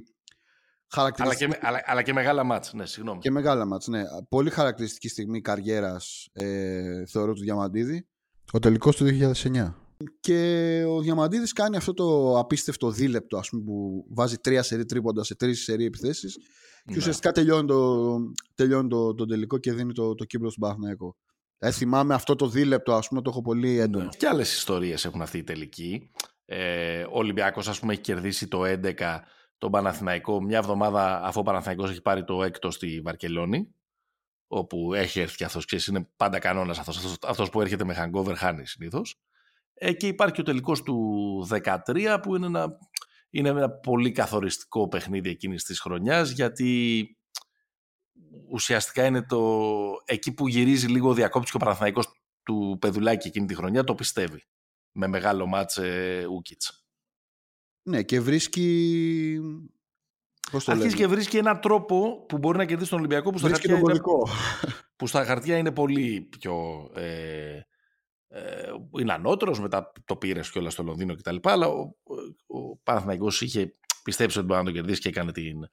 Αλλά 0.91 1.11
και, 1.11 1.17
χαρακτηριστική 1.23 1.47
με- 1.51 1.69
αλλά, 1.69 1.83
αλλά 1.85 2.03
και 2.03 2.13
μεγάλα 2.13 2.45
μάτς. 2.45 2.73
Ναι, 2.73 2.87
συγγνώμη. 2.87 3.19
και 3.21 3.31
μεγάλα 3.31 3.65
μάτς, 3.65 3.87
ναι. 3.87 4.03
Πολύ 4.29 4.51
χαρακτηριστική 4.51 5.09
στιγμή 5.09 5.41
καριέρας 5.41 6.29
ε, 6.33 7.07
θεωρώ 7.07 7.33
του 7.33 7.41
Διαμαντίδη. 7.41 8.07
Ο 8.53 8.59
τελικός 8.59 8.97
του 8.97 9.05
2009. 9.05 9.75
Και 10.21 10.83
ο 10.89 11.01
Διαμαντίδης 11.01 11.53
κάνει 11.53 11.77
αυτό 11.77 11.95
το 11.95 12.39
απίστευτο 12.39 12.91
δίλεπτο 12.91 13.37
ας 13.37 13.49
πούμε, 13.49 13.63
που 13.63 14.05
βάζει 14.11 14.37
τρία 14.37 14.63
σερή 14.63 14.85
τρίποντα 14.85 15.25
σε 15.25 15.35
τρεις 15.35 15.63
σερή 15.63 15.85
επιθέσεις 15.85 16.37
και 16.85 16.91
Ναι. 16.93 16.97
ουσιαστικά 16.97 17.33
τελειώνει 17.33 17.67
το, 17.67 18.17
τελειώνει 18.55 18.89
το, 18.89 19.15
το 19.15 19.25
τελικό 19.27 19.59
και 19.59 19.73
δίνει 19.73 19.93
το, 19.93 20.15
το 20.15 20.25
κύπλο 20.25 20.51
στον 20.51 20.61
Παναθηναϊκό. 20.63 21.17
Ε, 21.59 21.71
θυμάμαι 21.71 22.15
αυτό 22.15 22.35
το 22.35 22.49
δίλεπτο, 22.49 22.95
ας 22.95 23.09
πούμε, 23.09 23.23
το 23.23 23.31
έχω 23.31 23.43
πολύ 23.43 23.79
έντονο. 23.79 24.05
Ναι. 24.05 24.11
Και 24.17 24.27
άλλες 24.27 24.55
ιστορίες 24.57 25.05
έχουν 25.05 25.23
αυτή 25.23 25.39
η 25.39 25.45
τελική. 25.45 26.11
Ε, 26.45 27.03
ο 27.03 27.09
Ολυμπιακός 27.19 27.69
ας 27.69 27.81
πούμε 27.81 27.93
έχει 27.93 28.01
κερδίσει 28.03 28.49
το 28.49 28.65
11 28.65 29.21
τον 29.65 29.73
Παναθηναϊκό 29.73 30.43
μια 30.43 30.59
εβδομάδα 30.59 31.23
αφού 31.23 31.41
ο 31.41 31.43
Παναθηναϊκός 31.43 31.91
έχει 31.91 32.03
πάρει 32.03 32.25
το 32.25 32.43
έκτο 32.43 32.71
στη 32.71 33.01
Βαρκελόνη 33.01 33.75
όπου 34.47 34.95
έχει 34.95 35.21
έρθει 35.21 35.37
και 35.37 35.45
αυτός, 35.45 35.65
ξέρεις, 35.65 35.87
είναι 35.87 36.09
πάντα 36.17 36.39
κανόνας 36.39 36.79
αυτός, 36.79 36.97
αυτός, 36.97 37.17
αυτός 37.23 37.51
που 37.51 37.61
έρχεται 37.61 37.85
με 37.85 37.97
hangover 37.99 38.33
χάνει 38.37 38.67
συνήθως. 38.67 39.21
Ε, 39.75 39.93
και 39.93 40.07
υπάρχει 40.07 40.35
και 40.35 40.41
ο 40.41 40.45
τελικός 40.45 40.83
του 40.83 41.47
13 41.49 42.19
που 42.23 42.37
είναι 42.37 42.47
ένα, 42.47 42.79
είναι 43.31 43.49
ένα 43.49 43.71
πολύ 43.71 44.13
καθοριστικό 44.13 44.89
παιχνίδι 44.89 45.31
εκείνης 45.31 45.65
της 45.65 45.81
χρονιάς 45.81 46.31
γιατί 46.31 47.05
ουσιαστικά 48.51 49.05
είναι 49.07 49.23
το 49.23 49.71
εκεί 50.05 50.35
που 50.35 50.49
γυρίζει 50.49 50.87
λίγο 50.87 51.09
ο 51.09 51.15
διακόπτης 51.15 51.51
και 51.51 51.57
ο 51.57 51.61
Παναθηναϊκός 51.61 52.09
του 52.43 52.77
Πεδουλάκη 52.81 53.29
εκείνη 53.29 53.47
τη 53.47 53.55
χρονιά 53.55 53.85
το 53.85 53.95
πιστεύει 53.95 54.43
με 54.93 55.07
μεγάλο 55.07 55.47
μάτς 55.47 55.77
ε, 55.77 56.27
Ούκιτς. 56.31 56.84
Ναι, 57.85 58.03
και 58.03 58.21
βρίσκει. 58.21 59.41
Πώς 60.51 60.65
το 60.65 60.73
Αρχίζει 60.73 60.89
λένε; 60.89 61.01
και 61.01 61.15
βρίσκει 61.15 61.37
έναν 61.37 61.61
τρόπο 61.61 62.25
που 62.29 62.39
μπορεί 62.39 62.59
να 62.59 62.65
κερδίσει 62.65 62.91
τον 62.91 62.99
Ολυμπιακό 62.99 63.31
που 63.31 63.39
στα, 63.39 63.49
Βρίσκει 63.49 63.69
χαρτιά 63.69 63.83
τον 63.83 63.93
είναι, 63.93 64.01
κωδικό. 64.01 64.29
που 64.97 65.07
στα 65.07 65.25
χαρτιά 65.25 65.57
είναι 65.57 65.73
πολύ 65.73 66.29
πιο... 66.39 66.91
Ε, 66.95 67.61
ε, 68.29 68.71
είναι 68.99 69.13
ανώτερος, 69.13 69.61
μετά 69.61 69.93
το 70.05 70.17
πήρες 70.17 70.51
κιόλας 70.51 70.73
στο 70.73 70.83
Λονδίνο 70.83 71.15
κτλ. 71.17 71.37
Αλλά 71.43 71.67
ο, 71.67 71.81
ο, 72.47 72.59
ο 72.59 72.77
Παναθηναϊκός 72.77 73.41
είχε 73.41 73.75
πιστέψει 74.03 74.39
ότι 74.39 74.47
μπορεί 74.47 74.61
να 74.61 74.67
το 74.67 74.73
κερδίσει 74.73 75.01
και 75.01 75.09
έκανε 75.09 75.33
την 75.33 75.65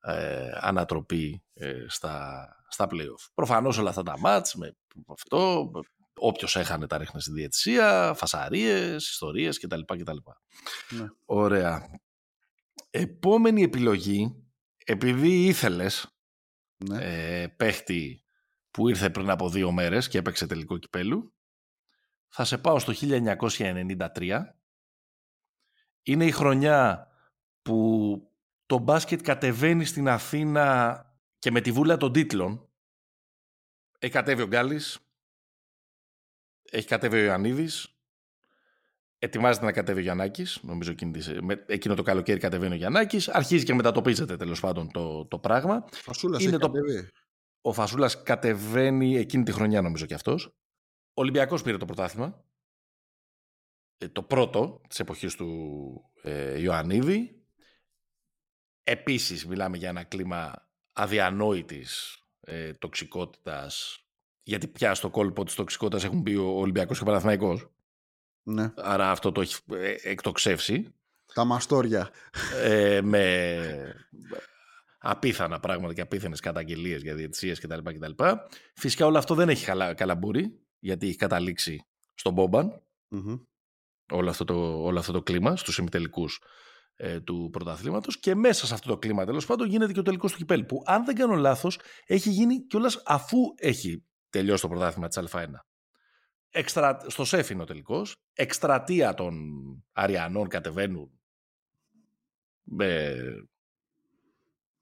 ε, 0.00 0.50
ανατροπή 0.60 1.42
ε, 1.54 1.84
στα, 1.88 2.46
στα 2.68 2.86
play-off. 2.90 3.30
Προφανώς 3.34 3.78
όλα 3.78 3.88
αυτά 3.88 4.02
τα 4.02 4.18
μάτς 4.18 4.54
με 4.54 4.76
αυτό, 5.06 5.70
όποιος 6.24 6.56
έχανε 6.56 6.86
τα 6.86 6.98
ρίχνε 6.98 7.20
στη 7.20 7.32
διαιτησία, 7.32 8.14
φασαρίες, 8.16 9.08
ιστορίες 9.08 9.58
κτλ. 9.58 9.80
κτλ. 9.80 10.16
Ναι. 10.90 11.06
Ωραία. 11.24 12.00
Επόμενη 12.90 13.62
επιλογή, 13.62 14.44
επειδή 14.84 15.44
ήθελες 15.46 16.16
Ναι. 16.84 17.04
ε, 17.04 17.46
παίχτη 17.46 18.24
που 18.70 18.88
ήρθε 18.88 19.10
πριν 19.10 19.30
από 19.30 19.48
δύο 19.48 19.72
μέρες 19.72 20.08
και 20.08 20.18
έπαιξε 20.18 20.46
τελικό 20.46 20.78
κυπέλου, 20.78 21.34
θα 22.28 22.44
σε 22.44 22.58
πάω 22.58 22.78
στο 22.78 22.92
1993. 22.92 24.40
Είναι 26.02 26.24
η 26.24 26.30
χρονιά 26.30 27.08
που 27.62 28.16
το 28.66 28.78
μπάσκετ 28.78 29.20
κατεβαίνει 29.20 29.84
στην 29.84 30.08
Αθήνα 30.08 31.06
και 31.38 31.50
με 31.50 31.60
τη 31.60 31.72
βούλα 31.72 31.96
των 31.96 32.12
τίτλων. 32.12 32.68
Έχει 33.98 34.12
κατέβει 34.12 34.42
ο 34.42 34.46
Γκάλης, 34.46 34.98
έχει 36.72 36.86
κατέβει 36.86 37.16
ο 37.16 37.24
Ιωαννίδης, 37.24 37.96
ετοιμάζεται 39.18 39.64
να 39.64 39.72
κατέβει 39.72 39.98
ο 39.98 40.02
Γιαννάκης, 40.02 40.58
νομίζω 40.62 40.90
εκείνη 40.90 41.12
της- 41.12 41.40
με- 41.40 41.64
εκείνο 41.66 41.94
το 41.94 42.02
καλοκαίρι 42.02 42.40
κατεβαίνει 42.40 42.72
ο 42.74 42.76
Γιαννάκης, 42.76 43.28
αρχίζει 43.28 43.64
και 43.64 43.74
μετατοπίζεται 43.74 44.36
τέλος 44.36 44.60
πάντων 44.60 44.90
το, 44.92 45.26
το 45.26 45.38
πράγμα. 45.38 45.84
Φασούλας 45.92 46.42
είναι 46.42 46.50
έχει 46.50 46.60
το- 46.60 46.66
κατέβει. 46.70 47.08
Ο 47.60 47.72
Φασούλας 47.72 48.22
κατεβαίνει 48.22 49.16
εκείνη 49.16 49.44
τη 49.44 49.52
χρονιά 49.52 49.82
νομίζω 49.82 50.06
και 50.06 50.14
αυτός. 50.14 50.46
Ο 51.14 51.20
Ολυμπιακός 51.20 51.62
πήρε 51.62 51.76
το 51.76 51.84
πρωτάθλημα. 51.84 52.44
Ε, 53.98 54.08
το 54.08 54.22
πρώτο 54.22 54.80
της 54.88 55.00
εποχής 55.00 55.34
του 55.34 56.10
ε, 56.22 56.60
Ιωαννίδη. 56.60 57.44
Επίσης 58.84 59.46
μιλάμε 59.46 59.76
για 59.76 59.88
ένα 59.88 60.04
κλίμα 60.04 60.68
αδιανόητης 60.92 62.16
ε, 62.40 62.72
τοξικότητας 62.72 64.01
γιατί 64.42 64.68
πια 64.68 64.94
στο 64.94 65.10
κόλπο 65.10 65.44
της 65.44 65.54
τοξικότητας 65.54 66.04
έχουν 66.04 66.20
μπει 66.20 66.36
ο 66.36 66.46
Ολυμπιακός 66.46 66.96
και 66.96 67.02
ο 67.02 67.06
Παναθηναϊκός. 67.06 67.70
Ναι. 68.42 68.72
Άρα 68.76 69.10
αυτό 69.10 69.32
το 69.32 69.40
έχει 69.40 69.56
ε, 69.72 69.94
εκτοξεύσει 70.02 70.94
Τα 71.34 71.44
μαστόρια. 71.44 72.10
ε, 72.62 73.00
με 73.02 74.04
απίθανα 74.98 75.60
πράγματα 75.60 75.94
και 75.94 76.00
απίθανες 76.00 76.40
καταγγελίες 76.40 77.02
για 77.02 77.14
διαιτησίες 77.14 77.60
κτλ. 77.60 77.78
κτλ. 77.82 78.24
Φυσικά 78.74 79.06
όλο 79.06 79.18
αυτό 79.18 79.34
δεν 79.34 79.48
έχει 79.48 79.64
καλά, 79.64 79.94
καλαμπούρι 79.94 80.60
γιατί 80.78 81.06
έχει 81.06 81.16
καταλήξει 81.16 81.86
στον 82.14 82.32
μπομπαν 82.32 82.82
όλο, 84.12 84.30
αυτό 84.30 84.44
το, 84.44 84.82
όλο 84.82 84.98
αυτό 84.98 85.12
το 85.12 85.22
κλίμα 85.22 85.56
στους 85.56 85.78
ημιτελικούς 85.78 86.42
ε, 86.96 87.20
του 87.20 87.48
πρωταθλήματος 87.52 88.18
και 88.18 88.34
μέσα 88.34 88.66
σε 88.66 88.74
αυτό 88.74 88.88
το 88.88 88.98
κλίμα 88.98 89.24
τέλος 89.24 89.46
πάντων 89.46 89.68
γίνεται 89.68 89.92
και 89.92 89.98
ο 89.98 90.02
τελικός 90.02 90.32
του 90.32 90.38
κυπέλ 90.38 90.64
που 90.64 90.82
αν 90.84 91.04
δεν 91.04 91.14
κάνω 91.14 91.34
λάθος 91.34 91.78
έχει 92.06 92.30
γίνει 92.30 92.66
κιόλας 92.66 93.02
αφού 93.04 93.38
έχει 93.56 94.04
τελειώσει 94.32 94.62
το 94.62 94.68
πρωτάθλημα 94.68 95.08
της 95.08 95.18
Α1. 95.30 95.46
Εξτρα... 96.50 96.98
Στο 97.06 97.24
ΣΕΦ 97.24 97.50
είναι 97.50 97.62
ο 97.62 97.64
τελικός. 97.64 98.16
Εκστρατεία 98.32 99.14
των 99.14 99.34
Αριανών 99.92 100.48
κατεβαίνουν 100.48 101.10
με... 102.62 103.14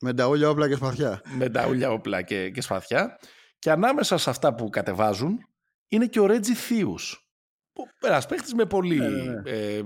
Με 0.03 0.15
τα 0.15 0.27
ούλια 0.27 0.49
όπλα 0.49 0.69
και 0.69 0.75
σπαθιά. 0.75 1.23
Με 1.37 1.49
τα 1.49 1.67
ούλια 1.67 1.91
όπλα 1.91 2.23
και, 2.23 2.51
και 2.51 2.61
σπαθιά. 2.61 3.19
Και 3.59 3.71
ανάμεσα 3.71 4.19
σε 4.19 4.31
αυτά 4.31 4.55
που 4.55 4.69
κατεβάζουν 4.69 5.39
είναι 5.89 6.07
και 6.07 6.21
ο 6.21 6.27
Ρέτζι 6.27 6.55
Θείους. 6.55 7.31
Ένας 8.01 8.27
παίχτης 8.27 8.55
με 8.55 8.67
πολύ 8.67 8.99
ναι, 8.99 9.09
ναι, 9.09 9.23
ναι. 9.23 9.51
Ε, 9.51 9.83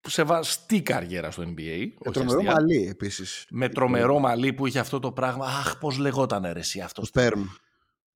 σεβαστή 0.00 0.82
καριέρα 0.82 1.30
στο 1.30 1.42
NBA. 1.42 1.88
Με 2.04 2.10
τρομερό 2.12 2.42
μαλλί 2.42 2.86
επίσης. 2.88 3.46
Με 3.50 3.68
τρομερό 3.68 4.18
μαλλί 4.18 4.52
που 4.52 4.66
είχε 4.66 4.78
αυτό 4.78 4.98
το 4.98 5.12
πράγμα. 5.12 5.46
Αχ, 5.46 5.78
πώς 5.78 5.98
λεγόταν 5.98 6.42
ρε 6.52 6.60
αυτός. 6.84 7.10
Το 7.10 7.20
Πέρμ. 7.20 7.44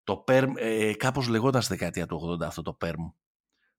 Το 0.09 0.17
Πέρμ, 0.17 0.53
ε, 0.57 0.93
κάπως 0.95 1.29
λεγόταν 1.29 1.63
στη 1.63 1.73
δεκαετία 1.73 2.07
του 2.07 2.39
80 2.41 2.47
αυτό 2.47 2.63
το 2.63 2.73
Πέρμ. 2.73 3.09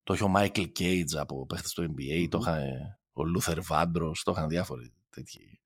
Το 0.03 0.13
είχε 0.13 0.23
ο 0.23 0.27
Μάικλ 0.27 0.61
Κέιτζ 0.61 1.15
από 1.15 1.45
παίχτες 1.45 1.73
του 1.73 1.83
NBA, 1.83 2.27
το 2.29 2.37
είχαν 2.41 2.63
ο 3.13 3.23
Λούθερ 3.23 3.61
Βάντρος, 3.61 4.23
το 4.23 4.31
είχαν 4.31 4.49
διάφοροι 4.49 4.93
τέτοιοι. 5.09 5.61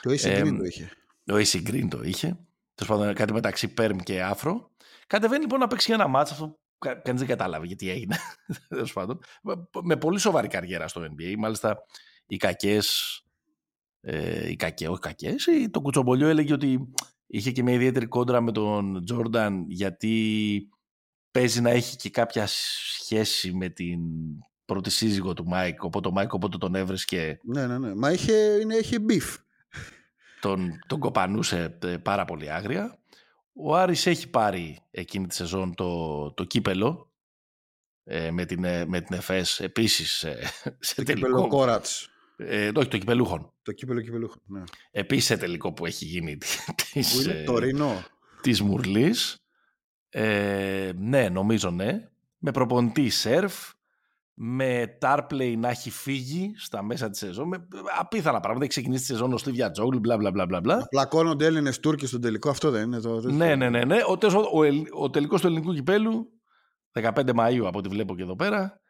Το 0.00 0.10
AC 0.10 0.42
Green 0.42 0.56
το 0.58 0.64
είχε. 0.64 0.90
Το 1.24 1.34
AC 1.34 1.68
Green 1.68 1.86
το 1.90 2.02
είχε. 2.02 2.38
Τέλος 2.74 2.96
πάντων, 2.96 3.14
κάτι 3.14 3.32
μεταξύ 3.32 3.68
Πέρμ 3.68 3.98
και 3.98 4.22
afro. 4.22 4.70
Κατεβαίνει 5.06 5.40
λοιπόν 5.40 5.58
να 5.58 5.66
παίξει 5.66 5.92
ένα 5.92 6.06
μάτσο 6.06 6.32
αυτό 6.32 6.58
κανείς 6.78 7.20
δεν 7.20 7.26
κατάλαβε 7.26 7.66
γιατί 7.66 7.90
έγινε. 7.90 8.16
Τέλος 8.68 8.92
πάντων. 8.92 9.20
Με 9.82 9.96
πολύ 9.96 10.18
σοβαρή 10.18 10.48
καριέρα 10.48 10.88
στο 10.88 11.02
NBA. 11.02 11.34
Μάλιστα, 11.38 11.84
οι 12.26 12.36
κακές. 12.36 13.20
Ε, 14.00 14.50
οι 14.50 14.56
κακέ, 14.56 14.88
όχι 14.88 15.00
κακές. 15.00 15.46
Το 15.70 15.80
κουτσομπολιό 15.80 16.28
έλεγε 16.28 16.52
ότι 16.52 16.92
είχε 17.28 17.50
και 17.50 17.62
μια 17.62 17.74
ιδιαίτερη 17.74 18.06
κόντρα 18.06 18.40
με 18.40 18.52
τον 18.52 19.04
Τζόρνταν 19.04 19.64
γιατί 19.68 20.68
παίζει 21.30 21.60
να 21.60 21.70
έχει 21.70 21.96
και 21.96 22.10
κάποια 22.10 22.46
σχέση 22.46 23.52
με 23.52 23.68
την 23.68 24.00
πρώτη 24.64 24.90
σύζυγο 24.90 25.34
του 25.34 25.46
Μάικ. 25.46 25.82
Οπότε 25.82 26.08
ο 26.08 26.10
Μάικ 26.10 26.32
οπότε 26.32 26.58
τον 26.58 26.74
έβρισκε. 26.74 27.38
Ναι, 27.42 27.66
ναι, 27.66 27.78
ναι. 27.78 27.94
Μα 27.94 28.12
είχε, 28.12 28.32
είναι, 28.32 28.74
είχε 28.74 28.98
beef. 28.98 29.36
Τον, 30.40 30.78
τον 30.86 30.98
κοπανούσε 30.98 31.78
ε, 31.82 31.96
πάρα 31.96 32.24
πολύ 32.24 32.52
άγρια. 32.52 32.98
Ο 33.52 33.76
Άρης 33.76 34.06
έχει 34.06 34.30
πάρει 34.30 34.78
εκείνη 34.90 35.26
τη 35.26 35.34
σεζόν 35.34 35.74
το, 35.74 36.32
το 36.32 36.44
κύπελο 36.44 37.12
ε, 38.04 38.30
με, 38.30 38.44
την, 38.44 38.64
ε, 38.64 38.84
με 38.84 39.00
την 39.00 39.16
ΕΦΕΣ 39.16 39.60
επίσης 39.60 40.22
ε, 40.22 40.38
σε 40.78 40.94
το 40.94 41.02
τελικό. 41.02 41.26
Κύπελο 41.26 41.48
Κόρατς. 41.48 42.10
Ε, 42.40 42.70
όχι, 42.74 42.88
το 42.88 42.98
κυπελούχον. 42.98 43.52
Το 43.62 43.72
κύπελο 43.72 44.00
κυπελούχον, 44.00 44.42
ναι. 44.46 44.62
Επίσης 44.90 45.24
σε 45.24 45.36
τελικό 45.36 45.72
που 45.72 45.86
έχει 45.86 46.04
γίνει 46.04 46.36
της, 46.92 47.12
που 47.14 47.20
είναι 47.20 47.42
το 47.44 47.58
Ρινό. 47.58 48.04
της 48.40 48.62
Μουρλής. 48.62 49.38
Ε, 50.08 50.90
ναι, 50.96 51.28
νομίζω 51.28 51.70
ναι. 51.70 52.08
Με 52.38 52.50
προπονητή 52.50 53.08
σερφ, 53.08 53.72
με 54.34 54.96
Τάρπλεϊ 55.00 55.56
να 55.56 55.68
έχει 55.68 55.90
φύγει 55.90 56.52
στα 56.56 56.82
μέσα 56.82 57.10
της 57.10 57.18
σεζόν. 57.18 57.48
Με 57.48 57.68
απίθανα 57.98 58.40
πράγματα. 58.40 58.64
Έχει 58.64 58.72
ξεκινήσει 58.72 59.00
τη 59.00 59.06
σεζόν 59.06 59.32
ο 59.32 59.38
Στίβια 59.38 59.70
Τζόγλου, 59.70 59.98
μπλα 59.98 60.16
μπλα 60.16 60.30
μπλα. 60.30 60.60
μπλα. 60.60 60.86
Πλακώνονται 60.88 61.46
Έλληνες 61.46 61.80
Τούρκοι 61.80 62.06
στον 62.06 62.20
τελικό, 62.20 62.50
αυτό 62.50 62.70
δεν 62.70 62.82
είναι 62.82 63.00
το. 63.00 63.20
Ναι, 63.20 63.54
ναι, 63.54 63.68
ναι. 63.68 63.84
ναι. 63.84 63.96
Ο, 63.96 64.18
ο, 64.52 64.64
ο, 64.64 65.02
ο 65.02 65.10
τελικός 65.10 65.40
του 65.40 65.46
ελληνικού 65.46 65.74
κυπέλου, 65.74 66.32
15 67.00 67.32
Μαου 67.34 67.66
από 67.66 67.78
ό,τι 67.78 67.88
βλέπω 67.88 68.16
και 68.16 68.22
εδώ 68.22 68.36
πέρα, 68.36 68.80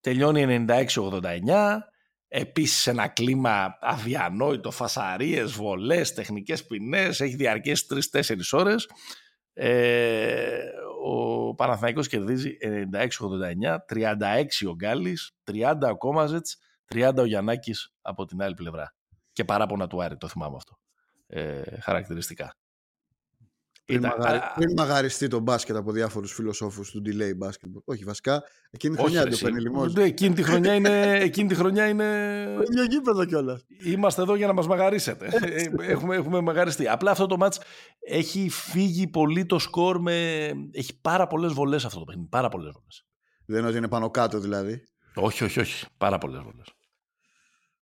τελειώνει 0.00 0.64
96-89. 0.68 0.80
Επίσης 2.32 2.86
ένα 2.86 3.08
κλίμα 3.08 3.78
αδιανόητο, 3.80 4.70
φασαρίες, 4.70 5.52
βολές, 5.52 6.12
τεχνικές 6.12 6.66
ποινές. 6.66 7.20
Έχει 7.20 7.34
διαρκέσει 7.34 7.86
3-4 7.86 8.52
ώρες. 8.52 8.88
Ε, 9.52 10.58
ο 11.04 11.54
Παναθηναϊκός 11.54 12.08
κερδίζει 12.08 12.56
96-89, 12.92 13.84
36 13.88 14.66
ο 14.68 14.74
Γκάλης, 14.74 15.36
30 15.44 15.90
ο 15.90 15.96
Κόμαζετς, 15.96 16.58
30 16.94 17.12
ο 17.16 17.24
Γιαννάκης 17.24 17.94
από 18.00 18.24
την 18.24 18.42
άλλη 18.42 18.54
πλευρά. 18.54 18.94
Και 19.32 19.44
παράπονα 19.44 19.86
του 19.86 20.02
Άρη, 20.02 20.16
το 20.16 20.28
θυμάμαι 20.28 20.56
αυτό. 20.56 20.78
Ε, 21.26 21.80
χαρακτηριστικά. 21.80 22.54
Πριν, 23.90 24.04
Ήταν... 24.04 24.14
μαγαρι... 24.18 24.40
πριν 24.54 24.72
μαγαριστεί 24.76 25.28
το 25.28 25.38
μπάσκετ 25.38 25.76
από 25.76 25.92
διάφορους 25.92 26.32
φιλοσόφους 26.32 26.90
του 26.90 27.02
delay 27.06 27.46
basketball. 27.46 27.82
Όχι, 27.84 28.04
βασικά 28.04 28.42
εκείνη 28.70 28.96
τη 28.96 29.00
χρονιά 29.00 29.26
το 29.26 29.36
παίρνει 29.42 29.92
Ναι, 29.92 30.02
εκείνη 30.02 30.34
τη 30.34 30.42
χρονιά 30.42 30.74
είναι. 30.74 31.12
εκείνη 31.28 31.48
τη 31.48 31.54
χρονιά 31.54 31.88
είναι... 31.88 32.04
ίδιο 32.70 32.84
γήπεδο 32.84 33.24
κιόλας. 33.24 33.64
Είμαστε 33.84 34.22
εδώ 34.22 34.34
για 34.34 34.46
να 34.46 34.52
μας 34.52 34.66
μαγαρίσετε. 34.66 35.28
Ε, 35.42 35.70
έχουμε, 35.92 36.16
έχουμε 36.16 36.40
μαγαριστεί. 36.40 36.88
Απλά 36.88 37.10
αυτό 37.10 37.26
το 37.26 37.36
match 37.40 37.56
έχει 38.00 38.48
φύγει 38.48 39.06
πολύ 39.06 39.46
το 39.46 39.58
σκορ 39.58 40.00
με. 40.00 40.48
Έχει 40.72 41.00
πάρα 41.00 41.26
πολλές 41.26 41.52
βολές 41.52 41.84
αυτό 41.84 41.98
το 41.98 42.04
παιχνίδι. 42.04 42.28
Πάρα 42.28 42.48
πολλές 42.48 42.72
βολές. 42.72 43.06
Δεν 43.46 43.58
είναι 43.58 43.68
ότι 43.68 43.76
είναι 43.76 43.88
πάνω 43.88 44.10
κάτω 44.10 44.38
δηλαδή. 44.38 44.88
Όχι, 45.14 45.44
όχι, 45.44 45.60
όχι. 45.60 45.86
Πάρα 45.98 46.18
πολλές 46.18 46.42
βολές. 46.42 46.66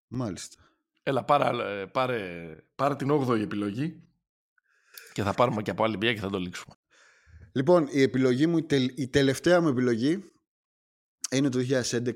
Μάλιστα. 0.08 0.62
Έλα, 1.02 1.24
πάρε, 1.24 1.86
πάρε, 1.86 2.20
πάρε 2.74 2.96
την 2.96 3.10
8η 3.10 3.40
επιλογή 3.40 4.07
και 5.18 5.24
θα 5.24 5.34
πάρουμε 5.34 5.62
και 5.62 5.70
από 5.70 5.84
άλλη 5.84 5.96
μια 5.96 6.14
και 6.14 6.20
θα 6.20 6.30
το 6.30 6.38
λήξουμε. 6.38 6.74
Λοιπόν, 7.52 7.88
η 7.90 8.02
επιλογή 8.02 8.46
μου, 8.46 8.58
η 8.94 9.08
τελευταία 9.08 9.60
μου 9.60 9.68
επιλογή 9.68 10.24
είναι 11.30 11.48
το 11.48 11.58
2011. 11.58 12.14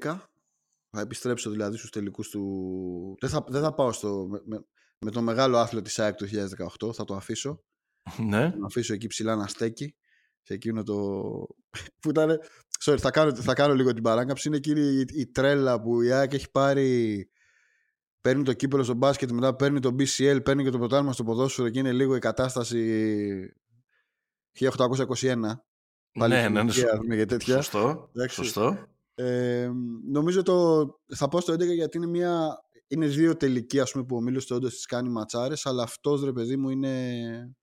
Θα 0.91 1.01
επιστρέψω 1.01 1.51
δηλαδή 1.51 1.77
στους 1.77 1.91
τελικούς 1.91 2.29
του... 2.29 3.17
Δεν 3.21 3.31
θα, 3.31 3.45
δεν 3.49 3.63
θα 3.63 3.75
πάω 3.75 3.93
στο, 3.93 4.29
με, 4.45 4.65
με 4.99 5.11
το 5.11 5.23
μεγάλο 5.23 5.59
άθλο 5.59 5.83
της 5.83 5.99
ΑΕΚ 5.99 6.15
του 6.15 6.27
2018, 6.81 6.95
θα 6.95 7.05
το 7.05 7.15
αφήσω. 7.15 7.65
Ναι. 8.19 8.51
Θα 8.51 8.59
το 8.59 8.65
αφήσω 8.65 8.95
εκεί 8.95 9.07
ψηλά 9.07 9.37
να 9.37 9.47
στέκει. 9.47 9.97
Σε 10.43 10.55
εκείνο 10.55 10.83
το... 10.83 10.97
που 12.01 12.11
ήταν... 12.11 12.39
Sorry, 12.85 12.99
θα 12.99 13.11
κάνω, 13.11 13.35
θα 13.35 13.55
κάνω 13.55 13.75
λίγο 13.75 13.93
την 13.93 14.03
παράκαψη. 14.03 14.49
Είναι 14.49 14.57
εκείνη 14.57 14.81
η, 14.81 15.05
η 15.13 15.27
τρέλα 15.27 15.81
που 15.81 16.03
η 16.03 16.13
ΑΕΚ 16.13 16.33
έχει 16.33 16.51
πάρει 16.51 17.31
παίρνει 18.23 18.43
το 18.43 18.53
κύπελο 18.53 18.83
στο 18.83 18.95
μπάσκετ, 18.95 19.31
μετά 19.31 19.57
παίρνει 19.57 19.81
το 19.81 19.95
BCL, 19.99 20.45
παίρνει 20.45 20.65
και 20.65 20.71
το 20.71 20.79
πρωτάθλημα 20.79 21.13
στο 21.13 21.25
ποδόσφαιρο 21.25 21.69
και 21.69 21.79
είναι 21.79 21.93
λίγο 21.93 22.17
η 22.17 22.19
κατάσταση 22.19 23.55
1821. 24.59 24.67
Πάλι 26.13 26.35
ναι, 26.35 26.49
ναι, 26.49 26.63
ναι, 27.07 27.25
τέτοια. 27.25 27.55
Σωστό, 27.55 28.11
σωστό. 28.29 28.87
Ε, 29.15 29.71
νομίζω 30.11 30.43
το, 30.43 30.87
θα 31.15 31.29
πω 31.29 31.41
στο 31.41 31.53
11 31.53 31.75
γιατί 31.75 31.97
είναι 31.97 32.07
μια 32.07 32.63
είναι 32.87 33.07
δύο 33.07 33.37
τελικοί 33.37 33.81
ας 33.81 33.91
πούμε, 33.93 34.05
που 34.05 34.17
ο 34.17 34.21
Μίλος 34.21 34.47
το 34.47 34.55
όντως 34.55 34.75
τις 34.75 34.87
κάνει 34.87 35.09
ματσάρες 35.09 35.67
αλλά 35.67 35.83
αυτός 35.83 36.25
ρε 36.25 36.33
παιδί 36.33 36.57
μου 36.57 36.71
είναι, 36.71 37.57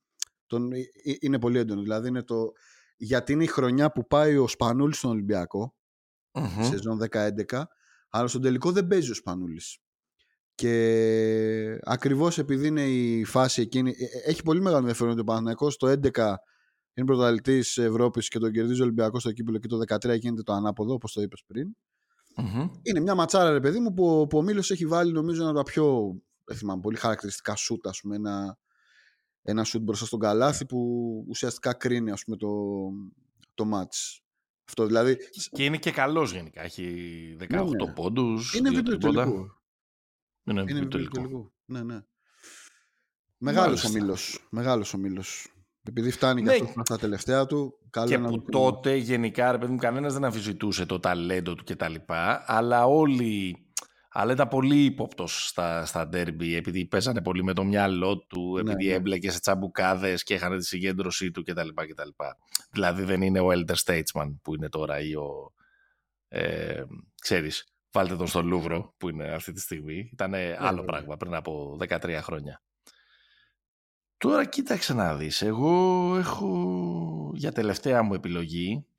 τον, 0.45 0.71
ε, 0.71 0.79
ε, 0.79 1.13
είναι 1.19 1.39
πολύ 1.39 1.57
έντονο 1.57 1.81
δηλαδή 1.81 2.07
είναι 2.07 2.23
το, 2.23 2.51
γιατί 2.97 3.33
είναι 3.33 3.43
η 3.43 3.47
χρονιά 3.47 3.91
που 3.91 4.07
πάει 4.07 4.37
ο 4.37 4.47
Σπανούλης 4.47 4.97
στον 4.97 5.11
Ολυμπιακό 5.11 5.75
mm-hmm. 6.31 6.67
σεζόν 6.69 6.99
10-11 7.11 7.61
αλλά 8.09 8.27
στον 8.27 8.41
τελικό 8.41 8.71
δεν 8.71 8.87
παίζει 8.87 9.11
ο 9.11 9.13
Σπανούλης 9.13 9.77
και 10.59 11.79
ακριβώς 11.83 12.37
επειδή 12.37 12.67
είναι 12.67 12.81
η 12.81 13.23
φάση 13.23 13.61
εκείνη, 13.61 13.89
ε, 13.89 14.03
ε, 14.03 14.29
έχει 14.29 14.43
πολύ 14.43 14.59
μεγάλο 14.59 14.77
ενδιαφέρον 14.77 15.11
ότι 15.11 15.21
ο 15.21 15.23
Παναθηναϊκός 15.23 15.77
το 15.77 15.87
11 15.87 16.35
είναι 16.93 17.05
πρωταθλητής 17.05 17.77
Ευρώπης 17.77 18.27
και 18.27 18.39
τον 18.39 18.51
κερδίζει 18.51 18.81
ο 18.81 18.83
Ολυμπιακός 18.83 19.21
στο 19.21 19.31
κύπελο 19.31 19.57
και 19.57 19.67
το 19.67 19.77
13 19.87 20.19
γίνεται 20.19 20.41
το 20.41 20.53
ανάποδο, 20.53 20.93
όπως 20.93 21.13
το 21.13 21.21
είπες 21.21 21.43
πριν. 21.47 21.75
Είναι 22.81 22.99
μια 22.99 23.15
ματσάρα, 23.15 23.51
ρε 23.51 23.59
παιδί 23.59 23.79
μου, 23.79 23.93
που, 23.93 24.27
που 24.29 24.37
ο 24.37 24.41
Μίλος 24.41 24.71
έχει 24.71 24.85
βάλει 24.85 25.11
νομίζω 25.11 25.41
ένα 25.41 25.49
από 25.49 25.59
τα 25.59 25.71
πιο 25.71 26.15
δεν 26.45 26.57
θυμάμαι, 26.57 26.81
πολύ 26.81 26.97
χαρακτηριστικά 26.97 27.55
σούτ, 27.55 27.87
ας 27.87 27.99
πούμε, 28.01 28.15
ένα, 28.15 28.57
ένα 29.41 29.63
σούτ 29.63 29.81
μπροστά 29.81 30.05
στον 30.05 30.19
καλάθι 30.19 30.65
που 30.65 30.79
ουσιαστικά 31.27 31.73
κρίνει 31.73 32.11
ας 32.11 32.23
πούμε, 32.23 32.37
το, 32.37 32.49
το 33.53 33.65
μάτς. 33.65 34.21
Αυτό 34.67 34.85
δηλαδή... 34.85 35.17
Και 35.51 35.63
είναι 35.63 35.77
και 35.77 35.91
καλός 35.91 36.31
γενικά. 36.31 36.63
Έχει 36.63 36.85
18 37.39 37.47
ναι, 37.49 37.61
ναι. 37.61 37.93
πόντους. 37.93 38.53
Είναι 38.53 38.69
βίντεο 38.69 38.97
είναι, 40.49 40.63
είναι 40.67 40.85
τελικό. 40.85 41.51
Ναι, 41.65 41.83
ναι. 41.83 41.99
Μεγάλος 43.37 43.83
ο 43.83 43.89
Μήλος. 43.89 44.47
Μεγάλος 44.49 44.93
ο 44.93 44.97
Μήλος. 44.97 45.47
Επειδή 45.83 46.11
φτάνει 46.11 46.41
ναι. 46.41 46.57
και 46.57 46.63
αυτό 46.63 46.81
στα 46.83 46.97
τελευταία 46.97 47.45
του. 47.45 47.79
Καλό 47.89 48.07
και 48.07 48.17
που 48.17 48.41
τότε 48.41 48.95
γενικά, 48.95 49.51
ρε 49.51 49.57
παιδί 49.57 49.71
μου, 49.71 49.77
κανένας 49.77 50.13
δεν 50.13 50.23
αμφισβητούσε 50.23 50.85
το 50.85 50.99
ταλέντο 50.99 51.55
του 51.55 51.63
κτλ. 51.63 51.95
Αλλά 52.45 52.85
όλοι... 52.85 53.63
Αλλά 54.11 54.31
ήταν 54.31 54.47
πολύ 54.47 54.83
ύποπτος 54.83 55.47
στα, 55.47 55.85
στα 55.85 56.07
ντέρμπι, 56.07 56.55
επειδή 56.55 56.85
παίζανε 56.85 57.21
πολύ 57.21 57.43
με 57.43 57.53
το 57.53 57.63
μυαλό 57.63 58.17
του, 58.17 58.53
ναι, 58.53 58.59
επειδή 58.59 58.87
ναι. 58.89 58.93
έμπλεκε 58.93 59.31
σε 59.31 59.39
τσαμπουκάδες 59.39 60.23
και 60.23 60.33
είχαν 60.33 60.57
τη 60.57 60.65
συγκέντρωσή 60.65 61.31
του 61.31 61.43
κτλ. 61.43 61.67
κτλ. 61.67 62.09
Δηλαδή 62.71 63.03
δεν 63.03 63.21
είναι 63.21 63.39
ο 63.39 63.47
Elder 63.51 63.75
Statesman 63.85 64.35
που 64.41 64.55
είναι 64.55 64.69
τώρα 64.69 64.99
ή 64.99 65.15
ο. 65.15 65.53
Ε, 66.27 66.83
ξέρεις, 67.21 67.67
Βάλτε 67.91 68.15
τον 68.15 68.27
στο 68.27 68.41
Λούβρο 68.41 68.93
που 68.97 69.09
είναι 69.09 69.27
αυτή 69.27 69.51
τη 69.51 69.59
στιγμή. 69.59 70.09
Ήταν 70.13 70.29
ναι, 70.29 70.55
άλλο 70.59 70.83
πράγμα 70.83 71.17
πριν 71.17 71.33
από 71.33 71.77
13 71.89 72.19
χρόνια. 72.21 72.61
Τώρα 74.17 74.45
κοίταξε 74.45 74.93
να 74.93 75.15
δεις. 75.15 75.41
Εγώ 75.41 76.15
έχω 76.17 77.31
για 77.33 77.51
τελευταία 77.51 78.01
μου 78.01 78.13
επιλογή 78.13 78.89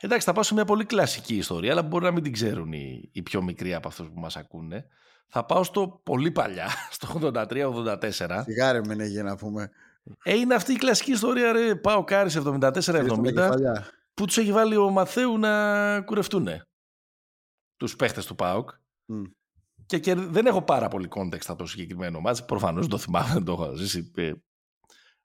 Εντάξει, 0.00 0.26
θα 0.26 0.32
πάω 0.32 0.42
σε 0.42 0.54
μια 0.54 0.64
πολύ 0.64 0.84
κλασική 0.84 1.36
ιστορία, 1.36 1.72
αλλά 1.72 1.82
μπορεί 1.82 2.04
να 2.04 2.10
μην 2.10 2.22
την 2.22 2.32
ξέρουν 2.32 2.72
οι, 2.72 3.08
οι 3.12 3.22
πιο 3.22 3.42
μικροί 3.42 3.74
από 3.74 3.88
αυτούς 3.88 4.08
που 4.08 4.20
μας 4.20 4.36
ακούνε. 4.36 4.86
Θα 5.26 5.44
πάω 5.44 5.64
στο 5.64 6.00
πολύ 6.02 6.30
παλιά, 6.30 6.68
στο 6.90 7.20
83-84. 7.22 8.42
Σιγάρε 8.44 8.80
με 8.86 8.94
ναι, 8.94 9.04
για 9.04 9.22
να 9.22 9.36
πούμε. 9.36 9.70
Ε, 10.22 10.34
είναι 10.34 10.54
αυτή 10.54 10.72
η 10.72 10.76
κλασική 10.76 11.10
ιστορία, 11.10 11.52
ρε. 11.52 11.74
Πάω 11.74 12.04
Κάρις 12.04 12.38
74-70, 12.44 12.70
που 14.14 14.24
τους 14.24 14.38
έχει 14.38 14.52
βάλει 14.52 14.76
ο 14.76 14.90
Μαθαίου 14.90 15.38
να 15.38 16.00
κουρευτούν. 16.00 16.48
Τους 17.76 17.96
παίχτες 17.96 18.26
του 18.26 18.34
ΠΑΟΚ. 18.34 18.70
Mm. 19.08 19.22
Και, 19.86 19.98
και, 19.98 20.14
δεν 20.14 20.46
έχω 20.46 20.62
πάρα 20.62 20.88
πολύ 20.88 21.08
context 21.10 21.46
από 21.46 21.58
το 21.58 21.66
συγκεκριμένο 21.66 22.20
μάτς. 22.20 22.44
Προφανώς 22.44 22.80
δεν 22.80 22.90
το 22.90 22.98
θυμάμαι, 22.98 23.32
δεν 23.32 23.44
το 23.44 23.52
έχω 23.52 23.74
ζήσει. 23.74 24.12
Ε, 24.16 24.32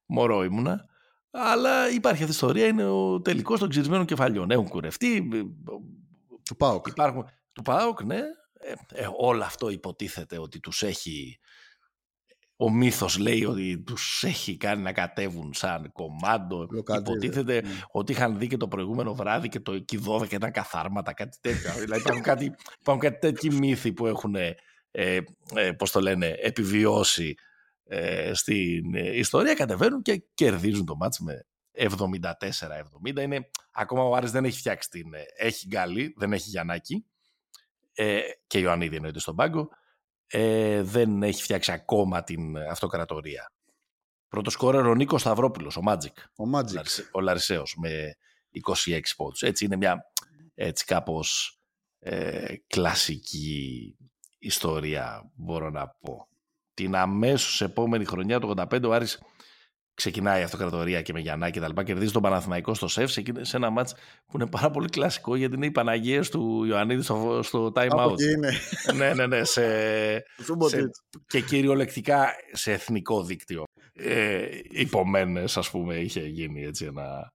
μωρό 0.06 0.44
ήμουνα. 0.44 0.86
Αλλά 1.32 1.90
υπάρχει 1.90 2.24
αυτή 2.24 2.34
η 2.34 2.36
ιστορία, 2.36 2.68
είναι 2.68 2.86
ο 2.86 3.22
τελικός 3.22 3.60
των 3.60 3.70
ξυρισμένων 3.70 4.06
κεφαλιών. 4.06 4.52
Έχουν 4.52 4.68
κουρευτεί. 4.68 5.30
Ε, 5.34 5.42
του 6.44 6.56
ΠΑΟΚ. 6.58 6.88
Υπάρχουν, 6.88 7.26
του 7.52 7.62
ΠΑΟΚ, 7.62 8.02
ναι. 8.02 8.20
Ε, 8.54 8.74
ε, 8.94 9.08
όλο 9.18 9.44
αυτό 9.44 9.70
υποτίθεται 9.70 10.40
ότι 10.40 10.60
τους 10.60 10.84
έχει 10.84 11.40
ο 12.62 12.70
μύθος 12.70 13.18
λέει 13.18 13.46
ότι 13.46 13.84
τους 13.86 14.24
έχει 14.24 14.58
κάνει 14.58 14.82
να 14.82 14.92
κατέβουν 14.92 15.54
σαν 15.54 15.92
κομμάντο. 15.92 16.68
Υποτίθεται 16.98 17.62
ναι. 17.62 17.70
ότι 17.92 18.12
είχαν 18.12 18.38
δει 18.38 18.48
και 18.48 18.58
το 18.58 18.68
προηγούμενο 18.68 19.14
βράδυ 19.14 19.48
και 19.48 19.60
το 19.60 19.72
εκεί 19.72 20.00
12 20.08 20.32
ήταν 20.32 20.52
καθάρματα, 20.52 21.14
κάτι 21.14 21.38
τέτοιο. 21.42 21.72
δηλαδή 21.74 22.00
υπάρχουν 22.00 22.24
κάτι, 22.24 22.56
υπάρχουν 22.80 23.04
κάτι 23.04 23.20
τέτοιοι 23.20 23.50
μύθοι 23.50 23.94
που 23.94 24.06
έχουν, 24.08 24.36
ε, 24.36 24.56
ε, 24.92 25.72
πώς 25.78 25.92
το 25.92 26.02
λένε, 26.02 26.36
επιβιώσει 26.42 27.36
ε, 27.88 28.32
στην 28.34 28.94
ιστορία. 28.94 29.54
Κατεβαίνουν 29.54 30.02
και 30.02 30.24
κερδίζουν 30.34 30.86
το 30.86 30.96
μάτς 30.96 31.20
με 31.20 31.46
74-70. 31.78 33.20
Είναι, 33.22 33.50
ακόμα 33.72 34.04
ο 34.04 34.16
Άρης 34.16 34.32
δεν 34.32 34.46
έχει 34.46 34.58
φτιάξει 34.58 34.90
την... 34.90 35.08
Έχει 35.38 35.68
Γκάλι, 35.68 36.14
δεν 36.18 36.34
έχει 36.34 36.50
Γιαννάκη 36.50 37.06
ε, 37.94 38.20
και 38.48 38.60
Ιωαννίδη 38.60 38.96
εννοείται 38.96 39.20
στον 39.20 39.36
πάγκο, 39.36 39.70
ε, 40.32 40.82
δεν 40.82 41.24
έχει 41.24 41.44
φτιάξει 41.44 41.72
ακόμα 41.72 42.24
την 42.24 42.58
αυτοκρατορία. 42.58 43.52
Πρώτο 44.28 44.50
σκόρερ 44.50 44.86
ο 44.86 44.96
Νίκος 44.96 45.22
Σταυρόπουλος, 45.22 45.78
ο 45.78 45.82
Magic. 45.88 46.16
Ο, 46.36 46.44
Magic. 46.54 46.84
ο 47.12 47.20
Λαρισαίος 47.20 47.76
με 47.78 48.16
26 48.86 49.00
πόντους. 49.16 49.42
Έτσι 49.42 49.66
είναι 49.66 49.76
μια 49.76 50.12
έτσι 50.54 50.86
κάπως 50.86 51.60
ε, 52.00 52.56
κλασική 52.68 53.96
ιστορία 54.40 55.32
μπορώ 55.36 55.70
να 55.70 55.88
πω. 55.88 56.28
Την 56.74 56.96
αμέσως 56.96 57.62
επόμενη 57.62 58.06
χρονιά, 58.06 58.40
το 58.40 58.54
85, 58.58 58.84
ο 58.84 58.92
Άρης 58.92 59.22
ξεκινάει 60.02 60.42
η 60.42 60.44
αυτοκρατορία 60.44 61.02
και 61.02 61.14
με 61.14 61.20
Γιαννάκη 61.20 61.52
και 61.52 61.60
τα 61.60 61.68
λοιπά. 61.68 61.84
Κερδίζει 61.84 62.12
τον 62.12 62.22
Παναθηναϊκό 62.22 62.74
στο 62.74 62.88
σεφς 62.88 63.20
σε, 63.42 63.58
ένα 63.58 63.70
μάτς 63.70 63.94
που 64.26 64.38
είναι 64.38 64.48
πάρα 64.48 64.72
πολύ 64.72 64.90
κλασικό 64.90 65.36
γιατί 65.36 65.56
είναι 65.56 65.66
οι 65.66 65.72
Παναγίες 65.72 66.30
του 66.30 66.64
Ιωαννίδη 66.64 67.02
στο, 67.02 67.40
στο 67.44 67.72
time 67.76 67.90
out. 67.90 68.22
είναι. 68.22 68.52
ναι, 68.96 69.14
ναι, 69.14 69.28
ναι. 69.28 69.44
Σε, 69.44 69.62
σε, 70.70 70.90
και 71.28 71.42
κυριολεκτικά 71.42 72.28
σε 72.52 72.72
εθνικό 72.72 73.24
δίκτυο. 73.24 73.64
Ε, 73.94 74.48
υπομένες 74.70 75.58
ας 75.58 75.70
πούμε 75.70 75.96
είχε 75.96 76.20
γίνει 76.20 76.64
έτσι 76.64 76.86
ένα... 76.86 77.34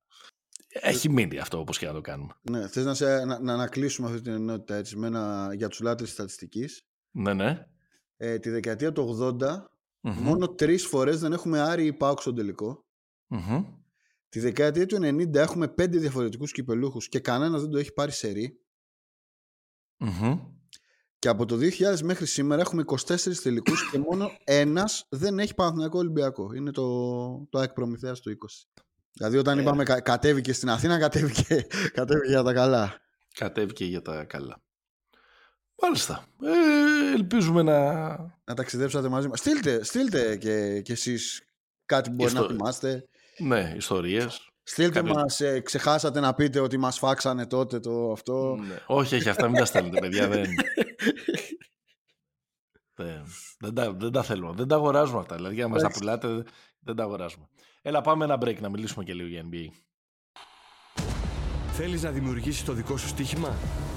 Έχει 0.80 1.10
μείνει 1.10 1.38
αυτό 1.38 1.58
όπως 1.58 1.78
και 1.78 1.86
να 1.86 1.92
το 1.92 2.00
κάνουμε. 2.00 2.32
Ναι, 2.50 2.68
θες 2.68 2.84
να, 2.84 2.94
σε, 2.94 3.24
να, 3.24 3.40
να 3.40 3.52
ανακλείσουμε 3.52 4.08
αυτή 4.08 4.20
την 4.20 4.32
ενότητα 4.32 4.74
έτσι, 4.74 4.96
με 4.96 5.06
ένα, 5.06 5.50
για 5.54 5.68
τους 5.68 5.80
λάτρες 5.80 6.10
στατιστικής. 6.10 6.82
Ναι, 7.10 7.34
ναι. 7.34 7.66
Ε, 8.16 8.38
τη 8.38 8.50
δεκαετία 8.50 8.92
του 8.92 9.36
80 9.40 9.75
Mm-hmm. 10.06 10.14
Μόνο 10.20 10.48
τρεις 10.48 10.86
φορές 10.86 11.20
δεν 11.20 11.32
έχουμε 11.32 11.60
Άρη 11.60 11.86
ή 11.86 11.92
Πάουκ 11.92 12.20
στον 12.20 12.34
τελικό. 12.34 12.84
Mm-hmm. 13.30 13.64
Τη 14.28 14.40
δεκαετία 14.40 14.86
του 14.86 14.96
90 14.96 15.34
έχουμε 15.34 15.68
πέντε 15.68 15.98
διαφορετικούς 15.98 16.52
κυπελούχους 16.52 17.08
και 17.08 17.20
κανένας 17.20 17.60
δεν 17.60 17.70
το 17.70 17.78
έχει 17.78 17.92
πάρει 17.92 18.12
σε 18.12 18.28
ρη. 18.28 18.60
Mm-hmm. 19.98 20.40
Και 21.18 21.28
από 21.28 21.44
το 21.44 21.56
2000 21.56 22.00
μέχρι 22.02 22.26
σήμερα 22.26 22.60
έχουμε 22.60 22.84
24 22.86 23.36
τελικούς 23.42 23.90
και 23.90 23.98
μόνο 23.98 24.30
ένας 24.44 25.06
δεν 25.10 25.38
έχει 25.38 25.54
Παναθηναϊκό 25.54 25.98
Ολυμπιακό. 25.98 26.52
Είναι 26.52 26.70
το, 26.70 27.46
το 27.50 27.58
ΑΕΚ 27.58 27.72
Προμηθέας 27.72 28.20
του 28.20 28.30
20. 28.30 28.34
Δηλαδή 29.12 29.36
όταν 29.36 29.58
ε. 29.58 29.60
είπαμε 29.60 29.84
κατέβηκε 29.84 30.52
στην 30.52 30.70
Αθήνα, 30.70 30.98
κατέβηκε, 30.98 31.66
κατέβηκε 31.96 32.28
για 32.28 32.42
τα 32.42 32.52
καλά. 32.52 33.00
Κατέβηκε 33.34 33.84
για 33.84 34.02
τα 34.02 34.24
καλά. 34.24 34.62
Μάλιστα. 35.82 36.24
Ε, 36.42 37.14
ελπίζουμε 37.14 37.62
να... 37.62 38.06
Να 38.44 38.54
ταξιδέψατε 38.54 39.08
μαζί 39.08 39.28
μας. 39.28 39.38
Στείλτε, 39.38 39.84
στείλτε 39.84 40.36
και, 40.36 40.80
και 40.80 40.92
εσείς 40.92 41.42
κάτι 41.86 42.10
που 42.10 42.14
μπορεί 42.14 42.32
να 42.32 42.46
θυμάστε. 42.46 43.08
Ναι, 43.38 43.72
ιστορίες. 43.76 44.50
Στείλτε 44.62 44.92
Κάποιος... 44.92 45.16
μας, 45.16 45.40
ε, 45.40 45.60
ξεχάσατε 45.60 46.20
να 46.20 46.34
πείτε 46.34 46.60
ότι 46.60 46.76
μας 46.76 46.98
φάξανε 46.98 47.46
τότε 47.46 47.80
το 47.80 48.12
αυτό. 48.12 48.56
Ναι. 48.56 48.78
Όχι, 48.86 49.14
όχι, 49.14 49.28
αυτά 49.28 49.48
μην 49.48 49.58
τα 49.58 49.64
στέλνετε, 49.64 49.98
παιδιά. 49.98 50.28
Δεν... 50.28 50.44
δεν, 52.96 53.24
δεν, 53.58 53.74
τα, 53.74 53.92
δεν 53.92 54.12
τα 54.12 54.22
θέλουμε. 54.22 54.52
Δεν 54.56 54.68
τα 54.68 54.74
αγοράζουμε 54.74 55.18
αυτά. 55.18 55.36
Δηλαδή, 55.36 55.62
αν 55.62 55.70
μας 55.70 55.82
τα 55.82 55.90
πουλάτε, 55.90 56.42
δεν 56.78 56.96
τα 56.96 57.02
αγοράζουμε. 57.02 57.48
Έλα, 57.82 58.00
πάμε 58.00 58.24
ένα 58.24 58.38
break 58.40 58.60
να 58.60 58.68
μιλήσουμε 58.68 59.04
και 59.04 59.14
λίγο 59.14 59.28
για 59.28 59.44
NBA. 59.50 59.68
Θέλεις 61.72 62.02
να 62.02 62.10
δημιουργήσεις 62.10 62.64
το 62.64 62.72
δικό 62.72 62.96
σου 62.96 63.08
στοίχημα; 63.08 63.56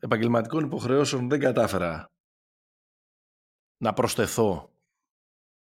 επαγγελματικών 0.00 0.64
υποχρεώσεων 0.64 1.28
δεν 1.28 1.40
κατάφερα 1.40 2.12
να 3.76 3.92
προσθεθώ 3.92 4.70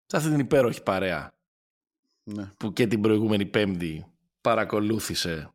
σε 0.06 0.18
αυτή 0.18 0.30
την 0.30 0.40
υπέροχη 0.40 0.84
παρέα 0.84 1.34
ναι. 2.24 2.52
που 2.58 2.74
και 2.74 2.88
την 2.88 3.02
προηγούμενη 3.02 3.46
πέμπτη 3.46 4.06
παρακολούθησε 4.42 5.54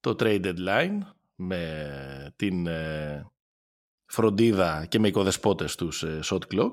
το 0.00 0.16
trade 0.18 0.44
deadline 0.44 0.98
με 1.34 2.32
την 2.36 2.66
ε, 2.66 3.26
φροντίδα 4.06 4.86
και 4.86 4.98
με 4.98 5.08
οικοδεσπότες 5.08 5.74
τους 5.74 6.02
ε, 6.02 6.20
shot 6.24 6.40
clock. 6.50 6.72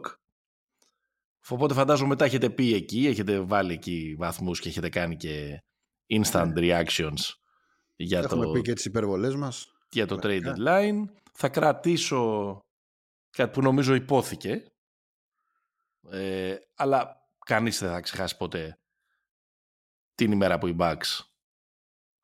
Οπότε 1.50 1.74
φαντάζομαι 1.74 2.10
μετά 2.10 2.26
έχετε 2.26 2.50
πει 2.50 2.74
εκεί, 2.74 3.08
έχετε 3.08 3.40
βάλει 3.40 3.74
εκεί 3.74 4.16
βαθμούς 4.18 4.60
και 4.60 4.70
έχετε 4.70 4.90
κάνει 4.90 5.16
και 5.16 5.64
instant 6.08 6.52
ναι. 6.54 6.62
reactions 6.62 7.34
για 7.96 8.20
Έχουμε 8.20 8.46
το... 8.46 8.52
πει 8.52 8.62
και 8.62 8.74
τις 8.74 8.86
υπερβολές 8.86 9.36
μας 9.36 9.79
για 9.92 10.06
το 10.06 10.20
trade 10.22 10.42
deadline. 10.46 11.04
Θα 11.32 11.50
κρατήσω 11.50 12.60
κάτι 13.30 13.52
που 13.52 13.62
νομίζω 13.62 13.94
υπόθηκε. 13.94 14.66
Ε, 16.10 16.56
αλλά 16.76 17.28
κανείς 17.46 17.80
δεν 17.80 17.92
θα 17.92 18.02
ξεχάσει 18.02 18.38
ποτέ 18.38 18.80
την 20.16 20.32
ημέρα 20.32 20.58
που 20.58 20.68
οι 20.68 20.76
Bucks 20.80 21.20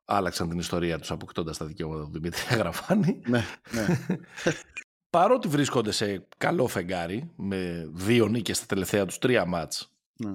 άλλαξαν 0.05 0.49
την 0.49 0.59
ιστορία 0.59 0.99
τους 0.99 1.11
αποκτώντας 1.11 1.57
τα 1.57 1.65
δικαιώματα 1.65 2.03
του 2.03 2.11
Δημήτρη 2.11 2.41
Αγραφάνη. 2.53 3.21
Ναι, 3.25 3.43
ναι. 3.71 3.85
Παρότι 5.09 5.47
βρίσκονται 5.47 5.91
σε 5.91 6.27
καλό 6.37 6.67
φεγγάρι 6.67 7.31
με 7.35 7.89
δύο 7.93 8.27
νίκες 8.27 8.57
στα 8.57 8.65
τελευταία 8.65 9.05
τους 9.05 9.17
τρία 9.17 9.45
μάτς. 9.45 9.91
Ναι. 10.17 10.31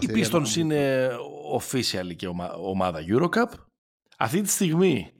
Οι 0.00 0.08
Pistons 0.12 0.56
είναι 0.56 1.10
official 1.58 2.16
και 2.16 2.28
ομάδα 2.56 3.00
Eurocup. 3.06 3.50
Αυτή 4.16 4.40
τη 4.40 4.48
στιγμή 4.48 5.12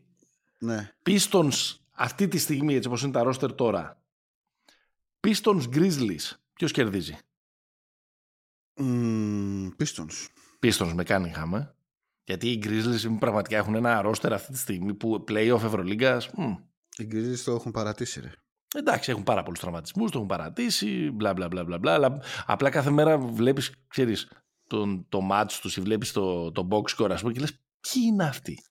ναι. 0.58 0.90
Pistons 1.06 1.76
αυτή 1.90 2.28
τη 2.28 2.38
στιγμή, 2.38 2.74
έτσι 2.74 2.88
όπως 2.88 3.02
είναι 3.02 3.12
τα 3.12 3.22
roster 3.26 3.56
τώρα, 3.56 4.02
Pistons 5.26 5.62
Grizzlies, 5.72 6.32
ποιος 6.52 6.72
κερδίζει; 6.72 7.18
Mm, 8.80 9.68
Pistons. 9.78 10.26
Pistons 10.62 10.92
με 10.94 11.04
Cunningham, 11.06 11.58
ε. 11.58 11.74
Γιατί 12.24 12.50
οι 12.50 12.62
Grizzlies 12.64 13.16
πραγματικά 13.18 13.56
έχουν 13.56 13.74
ένα 13.74 14.02
roster 14.04 14.30
αυτή 14.32 14.52
τη 14.52 14.58
στιγμή 14.58 14.94
που 14.94 15.24
playoff 15.28 15.62
Ευρωλίγκας. 15.64 16.30
Mm. 16.36 16.56
Οι 16.96 17.08
Grizzlies 17.12 17.38
το 17.44 17.52
έχουν 17.52 17.72
παρατήσει, 17.72 18.20
ρε. 18.20 18.32
Εντάξει, 18.74 19.10
έχουν 19.10 19.22
πάρα 19.22 19.42
πολλούς 19.42 19.60
τραυματισμούς, 19.60 20.10
το 20.10 20.16
έχουν 20.16 20.28
παρατήσει, 20.28 21.10
μπλα 21.10 21.32
μπλα 21.32 21.48
μπλα 21.48 21.78
μπλα. 21.78 21.94
Αλλά 21.94 22.22
απλά 22.46 22.70
κάθε 22.70 22.90
μέρα 22.90 23.18
βλέπεις, 23.18 23.72
ξέρεις, 23.88 24.30
το, 24.66 25.04
το 25.08 25.28
match 25.32 25.52
τους 25.60 25.76
ή 25.76 25.80
βλέπεις 25.80 26.12
το, 26.12 26.52
το 26.52 26.68
box 26.70 26.96
score, 26.96 27.10
ας 27.10 27.20
πούμε, 27.20 27.32
και 27.32 27.40
λες, 27.40 27.52
ποιοι 27.52 28.02
είναι 28.06 28.24
αυτοί; 28.24 28.62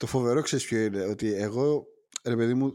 Το 0.00 0.06
φοβερό 0.06 0.42
ξέρεις 0.42 0.66
ποιο 0.66 0.80
είναι, 0.80 1.04
ότι 1.04 1.32
εγώ, 1.32 1.86
ρε 2.24 2.36
παιδί 2.36 2.54
μου, 2.54 2.72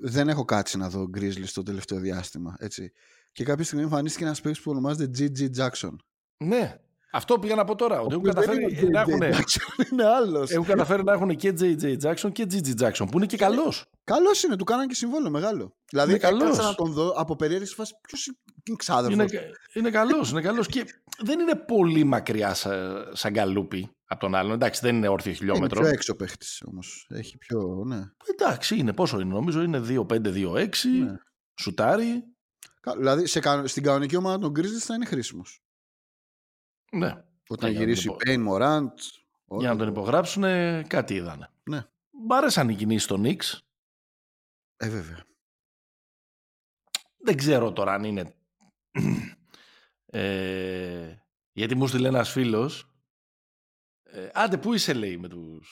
δεν 0.00 0.28
έχω 0.28 0.44
κάτσει 0.44 0.78
να 0.78 0.88
δω 0.88 1.10
Grizzly 1.16 1.44
στο 1.44 1.62
τελευταίο 1.62 1.98
διάστημα, 1.98 2.56
έτσι. 2.58 2.92
Και 3.32 3.44
κάποια 3.44 3.64
στιγμή 3.64 3.84
εμφανίστηκε 3.84 4.24
ένας 4.24 4.40
παίκτης 4.40 4.62
που 4.62 4.70
ονομάζεται 4.70 5.10
GG 5.18 5.58
Jackson. 5.58 5.96
Ναι. 6.36 6.76
Αυτό 7.12 7.38
πήγα 7.38 7.54
να 7.54 7.64
πω 7.64 7.74
τώρα. 7.74 8.00
Ότι 8.00 8.14
έχουν 8.14 8.28
οποίος 8.28 8.34
δεν 8.34 8.44
καταφέρει, 8.44 8.78
είναι 8.78 8.86
ο 8.86 8.90
να 8.90 9.04
JJ 9.04 9.30
έχουν, 9.30 9.40
Jackson, 9.40 9.84
είναι 9.92 10.04
άλλος. 10.04 10.50
έχουν 10.50 10.64
καταφέρει 10.64 11.04
να 11.04 11.12
έχουν 11.12 11.36
και 11.36 11.54
JJ 11.60 11.96
Jackson 12.02 12.32
και 12.32 12.46
GG 12.50 12.80
Jackson 12.80 13.06
που 13.10 13.16
είναι 13.16 13.26
και 13.26 13.36
καλός. 13.36 13.84
Καλός 14.04 14.42
είναι, 14.42 14.56
του 14.56 14.64
κάνανε 14.64 14.86
και 14.86 14.94
συμβόλαιο 14.94 15.30
μεγάλο. 15.30 15.76
Δηλαδή, 15.90 16.10
Είναι 16.10 16.18
καλός. 16.18 16.42
έκατσα 16.42 16.62
να 16.62 16.74
τον 16.74 16.92
δω 16.92 17.08
από 17.08 17.36
περίεργη 17.36 17.74
φάση. 17.74 17.94
Ποιος 18.00 18.26
είναι 18.64 18.76
ξάδερφος. 18.76 19.32
Είναι, 19.32 19.50
είναι 19.74 19.90
καλός. 19.90 20.30
Είναι 20.30 20.40
καλός 20.40 20.66
και 20.66 20.84
δεν 21.22 21.40
είναι 21.40 21.54
πολύ 21.54 22.04
μακριά 22.04 22.54
σαν, 22.54 23.10
σαν 23.12 23.32
γκαλούπι 23.32 23.90
από 24.12 24.20
τον 24.20 24.34
άλλον. 24.34 24.52
Εντάξει, 24.52 24.80
δεν 24.80 24.96
είναι 24.96 25.08
όρθιο 25.08 25.30
Είναι 25.30 25.38
χιλιόμετρο. 25.38 25.80
πιο 25.80 25.88
έξω 25.88 26.14
παίχτης 26.16 26.62
όμως. 26.66 27.06
Έχει 27.10 27.38
πιο. 27.38 27.82
Ναι. 27.86 28.00
Εντάξει, 28.30 28.76
είναι 28.78 28.92
πόσο 28.92 29.20
είναι. 29.20 29.32
Νομίζω 29.32 29.62
είναι 29.62 29.78
2-5-2-6. 29.80 30.68
Ναι. 31.04 31.14
Σουτάρι. 31.60 32.24
Κα- 32.80 32.96
Δηλαδή 32.96 33.26
σε, 33.26 33.40
κα- 33.40 33.66
στην 33.66 33.82
κανονική 33.82 34.16
ομάδα 34.16 34.38
των 34.38 34.50
Grizzlies 34.56 34.78
θα 34.80 34.94
είναι 34.94 35.04
χρήσιμος. 35.04 35.62
Ναι. 36.92 37.24
Όταν 37.48 37.70
Για 37.70 37.78
να 37.78 37.84
γυρίσει 37.84 38.06
τον 38.06 38.14
υπο- 38.14 38.24
Πέιν 38.24 38.42
Μωράντ. 38.42 38.98
Για 39.58 39.68
να 39.72 39.76
τον 39.76 39.88
υπογράψουν, 39.88 40.42
κάτι 40.86 41.14
είδανε. 41.14 41.48
Ναι. 41.62 41.84
Μ' 42.10 42.32
άρεσαν 42.32 42.68
οι 42.68 42.74
κινήσεις 42.74 43.06
των 43.06 43.22
Knicks. 43.24 43.58
Ε, 44.76 44.88
βέβαια. 44.88 45.24
Δεν 47.24 47.36
ξέρω 47.36 47.72
τώρα 47.72 47.92
αν 47.92 48.04
είναι. 48.04 48.34
ε, 50.06 51.14
γιατί 51.52 51.74
μου 51.74 51.86
στείλε 51.86 52.08
ένας 52.08 52.30
φίλος. 52.30 52.89
Ε, 54.12 54.28
άντε, 54.34 54.56
πού 54.58 54.74
είσαι, 54.74 54.92
λέει 54.92 55.16
με 55.16 55.28
του. 55.28 55.62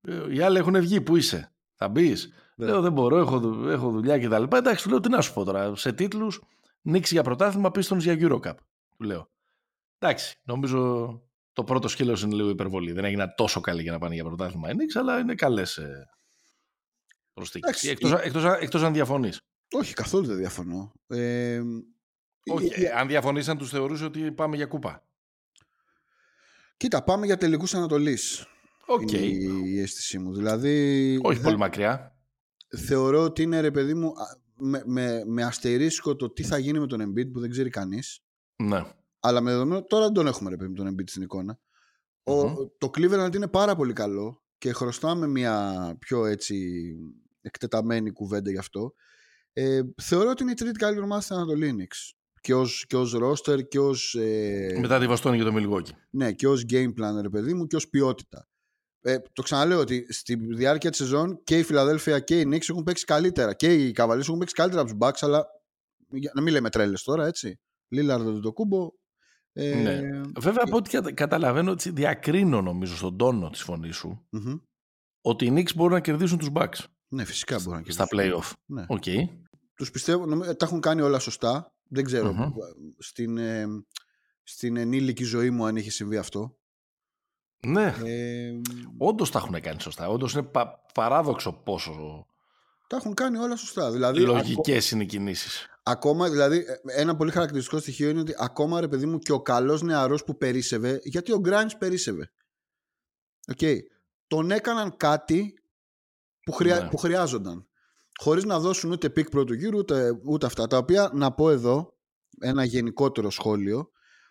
Ε, 0.00 0.34
οι 0.34 0.40
άλλοι 0.40 0.58
έχουν 0.58 0.80
βγει, 0.80 1.00
πού 1.00 1.16
είσαι. 1.16 1.52
Θα 1.74 1.88
μπεις; 1.88 2.32
Ναι. 2.56 2.66
Λέω, 2.66 2.80
δεν 2.80 2.92
μπορώ, 2.92 3.18
έχω, 3.18 3.38
δου- 3.38 3.68
έχω 3.68 3.90
δουλειά 3.90 4.18
και 4.18 4.28
τα 4.28 4.38
λοιπά. 4.38 4.56
Εντάξει, 4.56 4.82
του 4.84 4.90
λέω, 4.90 5.00
τι 5.00 5.08
να 5.08 5.20
σου 5.20 5.32
πω 5.32 5.44
τώρα. 5.44 5.76
Σε 5.76 5.92
τίτλους, 5.92 6.40
νίξει 6.82 7.14
για 7.14 7.22
πρωτάθλημα, 7.22 7.70
Πίστονς 7.70 7.98
για 7.98 8.16
Eurocup. 8.18 8.54
Του 8.96 9.04
λέω. 9.04 9.30
Εντάξει, 9.98 10.40
νομίζω 10.42 11.10
το 11.52 11.64
πρώτο 11.64 11.88
σκέλος 11.88 12.20
είναι 12.24 12.34
λίγο 12.34 12.48
υπερβολή. 12.48 12.92
Δεν 12.92 13.04
έγιναν 13.04 13.34
τόσο 13.36 13.60
καλή 13.60 13.82
για 13.82 13.92
να 13.92 13.98
πάνε 13.98 14.14
για 14.14 14.24
πρωτάθλημα 14.24 14.70
οι 14.70 14.72
Knicks, 14.76 14.98
αλλά 15.00 15.18
είναι 15.18 15.34
καλές 15.34 15.76
ε, 15.76 16.08
προσθήκες. 17.32 17.68
Εντάξει, 17.68 17.88
Εκτός, 17.88 18.12
εκτός, 18.12 18.44
εκτός 18.44 18.82
αν 18.82 18.92
διαφωνείς. 18.92 19.38
Όχι, 19.72 19.94
καθόλου 19.94 20.26
δεν 20.26 20.36
διαφωνώ. 20.36 20.92
Ε, 21.06 21.60
Όχι, 22.50 22.66
η- 22.66 22.72
η- 22.76 22.84
ε, 22.84 22.90
αν 22.90 23.08
διαφωνείς 23.08 23.48
αν 23.48 23.58
τους 23.58 23.70
θεωρούσε 23.70 24.04
ότι 24.04 24.32
πάμε 24.32 24.56
για 24.56 24.66
κούπα. 24.66 25.07
Κοίτα, 26.78 27.02
πάμε 27.04 27.26
για 27.26 27.36
τελικούς 27.36 27.74
Ανατολής. 27.74 28.46
Οκ. 28.86 29.12
Είναι 29.12 29.20
η, 29.26 29.62
η 29.64 29.80
αίσθησή 29.80 30.18
μου. 30.18 30.34
Δηλαδή, 30.34 30.72
Όχι 31.22 31.34
δεν- 31.34 31.44
πολύ 31.44 31.56
μακριά. 31.56 32.16
θεωρώ 32.86 33.22
ότι 33.22 33.42
είναι 33.42 33.60
ρε 33.60 33.70
παιδί 33.70 33.94
μου 33.94 34.06
α, 34.08 34.12
με, 34.54 34.82
με, 34.86 35.22
με 35.26 35.42
αστερίσκο 35.44 36.16
το 36.16 36.30
τι 36.30 36.42
θα 36.42 36.58
γίνει 36.58 36.78
με 36.78 36.86
τον 36.86 37.00
Embiid 37.00 37.32
που 37.32 37.40
δεν 37.40 37.50
ξέρει 37.50 37.70
κανείς. 37.70 38.20
Ναι. 38.56 38.82
Αλλά 39.20 39.40
με 39.40 39.50
δεδομένο, 39.50 39.84
τώρα 39.84 40.04
δεν 40.04 40.12
τον 40.12 40.26
έχουμε 40.26 40.50
ρε 40.50 40.56
παιδί 40.56 40.68
μου 40.70 40.74
τον 40.76 40.94
Embiid 40.94 41.08
στην 41.08 41.22
εικόνα. 41.22 41.58
Ο, 42.22 42.48
Μμμ. 42.48 42.54
το 42.78 42.90
Cleveland 42.94 43.34
είναι 43.34 43.48
πάρα 43.48 43.76
πολύ 43.76 43.92
καλό 43.92 44.42
και 44.58 44.72
χρωστάμε 44.72 45.26
μια 45.26 45.74
πιο 45.98 46.24
έτσι 46.26 46.66
εκτεταμένη 47.40 48.10
κουβέντα 48.10 48.50
γι' 48.50 48.58
αυτό. 48.58 48.94
Ε, 49.52 49.80
θεωρώ 50.02 50.30
ότι 50.30 50.42
είναι 50.42 50.52
η 50.52 50.54
τρίτη 50.54 50.78
καλύτερη 50.78 51.04
ομάδα 51.04 51.20
στην 51.22 51.36
Ανατολή 51.36 51.74
Knicks. 51.78 52.17
Και 52.48 52.54
ως, 52.54 52.84
και 52.86 52.96
ως 52.96 53.14
roster 53.16 53.68
και 53.68 53.78
ως, 53.78 54.14
ε, 54.14 54.76
Μετά 54.80 54.98
τη 54.98 55.06
Βοστόνη 55.06 55.36
και 55.36 55.42
το 55.44 55.52
Μιλγόκι. 55.52 55.92
ναι, 56.10 56.32
και 56.32 56.48
ως 56.48 56.64
game 56.70 56.88
plan 56.88 57.20
ρε 57.20 57.28
παιδί 57.28 57.54
μου 57.54 57.66
και 57.66 57.76
ως 57.76 57.88
ποιότητα. 57.88 58.48
Ε, 59.00 59.18
το 59.32 59.42
ξαναλέω 59.42 59.78
ότι 59.80 60.12
στη 60.12 60.34
διάρκεια 60.34 60.90
της 60.90 60.98
σεζόν 60.98 61.40
και 61.44 61.58
η 61.58 61.62
Φιλαδέλφια 61.62 62.20
και 62.20 62.40
οι 62.40 62.44
Knicks 62.52 62.68
έχουν 62.68 62.82
παίξει 62.82 63.04
καλύτερα 63.04 63.54
και 63.54 63.74
οι 63.74 63.94
Cavaliers 63.96 64.18
έχουν 64.20 64.38
παίξει 64.38 64.54
καλύτερα 64.54 64.82
από 64.82 64.90
τους 64.90 64.98
Bucks 65.00 65.18
αλλά 65.20 65.46
για 66.10 66.30
να 66.34 66.42
μην 66.42 66.52
λέμε 66.52 66.70
τρέλες 66.70 67.02
τώρα 67.02 67.26
έτσι. 67.26 67.58
Λίλαρντ 67.88 68.38
Αντετοκούνμπο. 68.42 68.88
Ε, 69.52 69.74
Ναι. 69.74 70.00
Βέβαια, 70.40 70.62
από 70.66 70.76
ό,τι 70.76 70.90
κατα- 70.90 71.12
καταλαβαίνω, 71.14 71.70
έτσι, 71.70 71.90
διακρίνω 71.90 72.62
νομίζω 72.62 72.96
στον 72.96 73.16
τόνο 73.16 73.50
της 73.50 73.62
φωνής 73.62 73.96
σου 73.96 74.26
μμμ. 74.30 74.56
ότι 75.20 75.44
οι 75.46 75.52
Knicks 75.54 75.74
μπορούν 75.74 75.92
να 75.92 76.00
κερδίσουν 76.00 76.38
τους 76.38 76.48
Bucks 76.54 76.84
Ναι, 77.08 77.24
φυσικά 77.24 77.58
μπορεί 77.64 77.82
να 77.86 77.92
τους 77.92 78.06
κερδίσουν. 78.10 78.40
play-off. 78.42 78.52
Ναι. 78.66 78.84
Οκ. 78.88 79.04
Τους 79.74 79.90
πιστεύω, 79.90 80.26
νομι- 80.26 80.44
τα 80.56 80.66
έχουν 80.66 80.80
κάνει 80.80 81.00
όλα 81.00 81.18
σωστά. 81.18 81.72
Δεν 81.88 82.04
ξέρω 82.04 82.32
Μμμ. 82.32 82.52
στην, 82.98 83.36
ε, 83.38 83.66
στην 84.42 84.76
ενήλικη 84.76 85.24
ζωή 85.24 85.50
μου 85.50 85.64
αν 85.66 85.76
είχε 85.76 85.90
συμβεί 85.90 86.16
αυτό. 86.16 86.56
Ναι. 87.66 87.94
Ε, 88.04 88.60
Όντως 88.98 89.30
τα 89.30 89.38
έχουν 89.38 89.60
κάνει 89.60 89.80
σωστά. 89.80 90.08
Όντως 90.08 90.32
είναι 90.32 90.42
πα- 90.42 90.84
παράδοξο 90.94 91.52
πόσο 91.52 92.26
τα 92.86 92.96
έχουν 92.96 93.14
κάνει 93.14 93.38
όλα 93.38 93.56
σωστά. 93.56 93.90
Δηλαδή, 93.92 94.20
λογικές 94.20 94.90
είναι 94.90 95.02
οι 95.02 95.06
κινήσεις. 95.06 95.66
Ακόμα, 95.82 96.30
δηλαδή, 96.30 96.56
ε, 96.56 97.00
ένα 97.00 97.16
πολύ 97.16 97.30
χαρακτηριστικό 97.30 97.78
στοιχείο 97.80 98.08
είναι 98.08 98.20
ότι 98.20 98.34
ακόμα 98.38 98.80
ρε 98.80 98.88
παιδί 98.88 99.06
μου 99.06 99.18
και 99.18 99.32
ο 99.32 99.42
καλός 99.42 99.82
νεαρός 99.82 100.24
που 100.24 100.36
περίσευε, 100.36 101.00
γιατί 101.04 101.32
ο 101.32 101.38
Γκράιν 101.38 101.68
περίσευε. 101.78 102.32
Οκ. 103.50 103.58
Τον 104.26 104.50
έκαναν 104.50 104.96
κάτι 104.96 105.54
που, 106.44 106.52
χρειά, 106.52 106.80
Ναι. 106.80 106.88
που 106.88 106.96
χρειάζονταν. 106.96 107.67
Χωρίς 108.20 108.44
να 108.44 108.58
δώσουν 108.58 108.90
ούτε 108.90 109.10
pick 109.10 109.28
πρώτου 109.28 109.54
γύρου, 109.54 109.78
ούτε, 109.78 110.20
ούτε 110.24 110.46
αυτά. 110.46 110.66
Τα 110.66 110.76
οποία 110.76 111.10
να 111.14 111.32
πω 111.34 111.50
εδώ 111.50 111.98
ένα 112.40 112.64
γενικότερο 112.64 113.30
σχόλιο 113.30 113.90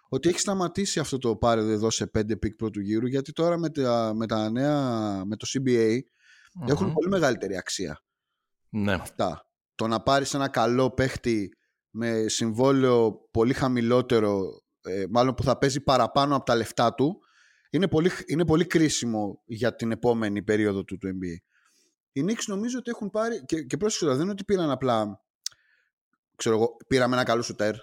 ότι 0.09 0.29
έχει 0.29 0.39
σταματήσει 0.39 0.99
αυτό 0.99 1.17
το 1.17 1.35
πάρε 1.35 1.61
εδώ 1.61 1.89
σε 1.89 2.11
5 2.17 2.39
pick 2.39 2.55
πρώτου 2.55 2.79
γύρου 2.79 3.07
γιατί 3.07 3.31
τώρα 3.31 3.57
με 3.57 3.69
τα, 3.69 4.11
με 4.15 4.25
τα 4.25 4.49
νέα, 4.49 4.81
με 5.25 5.35
το 5.35 5.47
CBA 5.53 5.99
έχουν 6.67 6.93
πολύ 6.93 7.09
μεγαλύτερη 7.09 7.57
αξία 7.57 8.01
Ναι. 8.69 8.93
αυτά. 8.93 9.49
Το 9.75 9.87
να 9.87 9.99
πάρεις 10.01 10.33
ένα 10.33 10.47
καλό 10.47 10.91
παίχτη 10.91 11.49
με 11.89 12.27
συμβόλαιο 12.27 13.27
πολύ 13.31 13.53
χαμηλότερο, 13.53 14.61
ε, 14.81 15.05
μάλλον 15.09 15.33
που 15.33 15.43
θα 15.43 15.57
παίζει 15.57 15.81
παραπάνω 15.83 16.35
από 16.35 16.45
τα 16.45 16.55
λεφτά 16.55 16.93
του, 16.93 17.19
είναι 17.69 17.87
πολύ, 17.87 18.09
είναι 18.25 18.45
πολύ 18.45 18.65
κρίσιμο 18.65 19.41
για 19.45 19.75
την 19.75 19.91
επόμενη 19.91 20.43
περίοδο 20.43 20.83
του, 20.83 20.97
του 20.97 21.07
NBA. 21.07 21.35
Οι 22.17 22.25
Knicks 22.27 22.43
νομίζω 22.47 22.77
ότι 22.77 22.89
έχουν 22.89 23.09
πάρει, 23.09 23.45
και, 23.45 23.63
και 23.63 23.77
πρόσεξε 23.77 24.03
τώρα, 24.03 24.15
δεν 24.15 24.23
είναι 24.23 24.33
ότι 24.33 24.43
πήραν 24.43 24.69
απλά, 24.69 25.23
ξέρω 26.35 26.55
εγώ, 26.55 26.77
πήραμε 26.87 27.15
ένα 27.15 27.23
καλό 27.23 27.41
σουτέρ. 27.41 27.75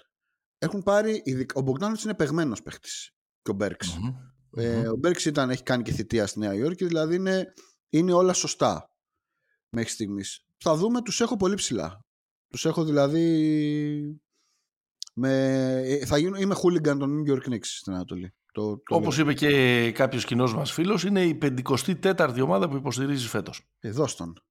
Έχουν 0.59 0.83
πάρει, 0.83 1.23
ειδικ- 1.25 1.57
ο 1.57 1.61
Μπογκδάνοβιτς 1.61 2.05
είναι 2.05 2.15
παιγμένος 2.15 2.63
παίχτης 2.63 3.11
και 3.43 3.51
ο 3.51 3.55
Μπέρξ. 3.55 3.99
Μμμ. 3.99 4.15
Ε, 4.57 4.89
ο 4.89 4.97
Μπέρξ 4.97 5.25
ήταν, 5.25 5.51
έχει 5.51 5.63
κάνει 5.63 5.83
και 5.83 5.93
θητεία 5.93 6.27
στη 6.27 6.39
Νέα 6.39 6.55
Υόρκη, 6.55 6.87
δηλαδή 6.87 7.15
είναι, 7.15 7.53
είναι 7.89 8.13
όλα 8.13 8.33
σωστά 8.33 8.89
μέχρι 9.69 9.91
στιγμής. 9.91 10.47
Θα 10.59 10.77
δούμε, 10.77 11.03
τους 11.03 11.21
έχω 11.21 11.37
πολύ 11.37 11.55
ψηλά. 11.55 12.05
Τους 12.49 12.65
έχω 12.65 12.85
δηλαδή... 12.85 14.21
Με, 15.15 15.33
ε, 15.85 16.07
θα 16.07 16.19
γίνω, 16.19 16.37
είμαι 16.37 16.55
hooligan 16.63 16.97
των 16.99 17.23
New 17.23 17.33
York 17.33 17.53
Knicks 17.53 17.65
στην 17.65 17.93
Ανατολή. 17.93 18.35
Το, 18.55 18.79
το 18.79 18.95
Όπως 18.95 19.19
είπε 19.19 19.35
και 19.35 19.93
κάποιος 19.93 20.25
κοινός 20.25 20.55
μας 20.55 20.73
φίλος, 20.73 21.05
είναι 21.05 21.23
η 21.23 21.39
54η 21.43 22.41
ομάδα 22.43 22.69
που 22.69 22.77
υποστηρίζει 22.77 23.29
φέτος. 23.29 23.61
Ε, 23.79 23.91
δώσ' 23.91 24.15
τον. 24.15 24.43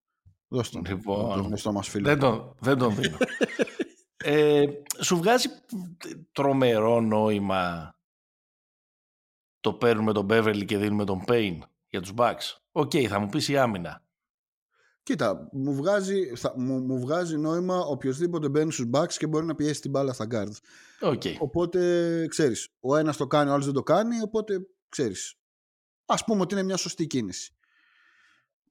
Δώσ' 0.48 0.70
τον. 0.70 0.86
Λοιπόν, 0.88 1.34
τον 1.34 1.46
γνωστό 1.46 1.72
μας 1.72 1.88
φίλο. 1.88 2.06
Δεν 2.06 2.20
τον, 2.20 2.56
δεν 2.60 2.78
τον 2.78 2.96
δίνω. 2.96 3.18
ε, 4.24 4.64
σου 5.02 5.18
βγάζει 5.18 5.48
τρομερό 6.32 7.02
νόημα 7.02 7.96
το 9.60 9.74
παίρνουμε 9.74 10.14
τον 10.14 10.28
Beverly 10.30 10.66
και 10.66 10.78
δίνουμε 10.78 11.06
τον 11.06 11.24
Payne 11.28 11.60
για 11.88 12.02
τους 12.02 12.14
Bucks. 12.16 12.58
Οκ, 12.72 12.92
θα 13.08 13.20
μου 13.20 13.30
πεις 13.30 13.48
η 13.48 13.58
άμυνα. 13.58 14.03
Κοίτα, 15.04 15.50
μου 15.52 15.74
βγάζει, 15.76 16.36
θα, 16.36 16.54
μου, 16.58 16.80
μου 16.80 17.00
βγάζει 17.00 17.38
νόημα 17.38 17.80
οποιοδήποτε 17.80 18.50
μπαίνει 18.50 18.72
στους 18.72 18.90
Bucks 18.94 19.14
και 19.14 19.28
μπορεί 19.28 19.46
να 19.46 19.56
πιέσει 19.56 19.82
την 19.82 19.92
μπάλα 19.92 20.14
στα 20.14 20.28
guard. 20.32 20.52
Οκ. 21.02 21.22
Οπότε, 21.40 22.26
ξέρεις, 22.28 22.70
ο 22.80 22.96
ένας 22.96 23.18
το 23.18 23.28
κάνει, 23.28 23.50
ο 23.50 23.54
άλλος 23.54 23.66
δεν 23.66 23.74
το 23.74 23.84
κάνει, 23.84 24.22
οπότε, 24.22 24.60
ξέρεις, 24.90 25.36
ας 26.06 26.24
πούμε 26.24 26.42
ότι 26.42 26.54
είναι 26.54 26.64
μια 26.64 26.78
σωστή 26.78 27.08
κίνηση. 27.08 27.56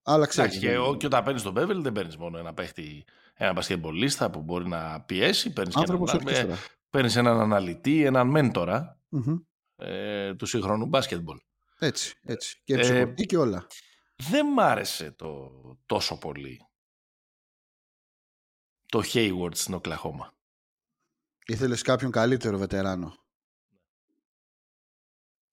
Αλλά 0.03 0.27
ξέρεις. 0.27 0.51
Εντάξει, 0.57 0.67
και, 0.69 0.73
δεν- 0.79 0.89
ο- 0.91 0.97
και 0.97 1.07
όταν 1.07 1.25
παίρνεις 1.25 1.43
τον 1.43 1.55
Beverly 1.59 1.81
δεν 1.83 1.93
παίρνεις 1.93 2.17
μόνο 2.17 2.39
ένα 2.39 2.55
παίχτη, 2.55 3.05
ένα 3.35 3.53
μπασκετμπολίστα 3.53 4.31
που 4.31 4.41
μπορεί 4.43 4.69
να 4.69 5.01
πιέσει. 5.01 5.53
Παίρνεις 5.53 5.77
Άνθρωπος 5.77 6.13
έναν, 6.13 6.27
ορκέστρα. 6.27 6.53
ε, 6.53 6.57
παίρνεις 6.91 7.17
έναν 7.17 7.41
αναλυτή, 7.41 8.05
έναν 8.05 8.29
μέντορα 8.29 9.01
Μμμ. 9.09 9.37
ε, 9.77 10.35
του 10.35 10.47
σύγχρονου 10.47 10.87
μπάσκετμπολ. 10.87 11.39
Έτσι, 11.79 12.15
έτσι. 12.23 12.61
Και 12.65 12.75
Ε, 12.75 12.79
ψυχολογική 12.81 13.27
και 13.27 13.37
όλα. 13.37 13.67
Δεν 14.31 14.47
μ' 14.47 14.61
άρεσε 14.61 15.11
το 15.11 15.51
τόσο 15.87 16.19
πολύ 16.19 16.67
το 18.87 19.03
Hayward 19.13 19.55
στην 19.55 19.75
Οκλαχώμα. 19.75 20.33
Ήθελες 21.47 21.83
κάποιον 21.83 22.11
καλύτερο 22.11 22.59
βετεράνο. 22.59 23.17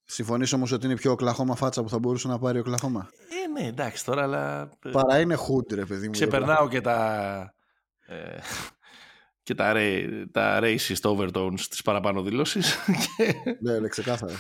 Συμφωνείς 0.03 0.53
όμως 0.53 0.71
ότι 0.71 0.85
είναι 0.85 0.93
η 0.93 0.97
πιο 0.97 1.11
οκλαχώμα 1.11 1.55
φάτσα 1.55 1.83
που 1.83 1.89
θα 1.89 1.99
μπορούσε 1.99 2.27
να 2.27 2.39
πάρει 2.39 2.57
ο 2.57 2.61
Οκλαχώμα; 2.61 3.09
Ε, 3.43 3.47
ναι, 3.47 3.67
εντάξει 3.67 4.05
τώρα, 4.05 4.23
αλλά 4.23 4.61
ε, 4.83 4.89
Παρά 4.91 5.19
είναι 5.19 5.35
hood, 5.37 5.73
ρε 5.73 5.85
παιδί 5.85 6.05
μου. 6.05 6.11
ξεπερνάω 6.11 6.67
και 6.69 6.81
τα, 6.81 7.55
ε, 7.99 8.39
και 9.43 9.55
τα, 9.55 9.73
ra- 9.75 10.25
τα 10.31 10.59
racist 10.63 11.01
overtones 11.01 11.59
της 11.69 11.81
παραπάνω 11.81 12.21
δηλώσεις 12.21 12.75
και 13.17 13.33
Ναι, 13.59 13.79
ναι, 13.79 13.87
ξεκάθαρα. 13.87 14.35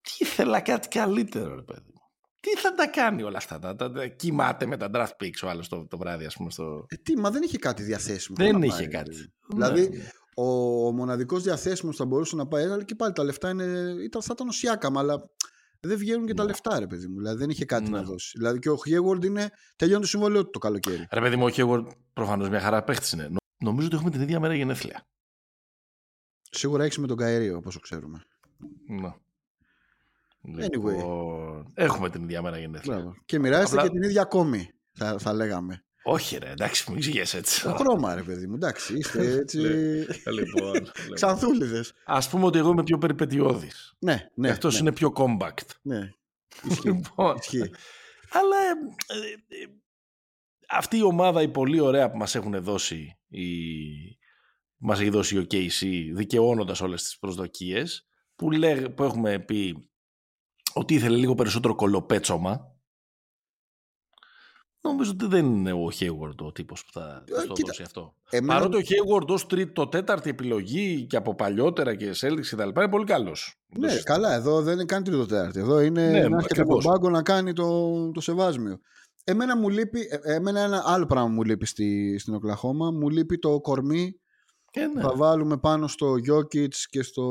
τι 0.00 0.12
ήθελα 0.18 0.60
κάτι 0.60 0.88
καλύτερο, 0.88 1.54
ρε 1.54 1.62
παιδί 1.62 1.90
μου. 1.94 2.01
Τι 2.42 2.56
θα 2.56 2.74
τα 2.74 2.86
κάνει 2.88 3.22
όλα 3.22 3.36
αυτά, 3.36 3.58
τα, 3.58 3.76
τα, 3.76 3.92
τα- 3.92 4.06
κοιμάται 4.06 4.66
με 4.66 4.76
τα 4.76 4.90
draft 4.94 5.22
picks 5.24 5.40
ο 5.44 5.48
άλλος 5.48 5.68
το, 5.68 5.86
το 5.86 5.98
βράδυ, 5.98 6.24
ας 6.24 6.34
πούμε, 6.36 6.50
στο... 6.50 6.84
Ε, 6.88 6.96
τι, 6.96 7.16
μα 7.18 7.30
δεν 7.30 7.42
είχε 7.42 7.58
κάτι 7.58 7.82
διαθέσιμο. 7.82 8.36
Δεν 8.36 8.58
να 8.58 8.66
είχε 8.66 8.74
πάρει, 8.76 8.88
κάτι. 8.88 9.10
ρε 9.10 9.16
παιδί. 9.16 9.32
Δηλαδή, 9.48 9.88
Ναι. 9.98 10.04
ο, 10.34 10.86
ο 10.86 10.92
μοναδικός 10.92 11.42
διαθέσιμος 11.42 11.96
που 11.96 12.02
θα 12.02 12.08
μπορούσε 12.08 12.36
να 12.36 12.46
πάει, 12.46 12.64
αλλά 12.64 12.84
και 12.84 12.94
πάλι 12.94 13.12
τα 13.12 13.24
λεφτά 13.24 13.50
είναι, 13.50 13.64
ήταν, 14.04 14.22
θα 14.22 14.30
ήταν 14.34 14.48
ο 14.48 14.52
Σιάκαμ, 14.52 14.98
αλλά 14.98 15.30
δεν 15.80 15.98
βγαίνουν 15.98 16.26
και 16.26 16.34
τα 16.34 16.42
Ναι. 16.42 16.48
λεφτά, 16.48 16.78
ρε 16.78 16.86
παιδί 16.86 17.06
μου. 17.06 17.16
Δηλαδή 17.16 17.38
δεν 17.38 17.50
είχε 17.50 17.64
κάτι 17.64 17.90
Ναι. 17.90 17.96
να 17.96 18.02
δώσει. 18.02 18.32
Δηλαδή 18.38 18.58
και 18.58 18.70
ο 18.70 18.76
Χιέγουαρντ 18.76 19.24
είναι. 19.24 19.50
τελειώνει 19.76 20.00
το 20.02 20.08
συμβόλαιο 20.08 20.44
του 20.44 20.50
το 20.50 20.58
καλοκαίρι. 20.58 21.06
Ρε 21.12 21.20
παιδί 21.20 21.36
μου, 21.36 21.44
ο 21.44 21.50
Χέγουαρντ 21.50 21.86
προφανώς 22.12 22.48
μια 22.48 22.60
χαρά 22.60 22.82
παίχτης 22.82 23.12
είναι. 23.12 23.28
Νο- 23.28 23.36
Νομίζω 23.64 23.86
ότι 23.86 23.96
έχουμε 23.96 24.10
την 24.10 24.20
ίδια 24.20 24.40
μέρα 24.40 24.54
γενέθλια. 24.54 25.06
Σίγουρα 26.50 26.84
έχεις 26.84 26.98
με 26.98 27.06
τον 27.06 27.16
Καερίο, 27.16 27.56
όπως 27.56 27.78
ξέρουμε. 27.80 28.22
Ναι. 28.86 29.12
Anyway. 30.48 30.70
Λοιπόν, 30.72 31.72
έχουμε 31.74 32.10
την 32.10 32.22
ίδια 32.22 32.42
μέρα 32.42 32.58
γενέθλια. 32.58 32.94
Μπράβο. 32.96 33.14
Και 33.24 33.38
μοιράζεστε 33.38 33.76
Απλά- 33.76 33.88
και 33.88 33.98
την 33.98 34.08
ίδια 34.08 34.24
κόμη, 34.24 34.68
θα, 34.92 35.18
θα 35.18 35.32
λέγαμε. 35.32 35.84
Όχι, 36.04 36.36
ρε, 36.38 36.50
εντάξει, 36.50 36.90
μου 36.90 36.96
εξηγεί 36.96 37.20
έτσι. 37.20 37.62
Το 37.62 37.74
χρώμα, 37.74 38.14
ρε 38.14 38.22
παιδί 38.22 38.46
μου. 38.46 38.54
Εντάξει, 38.54 38.96
είστε 38.96 39.32
έτσι. 39.40 39.58
λοιπόν, 39.58 40.90
Ξανθούλιδες. 41.14 41.92
Α 42.04 42.28
πούμε 42.30 42.44
ότι 42.44 42.58
εγώ 42.58 42.70
είμαι 42.70 42.82
πιο 42.82 42.98
περιπετειώδης. 42.98 43.94
Ναι, 43.98 44.28
ναι. 44.34 44.50
Αυτό 44.50 44.70
ναι, 44.70 44.76
είναι 44.78 44.92
πιο 44.92 45.12
compact. 45.16 45.66
Ναι. 45.82 46.10
Ισχύει. 46.70 46.88
Λοιπόν, 46.88 47.36
Ισχύει. 47.38 47.70
αλλά 48.30 48.56
ε, 48.56 49.16
ε, 49.18 49.62
ε, 49.62 49.66
αυτή 50.68 50.96
η 50.96 51.02
ομάδα 51.02 51.42
η 51.42 51.48
πολύ 51.48 51.80
ωραία 51.80 52.10
που 52.10 52.16
μας 52.16 52.34
έχουν 52.34 52.62
δώσει 52.62 53.18
η, 53.28 53.46
μας 54.76 55.00
έχει 55.00 55.10
δώσει 55.10 55.38
ο 55.38 55.46
KC 55.50 55.86
δικαιώνοντας 56.14 56.80
όλες 56.80 57.02
τις 57.02 57.18
προσδοκίες 57.18 58.06
που, 58.36 58.50
λέγ, 58.50 58.84
που 58.88 59.02
έχουμε 59.02 59.38
πει 59.38 59.90
ότι 60.74 60.94
ήθελε 60.94 61.16
λίγο 61.16 61.34
περισσότερο 61.34 61.74
κολοπέτσωμα 61.74 62.66
νομίζω 64.80 65.10
ότι 65.10 65.26
δεν 65.26 65.44
είναι 65.46 65.72
ο 65.72 65.88
Hayward 65.98 66.36
ο 66.38 66.52
τύπος 66.52 66.84
που 66.84 66.92
θα 66.92 67.24
Ε, 67.28 67.46
το 67.46 67.52
κοίτα, 67.52 67.66
δώσει 67.66 67.82
αυτό. 67.82 68.14
Εμένα- 68.30 68.60
Παρότι 68.60 68.76
ο 68.76 68.80
Hayward 68.80 69.26
ως 69.26 69.46
τρίτο, 69.46 69.88
τέταρτη 69.88 70.30
επιλογή 70.30 71.06
και 71.06 71.16
από 71.16 71.34
παλιότερα 71.34 71.94
και 71.94 72.12
σε 72.12 72.26
έλξη 72.26 72.50
και 72.50 72.56
τα 72.56 72.66
λοιπά 72.66 72.82
είναι 72.82 72.90
πολύ 72.90 73.04
καλός. 73.04 73.60
Ναι, 73.78 73.94
καλά, 74.02 74.34
εδώ 74.34 74.62
δεν 74.62 74.74
είναι 74.74 74.84
καν 74.84 75.04
τρίτο 75.04 75.26
τέταρτη. 75.26 75.60
Εδώ 75.60 75.80
είναι 75.80 76.02
Ναι, 76.02 76.10
να 76.10 76.18
έρχεται 76.18 76.34
από 76.36 76.44
ακριβώς. 76.44 76.84
τον 76.84 76.92
πάγκο 76.92 77.10
να 77.10 77.22
κάνει 77.22 77.52
το, 77.52 78.10
το 78.10 78.20
σεβάσμιο. 78.20 78.78
Εμένα 79.24 79.56
μου 79.56 79.68
λείπει, 79.68 80.00
ε, 80.22 80.34
εμένα 80.34 80.60
ένα 80.60 80.82
άλλο 80.86 81.06
πράγμα 81.06 81.28
μου 81.28 81.42
λείπει 81.42 81.66
στη, 81.66 82.18
στην 82.18 82.34
Οκλαχώμα. 82.34 82.90
Μου 82.90 83.08
λείπει 83.08 83.38
το 83.38 83.60
κορμί 83.60 84.20
Ε, 84.72 84.86
ναι. 84.86 84.92
που 84.92 85.00
θα 85.08 85.16
βάλουμε 85.16 85.58
πάνω 85.58 85.86
στο 85.86 86.14
Jokic 86.30 86.68
και, 86.90 87.02
στο, 87.02 87.24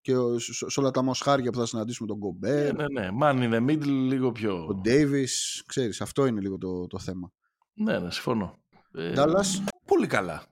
και 0.00 0.12
σε, 0.36 0.70
σε 0.70 0.80
όλα 0.80 0.90
τα 0.90 1.02
μοσχάρια 1.02 1.50
που 1.50 1.58
θα 1.58 1.66
συναντήσουμε 1.66 2.08
τον 2.08 2.16
Ε, 2.16 2.20
Γκομπέρ, 2.20 2.74
ναι, 2.74 2.84
ναι. 2.88 3.08
Man 3.22 3.34
in 3.34 3.52
the 3.54 3.70
middle 3.70 3.84
λίγο 3.86 4.32
πιο... 4.32 4.66
τον 4.66 4.80
Davis. 4.84 5.28
Ξέρεις, 5.66 6.00
αυτό 6.00 6.26
είναι 6.26 6.40
λίγο 6.40 6.58
το, 6.58 6.86
το 6.86 6.98
θέμα. 6.98 7.32
Ναι, 7.72 7.98
ναι, 7.98 8.10
συμφωνώ. 8.10 8.58
Ε, 8.94 9.12
Dallas. 9.16 9.64
Πολύ 9.86 10.06
καλά. 10.06 10.44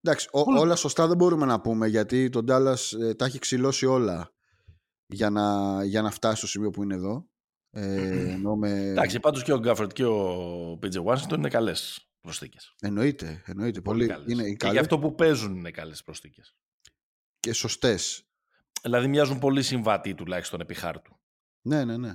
Εντάξει, 0.00 0.28
ο- 0.30 0.44
Πολύ- 0.44 0.58
όλα 0.58 0.76
σωστά 0.76 1.06
δεν 1.06 1.16
μπορούμε 1.16 1.46
να 1.46 1.60
πούμε 1.60 1.86
γιατί 1.86 2.28
τον 2.28 2.44
Dallas 2.48 3.00
ε, 3.00 3.14
τα 3.14 3.24
έχει 3.24 3.38
ξυλώσει 3.38 3.86
όλα 3.86 4.32
για 5.06 5.30
να, 5.30 5.44
για 5.84 6.02
να 6.02 6.10
φτάσει 6.10 6.36
στο 6.36 6.46
σημείο 6.46 6.70
που 6.70 6.82
είναι 6.82 6.94
εδώ. 6.94 7.26
Ε, 7.70 8.30
εννοώ 8.34 8.56
με- 8.56 8.70
Εντάξει, 8.90 9.20
πάντως 9.20 9.42
και 9.42 9.52
ο 9.52 9.58
Γκάφερτ 9.58 9.92
και 9.92 10.04
ο 10.04 10.78
PJ 10.82 11.04
Washington 11.04 11.36
είναι 11.36 11.48
καλές 11.48 12.08
προσθήκες. 12.20 12.74
Εννοείται, 12.80 13.42
εννοείται. 13.46 13.80
Πολύ, 13.80 14.04
είναι 14.26 14.42
Και 14.48 14.56
καλές 14.56 14.74
γι' 14.74 14.80
αυτό 14.80 14.98
που 14.98 15.14
παίζουν 15.14 15.56
είναι 15.56 15.70
καλές 15.70 16.02
προσθήκες. 16.02 16.56
Και 17.42 17.52
σωστές. 17.52 18.26
Δηλαδή 18.82 19.08
μοιάζουν 19.08 19.38
πολύ 19.38 19.62
συμβατοί 19.62 20.14
τουλάχιστον 20.14 20.60
επί 20.60 20.74
χάρτου. 20.74 21.18
Ναι, 21.62 21.84
ναι, 21.84 21.96
ναι. 21.96 22.14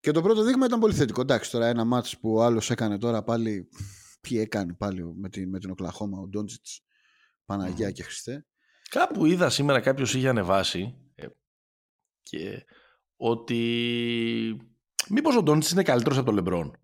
Και 0.00 0.10
το 0.10 0.22
πρώτο 0.22 0.42
δείγμα 0.42 0.66
ήταν 0.66 0.80
πολύ 0.80 0.94
θετικό. 0.94 1.20
Εντάξει, 1.20 1.50
τώρα 1.50 1.66
ένα 1.66 1.84
μάτς 1.84 2.18
που 2.18 2.34
ο 2.34 2.42
άλλος 2.42 2.70
έκανε 2.70 2.98
τώρα 2.98 3.22
πάλι... 3.22 3.68
Τι 4.20 4.38
έκανε 4.38 4.74
πάλι 4.74 5.14
με 5.14 5.28
την, 5.28 5.48
με 5.48 5.58
την 5.58 5.70
Οκλαχώμα, 5.70 6.18
ο 6.18 6.26
Ντόντζιτς, 6.26 6.82
Παναγία 7.44 7.86
Μμμ. 7.86 7.92
και 7.92 8.02
Χριστέ. 8.02 8.46
Κάπου 8.90 9.26
είδα 9.26 9.50
σήμερα 9.50 9.80
κάποιος 9.80 10.14
είχε 10.14 10.28
ανεβάσει 10.28 10.94
ε, 11.14 11.26
και 12.22 12.64
ότι 13.16 13.60
μήπως 15.08 15.36
ο 15.36 15.42
Ντόνιτς 15.42 15.70
είναι 15.70 15.82
καλύτερος 15.82 16.16
από 16.16 16.26
τον 16.26 16.34
Λεμπρόν. 16.34 16.76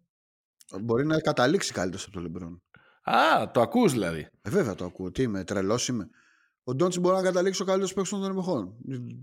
Μπορεί 0.80 1.06
να 1.06 1.20
καταλήξει 1.20 1.72
καλύτερος 1.72 2.04
από 2.04 2.12
τον 2.12 2.22
Λεμπρόν. 2.22 2.62
Α, 3.02 3.50
το 3.50 3.60
ακούς 3.60 3.92
δηλαδή. 3.92 4.28
Ε, 4.42 4.50
βέβαια 4.50 4.74
το 4.74 4.84
ακούω. 4.84 5.10
Τι 5.10 5.22
είμαι, 5.22 5.44
τρελός 5.44 5.88
είμαι. 5.88 6.10
Ο 6.64 6.74
Ντόντζιτς 6.74 7.02
μπορεί 7.02 7.16
να 7.16 7.22
καταλήξει 7.22 7.62
ο 7.62 7.64
καλύτερος 7.64 7.92
παίκτης 7.94 8.10
των 8.12 8.30
εποχών. 8.30 8.74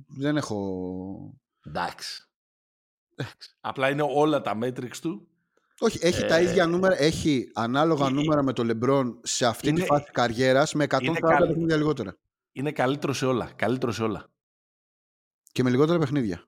Δεν 0.07 0.37
έχω... 0.37 1.39
Εντάξει. 1.65 2.27
Εντάξει. 3.15 3.55
Απλά 3.59 3.89
είναι 3.89 4.03
όλα 4.09 4.41
τα 4.41 4.57
metrics 4.61 4.97
του. 5.01 5.27
Όχι, 5.79 5.99
έχει 6.01 6.25
τα 6.25 6.35
Ε, 6.35 6.43
ίδια 6.43 6.65
νούμερα, 6.67 7.01
έχει 7.01 7.51
ανάλογα 7.53 8.05
ε, 8.07 8.09
νούμερα 8.09 8.43
με 8.43 8.53
τον 8.53 8.65
Λεμπρόν 8.65 9.19
σε 9.23 9.45
αυτή 9.45 9.61
τη 9.63 9.69
είναι- 9.69 9.85
φάση 9.85 10.11
καριέρας 10.11 10.73
με 10.73 10.83
140 10.89 11.01
είναι 11.01 11.19
καλ- 11.19 11.47
παιχνίδια 11.47 11.75
λιγότερα. 11.77 12.17
Είναι 12.51 12.71
καλύτερο 12.71 13.13
σε 13.13 13.25
όλα. 13.25 13.51
Καλύτερο 13.55 13.91
σε 13.91 14.03
όλα. 14.03 14.31
Και 15.51 15.63
με 15.63 15.69
λιγότερα 15.69 15.99
παιχνίδια. 15.99 16.43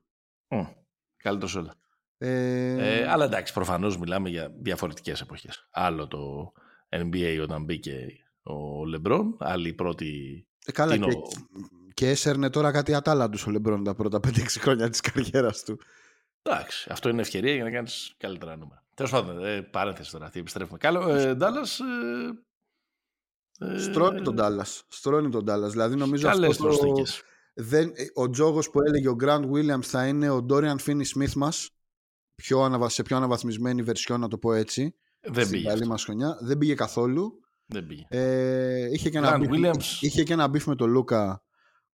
Μμ. 0.48 0.62
Καλύτερο 1.16 1.48
σε 1.50 1.58
όλα. 1.58 1.74
Ε, 2.18 2.98
Ε, 3.00 3.08
αλλά 3.08 3.24
εντάξει, 3.24 3.52
προφανώς 3.52 3.98
μιλάμε 3.98 4.28
για 4.28 4.52
διαφορετικές 4.60 5.20
εποχές. 5.20 5.68
Άλλο 5.70 6.06
το 6.08 6.52
NBA 6.88 7.38
όταν 7.42 7.64
μπήκε 7.64 8.06
ο 8.42 8.84
Λεμπρόν, 8.84 9.36
άλλη 9.38 9.68
η 9.68 9.72
πρώτη. 9.74 10.44
Ε, 10.66 10.72
καλά, 10.72 10.94
είναι 10.94 11.06
και, 11.06 11.16
ο- 11.16 11.28
και 11.94 12.08
έσαιρνε 12.08 12.50
τώρα 12.50 12.70
κάτι 12.70 12.94
ατάλλαντος 12.94 13.46
ο 13.46 13.50
Λεμπρόν 13.50 13.84
τα 13.84 13.94
πρώτα 13.94 14.20
5-6 14.20 14.60
χρόνια 14.60 14.90
της 14.90 15.00
καριέρας 15.00 15.62
του. 15.62 15.78
Εντάξει, 16.42 16.88
αυτό 16.92 17.08
είναι 17.08 17.20
ευκαιρία 17.20 17.54
για 17.54 17.64
να 17.64 17.70
κάνεις 17.70 18.14
καλύτερα 18.18 18.56
νούμερα. 18.56 18.84
Τέλος 18.94 19.10
πάντων, 19.12 19.44
ε, 19.44 19.62
παρένθεση 19.62 20.10
τώρα, 20.10 20.30
τι 20.30 20.38
επιστρέφουμε. 20.38 20.78
Καλό, 20.78 21.08
ε, 21.08 21.34
Ντάλλα. 21.34 21.66
Ε, 23.60 23.74
ε, 23.74 23.78
Στρώνει 23.78 24.22
τον 24.22 24.36
Dallas. 24.38 24.80
Στρώνει 24.88 25.28
τον 25.30 25.44
Dallas. 25.48 25.68
Δηλαδή 25.70 25.96
νομίζω 25.96 26.28
Καλές 26.28 26.50
αυτό 26.50 26.62
το- 26.68 26.76
προσθήκες. 26.76 27.22
δεν, 27.54 27.92
ε, 27.94 28.04
ο 28.14 28.30
τζόγος 28.30 28.70
που 28.70 28.80
έλεγε 28.82 29.08
ο 29.08 29.16
Grant 29.22 29.50
Williams 29.50 29.82
θα 29.84 30.06
είναι 30.06 30.30
ο 30.30 30.46
Dorian 30.50 30.76
Finney-Smith 30.86 31.32
μας 31.36 31.70
πιο 32.34 32.60
αναβα, 32.60 32.88
σε 32.88 33.02
πιο 33.02 33.16
αναβαθμισμένη 33.16 33.82
βερσιόν 33.82 34.20
να 34.20 34.28
το 34.28 34.38
πω 34.38 34.52
έτσι 34.52 34.94
Δεν 35.20 35.34
στην 35.34 35.50
πήγε. 35.50 35.66
καλή 35.66 35.78
αυτό. 35.78 35.88
μας 35.92 36.04
χρονιά 36.04 36.38
δεν 36.40 36.58
πήγε 36.58 36.74
καθόλου 36.74 37.40
Δεν 37.72 37.86
πήγε. 37.86 38.04
ε, 38.08 38.90
είχε, 38.92 39.10
και 39.10 39.18
ένα 39.18 39.36
Grant 39.36 39.40
beef, 39.42 39.50
Williams. 39.50 39.84
είχε 40.00 40.22
και 40.22 40.32
ένα 40.32 40.44
beef 40.46 40.62
με 40.64 40.74
τον 40.74 40.90
Λούκα 40.90 41.42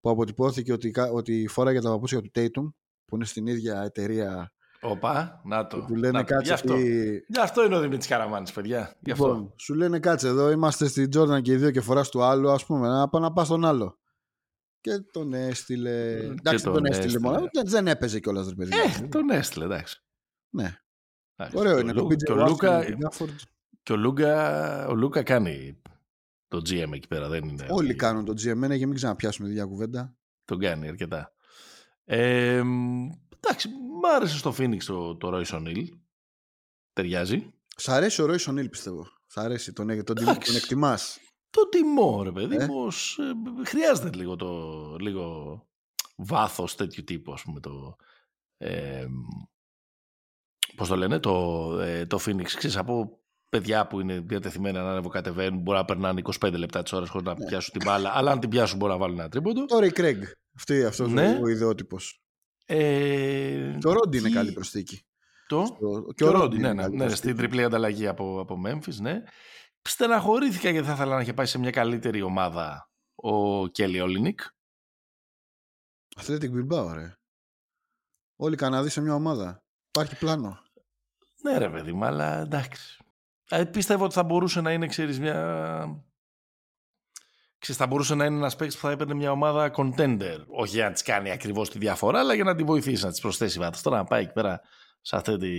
που 0.01 0.11
αποτυπώθηκε 0.11 0.73
ότι, 0.73 0.91
κα- 0.91 1.11
ότι 1.11 1.47
φόραγε 1.49 1.81
τα 1.81 1.91
παπούτσια 1.91 2.21
του 2.23 2.31
Tatum 2.35 2.73
που 3.05 3.17
είναι 3.17 3.25
στην 3.25 3.47
ίδια 3.47 3.83
εταιρεία 3.83 4.53
Οπα, 4.81 5.41
να 5.45 5.67
το. 5.67 5.79
που 5.79 5.85
του 5.87 5.95
λένε 5.95 6.19
να 6.19 6.25
το. 6.25 6.27
Γι' 6.27 6.35
κάτσε 6.35 6.53
αυτό. 6.53 6.75
τι... 6.75 7.11
Γι' 7.29 7.41
αυτό 7.41 7.65
είναι 7.65 7.77
ο 7.77 7.81
Δημήτρης 7.81 8.07
Καραμάνης, 8.07 8.53
παιδιά. 8.53 8.97
Γι' 9.01 9.11
αυτό. 9.11 9.27
Λοιπόν, 9.27 9.53
σου 9.57 9.75
λένε 9.75 9.99
κάτσε 9.99 10.29
εδώ, 10.29 10.51
είμαστε 10.51 10.87
στην 10.89 11.09
Jordan 11.17 11.43
και 11.43 11.53
οι 11.53 11.57
δύο 11.57 11.71
και 11.71 11.81
φοράς 11.81 12.09
του 12.09 12.23
άλλου, 12.23 12.51
ας 12.51 12.67
πούμε, 12.67 12.89
να, 12.89 13.09
πά- 13.09 13.21
να 13.21 13.33
πας 13.33 13.47
στον 13.47 13.65
άλλο. 13.65 13.99
Και 14.81 14.99
τον 15.13 15.33
έστειλε. 15.35 16.11
Εντάξει, 16.17 16.41
δεν 16.43 16.63
τον 16.63 16.73
τον 16.73 16.85
έστειλε 16.85 17.07
έστειλε. 17.07 17.29
μόνο. 17.29 17.49
Δεν, 17.53 17.65
δεν 17.67 17.87
έπαιζε 17.87 18.21
κιόλας, 18.21 18.49
ρε 18.49 18.55
παιδί. 18.55 18.71
μου. 18.75 19.05
Ε, 19.05 19.09
τον 19.09 19.31
έστειλε, 19.31 19.65
εντάξει. 19.65 20.03
Ναι. 20.51 20.77
Εντάξει. 21.37 21.59
Ωραίο 21.59 21.75
Και 21.75 21.81
είναι 21.81 21.91
ο 21.91 21.95
το 21.95 22.01
Λου- 22.03 22.13
PJ 22.13 22.17
και 22.17 22.33
ο 22.33 22.37
Washington, 22.37 22.49
Λούκα, 22.49 22.79
ο 22.79 22.83
Gafford. 22.83 23.35
Και 23.87 23.93
ο 23.93 23.97
Λούκα, 23.97 24.87
ο 24.87 24.95
Λούκα 24.95 25.23
κάνει 25.23 25.83
το 26.49 26.57
GM 26.57 26.93
εκεί 26.93 27.09
πέρα. 27.09 27.29
Δεν 27.29 27.49
είναι 27.49 27.67
Όλοι 27.71 27.89
ότι 27.89 27.97
κάνουν 27.97 28.25
το 28.25 28.33
GM 28.33 28.77
για 28.77 28.87
μην 28.87 28.95
ξαναπιάσουμε 28.95 29.49
τη 29.49 29.63
κουβέντα. 29.63 30.17
Τον 30.45 30.59
κάνει 30.59 30.89
αρκετά. 30.89 31.33
Ε, 32.05 32.63
μ, 32.63 33.09
εντάξει, 33.41 33.69
μ' 33.69 34.07
άρεσε 34.17 34.39
στο 34.39 34.55
Phoenix 34.59 34.83
το, 34.85 35.17
το 35.17 35.31
Royce 35.33 35.59
O'Neal. 35.59 35.85
Ταιριάζει. 36.93 37.55
Σ' 37.77 37.89
αρέσει 37.89 38.23
ο 38.23 38.27
Royce 38.27 38.51
O'Neal, 38.51 38.71
πιστεύω. 38.71 39.07
Σ' 39.27 39.37
αρέσει, 39.37 39.73
τον, 39.73 39.87
τον, 39.87 40.05
τον, 40.05 40.17
Εντάξει. 40.19 40.47
τον 40.53 40.57
εκτιμάς. 40.57 41.19
Το 41.51 41.69
τιμώ, 41.69 42.23
ρε 42.23 42.33
παιδί 42.33 42.57
Ε. 42.57 42.67
μου. 42.67 42.85
ως, 42.85 43.19
ε, 43.19 43.65
χρειάζεται 43.65 44.17
λίγο, 44.17 44.37
το, 44.37 44.97
λίγο 45.01 45.67
βάθος 46.17 46.75
τέτοιου 46.75 47.05
τύπου, 47.05 47.33
ας 47.33 47.43
πούμε, 47.43 47.61
το... 47.61 47.97
Ε, 48.57 49.07
πώς 50.77 50.89
το 50.89 50.97
λένε, 50.97 51.19
το, 51.19 51.71
ε, 51.81 52.07
το 52.07 52.19
Phoenix. 52.27 52.43
Ξέρεις, 52.43 52.77
από 52.77 53.21
παιδιά 53.49 53.87
που 53.87 54.01
είναι 54.01 54.21
διατεθειμένα 54.21 54.83
να 54.83 54.91
ανεβοκατεβαίνουν, 54.91 55.61
μπορεί 55.61 55.79
να 55.79 55.85
περνάνε 55.85 56.23
25 56.45 56.53
λεπτά 56.59 56.83
τις 56.83 56.93
ώρες 56.93 57.09
χωρίς 57.09 57.27
να 57.27 57.39
Ναι. 57.39 57.47
πιάσουν 57.47 57.73
την 57.79 57.83
μπάλα, 57.85 58.11
αλλά 58.15 58.31
αν 58.31 58.41
την 58.41 58.49
πιάσουν 58.49 58.79
μπορεί 58.79 58.93
να 58.93 58.99
βάλουν 58.99 59.19
ένα 59.19 59.29
τρίποντο. 59.29 59.65
Τώρα 59.65 59.87
η 59.87 59.91
Craig. 59.95 60.19
Αυτή, 60.57 60.85
αυτός 60.85 61.11
Ναι. 61.13 61.35
ο, 61.35 61.43
ο 61.43 61.47
ιδεότυπος. 61.49 62.21
Ε, 62.67 63.77
Και 63.81 63.89
ο 63.89 63.93
Ρόντι 63.93 64.19
είναι 64.19 64.29
τι- 64.29 64.35
καλή 64.35 64.53
προσθήκη. 64.53 65.07
Το... 65.47 65.65
Στο- 65.67 66.07
Και 66.15 66.25
ο 66.25 66.31
Ρόντι, 66.31 66.57
είναι 66.57 66.67
ναι, 66.69 66.75
ναι, 66.75 66.83
καλή 66.83 66.97
ναι, 66.97 67.05
προσθήκη. 67.05 67.23
στην 67.27 67.37
τριπλή 67.37 67.63
ανταλλαγή 67.65 68.07
από, 68.07 68.41
από 68.41 68.61
Memphis, 68.67 68.95
ναι. 69.01 69.23
Στεναχωρήθηκα 69.83 70.71
γιατί 70.71 70.87
θα 70.87 70.93
ήθελα 70.93 71.15
να 71.15 71.21
είχε 71.21 71.33
πάει 71.33 71.47
σε 71.47 71.59
μια 71.59 71.71
καλύτερη 71.71 72.23
ομάδα 72.23 72.91
ο 73.15 73.67
Κέλι 73.67 74.01
Όλινικ. 74.01 74.41
Athletic 76.21 76.51
Bilbao, 76.51 76.91
ρε. 76.95 77.17
Όλοι 78.37 78.55
οι 78.55 78.57
Καναδοί 78.57 78.89
σε 78.89 79.01
μια 79.01 79.15
ομάδα. 79.15 79.63
Υπάρχει 79.89 80.17
πλάνο. 80.19 80.59
Ναι 81.43 81.59
ρε 81.59 81.71
παιδί 81.71 81.93
μου, 81.93 82.05
αλλά 82.05 82.41
εντάξει. 82.41 82.99
Ε, 83.49 83.65
πίστευα 83.65 84.05
ότι 84.05 84.15
θα 84.15 84.23
μπορούσε 84.23 84.61
να 84.61 84.73
είναι, 84.73 84.87
ξέρεις, 84.87 85.21
μια... 85.21 86.05
Ξέρεις, 87.59 87.81
θα 87.81 87.87
μπορούσε 87.87 88.15
να 88.15 88.25
είναι 88.25 88.37
ένας 88.37 88.57
παίκτης 88.57 88.77
που 88.77 88.87
θα 88.87 88.91
έπαιρνε 88.93 89.15
μια 89.15 89.31
ομάδα 89.31 89.71
contender. 89.77 90.39
Όχι 90.47 90.75
για 90.75 90.85
να 90.85 90.93
της 90.93 91.03
κάνει 91.03 91.31
ακριβώς 91.31 91.71
τη 91.71 91.79
διαφορά, 91.79 92.19
αλλά 92.19 92.35
για 92.35 92.45
να 92.45 92.55
τη 92.55 92.63
βοηθήσει, 92.63 93.05
να 93.05 93.11
της 93.11 93.21
προσθέσει 93.21 93.59
βάθος. 93.59 93.83
Τώρα 93.83 93.97
να 93.97 94.05
πάει 94.05 94.23
εκεί 94.23 94.33
πέρα 94.33 94.61
σε 95.01 95.17
αυτή 95.17 95.37
τη, 95.37 95.51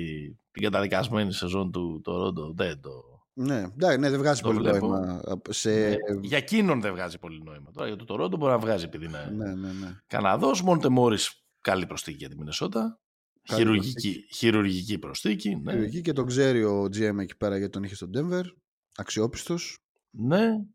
την 0.51 0.63
καταδικασμένη 0.63 1.33
σεζόν 1.33 1.71
του 1.71 2.01
το 2.03 2.17
Ρόντο, 2.17 2.53
δεν 2.55 2.81
το, 2.81 2.91
Ναι, 3.33 3.61
ναι, 3.75 3.97
ναι, 3.97 4.09
δεν 4.09 4.19
βγάζει 4.19 4.41
Το 4.41 4.47
πολύ 4.47 4.59
βλέπω. 4.59 4.87
νόημα. 4.87 5.21
Σε... 5.49 5.69
Ναι. 5.69 5.95
Για 6.21 6.37
εκείνον 6.37 6.81
δεν 6.81 6.93
βγάζει 6.93 7.19
πολύ 7.19 7.43
νόημα. 7.43 7.71
Τώρα 7.71 7.87
για 7.87 7.95
το 7.95 8.05
Toronto 8.13 8.37
μπορεί 8.37 8.51
να 8.51 8.57
βγάζει 8.59 8.85
επειδή 8.85 9.05
είναι 9.05 9.29
Ναι, 9.31 9.53
ναι, 9.53 9.71
ναι. 9.71 9.97
Καναδός. 10.07 10.61
Μόντε 10.61 10.89
Μόρις 10.89 11.43
καλή 11.61 11.85
προσθήκη 11.85 12.17
για 12.17 12.29
τη 12.29 12.37
Μινεσότα. 12.37 12.99
Καλή 13.47 13.61
Χειρουργική, 13.61 14.27
χειρουργική 14.31 14.99
προσθήκη. 14.99 15.55
Ναι. 15.55 15.73
Εκεί 15.73 16.01
και 16.01 16.13
τον 16.13 16.25
ξέρει 16.25 16.63
ο 16.63 16.83
GM 16.83 17.17
εκεί 17.19 17.37
πέρα 17.37 17.57
γιατί 17.57 17.71
τον 17.71 17.83
είχε 17.83 17.95
στον 17.95 18.11
Denver. 18.15 18.43
Αξιόπιστος. 18.95 19.77
ναι. 20.09 20.65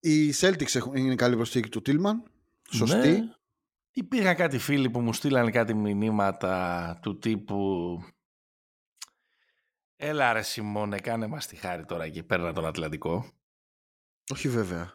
Οι 0.00 0.32
Celtics 0.40 0.74
έχουν, 0.74 0.96
είναι 0.96 1.14
καλή 1.14 1.36
προσθήκη 1.36 1.68
του 1.68 1.82
Tillman. 1.86 2.30
Σωστή. 2.70 3.08
Ναι. 3.08 3.32
Υπήρχαν 3.90 4.36
κάτι 4.36 4.58
φίλοι 4.58 4.90
που 4.90 5.00
μου 5.00 5.12
στείλανε 5.12 5.50
κάτι 5.50 5.74
μηνύματα 5.74 6.98
του 7.02 7.18
τύπου 7.18 8.00
Έλα 9.96 10.32
ρε 10.32 10.42
Σιμώνε, 10.42 10.98
κάνε 10.98 11.26
μας 11.26 11.46
τη 11.46 11.56
χάρη 11.56 11.84
τώρα 11.84 12.08
και 12.08 12.22
παίρνα 12.22 12.52
τον 12.52 12.66
Ατλαντικό. 12.66 13.32
Όχι 14.32 14.48
βέβαια. 14.48 14.92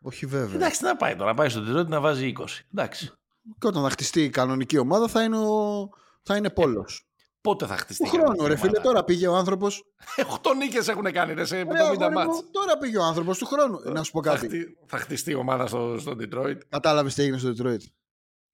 Όχι 0.00 0.26
βέβαια. 0.26 0.54
Εντάξει, 0.54 0.78
τι 0.78 0.84
να 0.84 0.96
πάει 0.96 1.16
τώρα, 1.16 1.30
να 1.30 1.36
πάει 1.36 1.48
στο 1.48 1.60
Detroit 1.60 1.86
να 1.86 2.00
βάζει 2.00 2.32
20. 2.38 2.46
Εντάξει. 2.72 3.12
Και 3.58 3.66
όταν 3.66 3.82
θα 3.82 3.90
χτιστεί 3.90 4.22
η 4.24 4.30
κανονική 4.30 4.78
ομάδα 4.78 5.08
θα 5.08 5.22
είναι, 5.22 5.38
ο... 5.38 5.88
θα 6.22 6.36
είναι 6.36 6.50
πόλος. 6.50 7.02
Πότε 7.40 7.66
θα 7.66 7.76
χτιστεί. 7.76 8.02
Του 8.02 8.08
η 8.08 8.12
χρόνου, 8.12 8.24
κανονική 8.26 8.48
ρε 8.54 8.56
φίλε, 8.56 8.68
ομάδα; 8.70 8.82
τώρα 8.88 9.04
πήγε 9.04 9.26
ο 9.26 9.34
άνθρωπος. 9.36 9.82
8 10.42 10.54
νίκες 10.56 10.88
έχουν 10.88 11.12
κάνει 11.12 11.32
ρε, 11.34 11.44
σε 11.44 11.60
70 11.62 11.66
Ρε, 11.72 11.78
αγόρι 11.82 12.14
μάτς. 12.14 12.26
μου, 12.26 12.50
τώρα 12.50 12.78
πήγε 12.78 12.98
ο 12.98 13.02
άνθρωπος 13.02 13.38
του 13.38 13.46
χρόνου. 13.46 13.78
Να 13.92 14.02
σου 14.02 14.12
πω 14.12 14.22
Θα, 14.22 14.30
κάτι. 14.30 14.46
χτι- 14.46 14.78
θα 14.86 14.98
χτιστεί 14.98 15.30
η 15.30 15.34
ομάδα 15.34 15.66
στο, 15.66 15.96
στο 15.98 16.12
Detroit. 16.20 16.58
Κατάλαβες 16.68 17.14
τι 17.14 17.22
έγινε 17.22 17.38
στο 17.38 17.52
Detroit. 17.58 17.80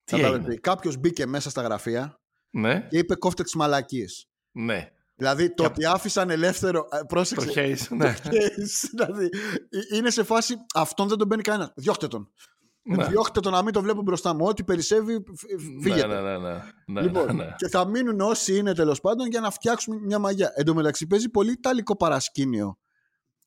Τι 0.05 0.21
έγινε; 0.21 0.55
Κάποιος 0.55 0.97
μπήκε 0.97 1.27
μέσα 1.27 1.51
στα 1.51 1.63
γραφεία 1.63 2.21
Ναι, 2.51 2.87
και 2.91 2.99
είπε 2.99 3.15
κόφτε 3.15 3.43
τις 3.43 3.55
μαλακίες. 3.55 4.29
ναι. 4.53 4.89
Δηλαδή 5.17 5.55
το 5.55 5.63
Και- 5.63 5.69
ότι 5.69 5.85
άφησαν 5.87 6.31
ελεύθερο. 6.31 6.89
ε, 6.93 6.99
Το 6.99 7.05
Πρόσεξε. 7.07 7.51
Hayes, 7.55 7.97
ναι. 7.97 8.17
Hayes, 8.25 8.89
δηλαδή, 8.95 9.25
ε, 9.71 9.97
είναι 9.97 10.11
σε 10.11 10.23
φάση 10.25 10.55
αυτόν 10.75 11.09
δεν 11.09 11.19
τον 11.19 11.27
μπαίνει 11.27 11.43
κανένας. 11.43 11.73
Διώχτε 11.77 12.07
τον. 12.09 12.33
Ναι. 12.87 13.05
Διώχτε 13.07 13.41
τον 13.41 13.53
να 13.53 13.63
μην 13.63 13.73
το 13.73 13.83
βλέπω 13.83 14.03
μπροστά 14.03 14.35
μου. 14.35 14.47
Ό,τι 14.47 14.65
περισσεύει, 14.65 15.13
φ- 15.37 15.51
Ναι, 15.53 15.83
φύγετε. 15.83 16.07
ναι, 16.07 16.21
ναι, 16.21 16.39
ναι. 16.39 16.63
ναι, 16.87 17.01
Λοιπόν, 17.03 17.37
ναι. 17.37 17.55
και 17.57 17.69
θα 17.69 17.87
μείνουν 17.87 18.21
όσοι 18.21 18.57
είναι 18.57 18.75
τέλος 18.75 19.01
πάντων 19.01 19.27
για 19.29 19.41
να 19.41 19.51
φτιάξουμε 19.51 19.97
μια 20.01 20.19
μαγιά. 20.19 20.53
Εν 20.55 20.65
τω 20.65 20.75
μεταξύ 20.75 21.07
παίζει 21.07 21.29
πολύ 21.29 21.51
ιταλικό 21.53 21.97
παρασκήνιο 21.97 22.79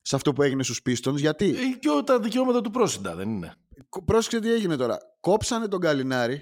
σε 0.02 0.16
αυτό 0.16 0.34
που 0.34 0.42
έγινε 0.42 0.64
στους 0.64 0.82
Pistons. 0.90 1.16
Γιατί 1.16 1.50
Ε, 1.50 1.78
Και 1.80 1.90
ο- 1.90 2.04
τα 2.04 2.20
δικαιώματα 2.20 2.62
του 2.62 2.72
πρόσιντα, 2.72 3.16
δεν 3.16 3.30
είναι. 3.30 3.54
Κο- 3.90 4.04
πρόσεξε 4.04 4.40
τι 4.40 4.54
έγινε 4.54 4.76
τώρα. 4.76 4.98
Κόψανε 5.20 5.68
τον 5.68 5.80
Καλινάρη, 5.80 6.42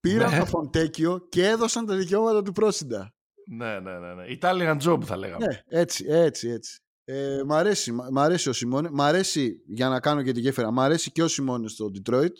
πήραν 0.00 0.30
Ναι. 0.32 0.38
το 0.38 0.46
Φοντέκιο 0.46 1.26
και 1.28 1.46
έδωσαν 1.48 1.86
τα 1.86 1.94
δικαιώματα 1.96 2.42
του 2.42 2.52
πρόσιντα. 2.52 3.14
Ναι, 3.56 3.80
ναι, 3.80 3.98
ναι. 3.98 4.14
ναι. 4.14 4.24
Italian 4.40 4.78
job 4.88 5.02
θα 5.04 5.16
λέγαμε. 5.16 5.46
Ναι, 5.46 5.60
έτσι, 5.80 6.04
έτσι, 6.08 6.48
έτσι. 6.48 6.80
Ε, 7.08 7.42
μ, 7.46 7.52
αρέσει, 7.52 7.92
μ' 7.92 8.06
μ' 8.10 8.18
αρέσει 8.18 8.48
ο 8.48 8.52
Σιμώνε. 8.52 8.88
Μ' 8.92 9.00
αρέσει, 9.02 9.62
για 9.66 9.88
να 9.88 10.00
κάνω 10.00 10.22
και 10.22 10.32
τη 10.32 10.40
γέφυρα, 10.40 10.70
μ' 10.70 10.80
αρέσει 10.80 11.12
και 11.12 11.22
ο 11.22 11.28
Σιμώνε 11.28 11.68
στο 11.68 11.90
Detroit 11.94 12.32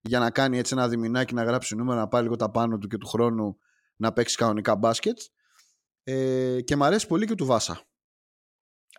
για 0.00 0.18
να 0.18 0.30
κάνει 0.30 0.58
έτσι 0.58 0.74
ένα 0.74 0.88
διμηνάκι 0.88 1.34
να 1.34 1.42
γράψει 1.42 1.76
νούμερα, 1.76 2.00
να 2.00 2.08
πάει 2.08 2.22
λίγο 2.22 2.36
τα 2.36 2.50
πάνω 2.50 2.78
του 2.78 2.88
και 2.88 2.96
του 2.98 3.06
χρόνου 3.06 3.58
να 3.96 4.12
παίξει 4.12 4.36
κανονικά 4.36 4.76
μπάσκετ. 4.76 5.18
Ε, 6.04 6.60
και 6.60 6.76
μ' 6.76 6.82
αρέσει 6.82 7.06
πολύ 7.06 7.26
και 7.26 7.34
του 7.34 7.46
Βάσα. 7.46 7.80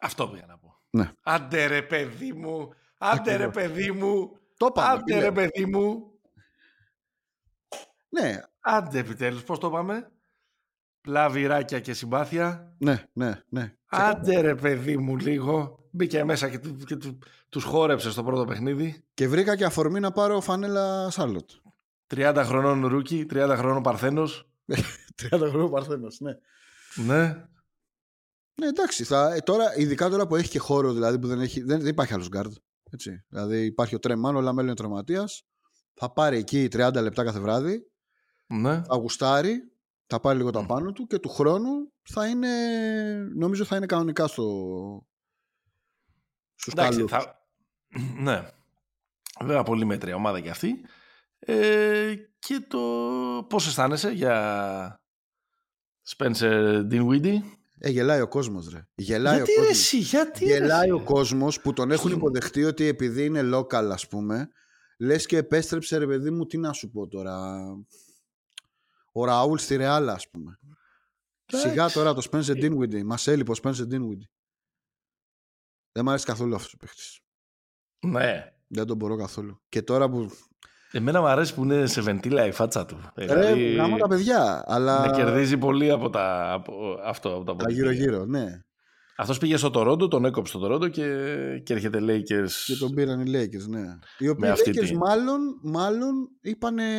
Αυτό 0.02 0.28
πήγα 0.28 0.46
να 0.46 0.58
πω. 0.58 0.80
Ναι. 0.90 1.12
Άντε 1.24 1.66
ρε 1.66 1.82
παιδί 1.82 2.34
μου. 2.34 2.74
Άντε 2.98 3.36
ρε 3.36 3.44
Ακριβώς. 3.44 3.54
παιδί 3.54 3.92
μου. 3.92 4.38
Το 4.58 4.72
πάμε. 4.72 5.02
τι 5.04 5.14
Άντε 5.14 5.14
ρε 5.14 5.22
λέω. 5.22 5.32
παιδί 5.32 5.66
μου. 5.66 6.12
Ναι, 8.10 8.42
Άντε 8.60 9.00
επιτέλους. 9.00 9.44
Πώς 9.44 9.60
το 9.60 9.70
πάμε; 9.70 10.12
Πλαβυράκια 11.02 11.80
και 11.80 11.94
συμπάθεια. 11.94 12.76
ναι, 12.78 13.04
ναι, 13.14 13.42
ναι. 13.50 13.76
Άντε 13.94 14.40
ρε 14.42 14.56
παιδί 14.56 14.98
μου 14.98 15.18
λίγο. 15.18 15.88
Μπήκε 15.92 16.24
μέσα 16.24 16.50
και, 16.50 16.60
του, 16.60 16.76
και 16.76 16.96
του, 16.96 17.20
τους 17.50 17.64
χόρεψε 17.64 18.12
στο 18.12 18.24
πρώτο 18.24 18.46
παιχνίδι. 18.46 19.04
Και 19.14 19.28
βρήκα 19.28 19.56
και 19.56 19.66
αφορμή 19.66 20.00
να 20.00 20.12
πάρω 20.12 20.42
φανέλα 20.42 21.10
Σάρλοτ. 21.10 21.50
30 22.16 22.42
χρονών 22.46 22.88
Ρούκι, 22.88 23.26
30 23.34 23.54
χρονών 23.58 23.82
Παρθένος. 23.82 24.50
30 25.32 25.48
χρόνια 25.50 25.70
Παρθένος, 25.70 26.20
ναι. 26.20 26.32
Ναι. 26.96 27.46
Ναι, 28.56 28.68
εντάξει. 28.68 29.04
Θα, 29.04 29.34
ε, 29.34 29.40
τώρα, 29.40 29.78
ειδικά 29.78 30.10
τώρα 30.10 30.28
που 30.28 30.36
έχει 30.36 30.50
και 30.50 30.60
χώρο, 30.60 30.94
δηλαδή 30.94 31.20
που 31.20 31.28
δεν, 31.28 31.42
έχει, 31.42 31.62
δεν, 31.62 31.80
δεν 31.80 31.88
υπάρχει 31.88 32.14
άλλος 32.14 32.28
γκάρντ. 32.28 32.54
Έτσι. 32.92 33.24
Δηλαδή 33.30 33.66
υπάρχει 33.66 33.96
ο 33.96 34.00
Τρε 34.00 34.15
Μαν, 34.15 34.36
ο 34.36 34.42
Λαμέλο 34.42 34.68
είναι 34.68 34.76
τραυματίας. 34.76 35.44
Θα 35.94 36.14
πάρει 36.14 36.38
εκεί 36.38 36.68
30 36.72 36.94
λεπτά 37.02 37.24
κάθε 37.24 37.40
βράδυ. 37.40 37.88
Ναι. 38.48 38.82
Θα 38.84 38.96
γουστάρει. 38.96 39.73
Θα 40.14 40.22
πάρει 40.22 40.38
λίγο 40.38 40.50
τα 40.52 40.62
Μμ. 40.62 40.66
πάνω 40.66 40.92
του 40.92 41.08
και 41.08 41.20
του 41.20 41.30
χρόνου 41.30 41.92
θα 42.04 42.28
είναι. 42.28 42.48
Νομίζω 43.36 43.64
θα 43.66 43.76
είναι 43.76 43.86
κανονικά 43.86 44.28
στο. 44.28 44.44
Στους 46.56 46.74
Εντάξει, 46.74 46.98
καλούς. 46.98 47.12
θα... 47.12 47.48
ναι. 48.24 48.48
Βέβαια 49.42 49.64
πολύ 49.64 49.86
μέτρια 49.86 50.16
ομάδα 50.16 50.40
και 50.40 50.50
αυτή. 50.50 50.86
Ε, 51.40 52.14
και 52.40 52.66
το 52.68 52.80
πώς 53.50 53.68
αισθάνεσαι 53.68 54.10
για 54.12 55.02
Spencer 56.18 56.82
Dinwiddie; 56.92 57.38
Ε, 57.80 57.90
γελάει 57.90 58.22
ο 58.22 58.28
κόσμος, 58.28 58.70
ρε. 58.70 58.88
Γελάει 58.96 59.36
γιατί 59.36 59.52
ο 59.52 59.56
ρε 59.56 59.68
κόσμος. 59.68 59.78
εσύ, 59.84 59.98
γιατί 59.98 60.46
ρε 60.46 60.52
Γελάει 60.54 60.82
εσύ; 60.82 60.92
ο 60.92 61.04
κόσμος 61.04 61.62
που 61.62 61.74
τον 61.74 61.92
έχουν 61.92 62.10
Σου- 62.10 62.18
υποδεχτεί 62.18 62.64
ότι 62.64 62.86
επειδή 62.86 63.26
είναι 63.26 63.50
local, 63.58 63.90
ας 63.92 64.08
πούμε, 64.08 64.50
λες 64.98 65.26
και 65.26 65.38
επέστρεψε, 65.38 65.98
ρε 65.98 66.08
παιδί 66.08 66.30
μου, 66.32 66.46
τι 66.46 66.58
να 66.58 66.74
σου 66.74 66.92
πω 66.92 67.08
τώρα. 67.08 67.64
Ο 69.16 69.26
Ραούλ 69.26 69.58
στη 69.58 69.76
Ρεάλα, 69.76 70.14
ας 70.14 70.30
πούμε. 70.30 70.60
Εντάξει. 71.46 71.70
Σιγά 71.70 71.90
τώρα 71.90 72.14
το 72.14 72.28
Spencer 72.32 72.64
Dinwiddie. 72.64 73.04
Μας 73.04 73.28
έλειπε 73.28 73.52
ο 73.52 73.56
Spencer 73.64 73.82
Dinwiddie. 73.92 74.28
Δεν 75.92 76.04
μου 76.04 76.10
αρέσει 76.10 76.26
καθόλου 76.26 76.56
αυτός 76.56 76.74
ο 76.74 76.78
παίχτης. 76.78 77.20
Ναι. 78.06 78.54
Δεν 78.68 78.86
τον 78.86 78.98
μπορώ 78.98 79.16
καθόλου. 79.16 79.62
Και 79.70 79.82
τώρα 79.82 80.10
που. 80.10 80.30
Εμένα 80.92 81.20
μου 81.20 81.28
αρέσει 81.28 81.54
που 81.54 81.64
είναι 81.64 81.86
σε 81.86 82.02
βεντίλα 82.02 82.46
η 82.46 82.52
φάτσα 82.52 82.86
του. 82.86 83.12
Ρε, 83.16 83.26
Δηλαδή, 83.26 83.74
γάμω 83.74 83.98
τα 83.98 84.08
παιδιά. 84.08 84.64
Αλλά. 84.68 85.02
με 85.02 85.12
κερδίζει 85.16 85.58
πολύ 85.58 85.92
από, 85.92 86.10
τα, 86.10 86.52
από 86.54 86.98
αυτό. 87.04 87.30
Από 87.30 87.40
τα 87.40 87.46
Τα 87.46 87.52
αποτυχία. 87.52 87.76
γύρω-γύρω, 87.82 88.26
ναι. 88.26 88.62
Αυτός 89.18 89.38
πήγε 89.38 89.58
στο 89.58 89.70
Τορόντο, 89.70 90.08
τον 90.08 90.26
έκοψε 90.26 90.52
στο 90.52 90.60
Τορόντο 90.62 90.88
και, 90.88 91.04
και 91.64 91.74
έρχεται 91.74 92.00
Lakers. 92.02 92.52
Και 92.66 92.76
τον 92.76 92.94
πήραν 92.94 93.20
οι 93.22 93.32
Lakers, 93.36 93.68
ναι. 93.68 93.98
Οι 94.18 94.28
οποίοι 94.28 94.50
αυτή 94.50 94.72
Lakers 94.76 94.86
την- 94.86 94.98
μάλλον, 94.98 95.60
μάλλον 95.62 96.30
είπανε 96.42 96.98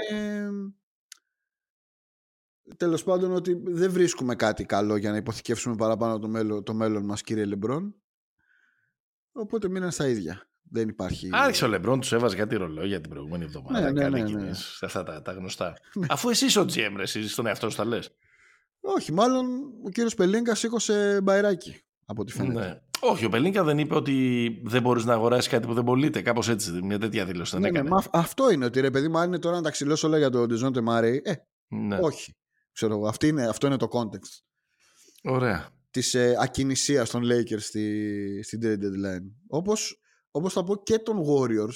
τέλος 2.77 3.05
πάντων 3.05 3.35
ότι 3.35 3.61
δεν 3.65 3.91
βρίσκουμε 3.91 4.35
κάτι 4.35 4.65
καλό 4.65 4.97
για 4.97 5.11
να 5.11 5.17
υποθηκεύσουμε 5.17 5.77
παραπάνω 5.77 6.19
το 6.19 6.29
μέλλον, 6.29 6.63
το 6.65 6.75
μέλλον 6.75 7.05
μας 7.05 7.23
κύριε 7.23 7.45
Λεμπρόν. 7.45 7.95
Οπότε 9.33 9.69
μείναν 9.69 9.91
στα 9.91 10.09
ίδια. 10.09 10.49
Δεν 10.71 10.89
υπάρχει... 10.89 11.29
Άρχισε 11.33 11.65
ο 11.65 11.69
Λεμπρόν, 11.69 12.01
τους 12.01 12.13
έβαζε 12.13 12.37
κάτι 12.37 12.57
ρολόγια 12.57 13.01
την 13.01 13.11
προηγούμενη 13.11 13.45
εβδομάδα. 13.45 13.81
Ναι, 13.81 13.91
ναι, 13.91 14.01
κάνει 14.01 14.15
ναι, 14.15 14.21
εκείνες, 14.21 14.45
ναι. 14.47 14.55
σε 14.55 14.85
αυτά 14.87 15.03
τα, 15.03 15.23
τα 15.23 15.33
γνωστά. 15.33 15.75
Αφού 16.09 16.29
εσύ 16.29 16.45
είσαι 16.45 16.61
ο 16.61 16.63
GM, 16.63 16.93
ρε, 16.97 17.03
εσύ 17.03 17.29
στον 17.29 17.47
εαυτό 17.47 17.71
σου 17.71 17.77
τα 17.77 17.85
λες. 17.85 18.11
Όχι, 18.81 19.13
μάλλον 19.13 19.47
ο 19.85 19.89
κύριος 19.91 20.15
Πελίνκα 20.15 20.55
σήκωσε 20.55 21.21
μπαϊράκι 21.23 21.81
από 22.07 22.21
ό,τι 22.23 22.33
φαίνεται. 22.33 22.61
Ναι. 22.61 22.81
Όχι, 23.01 23.25
ο 23.25 23.29
Πελίνκα 23.29 23.65
δεν 23.65 23.79
είπε 23.79 23.95
ότι 23.95 24.49
δεν 24.65 24.83
μπορείς 24.83 25.05
να 25.05 25.13
αγοράσεις 25.13 25.51
κάτι 25.51 25.67
που 25.67 25.75
δεν 25.75 25.85
πωλείται. 25.85 26.23
Κάπως 26.23 26.49
έτσι, 26.49 26.71
μια 26.83 26.99
τέτοια 26.99 27.25
δήλωση 27.25 27.51
δεν 27.53 27.61
Ναι, 27.61 27.71
ναι, 27.71 27.79
έκανε. 27.79 27.91
μα 27.91 27.97
αυ- 27.97 28.17
αυτό 28.17 28.51
είναι 28.51 28.65
ότι 28.65 28.81
ρε 28.81 28.91
παιδί 28.91 29.09
μου, 29.09 29.19
αν 29.19 29.27
είναι 29.27 29.39
τώρα 29.39 29.57
να 29.57 29.63
τα 29.63 29.71
ξυλώσω 29.71 30.07
όλα 30.07 30.19
για 30.19 30.31
τον 30.31 30.47
Ντεζόντε 30.49 30.81
Μάρεϊ, 30.81 31.23
ε, 31.25 31.33
Ναι. 31.69 31.99
όχι. 32.01 32.35
Ξέρω, 32.75 32.95
εγώ, 32.95 33.07
αυτή 33.09 33.29
είναι, 33.29 33.47
αυτό 33.47 33.67
είναι 33.67 33.77
το 33.77 33.89
context. 33.93 34.43
Ωραία. 35.23 35.69
της 35.91 36.15
ε, 36.15 36.37
ακινησίας 36.41 37.11
των 37.11 37.23
Lakers 37.25 37.61
στη, 37.61 38.41
στην 38.43 38.61
trade 38.63 38.79
deadline. 38.79 39.31
Όπως, 39.49 40.01
όπως 40.31 40.53
θα 40.53 40.65
πω 40.65 40.83
και 40.83 40.99
των 40.99 41.23
Warriors 41.27 41.75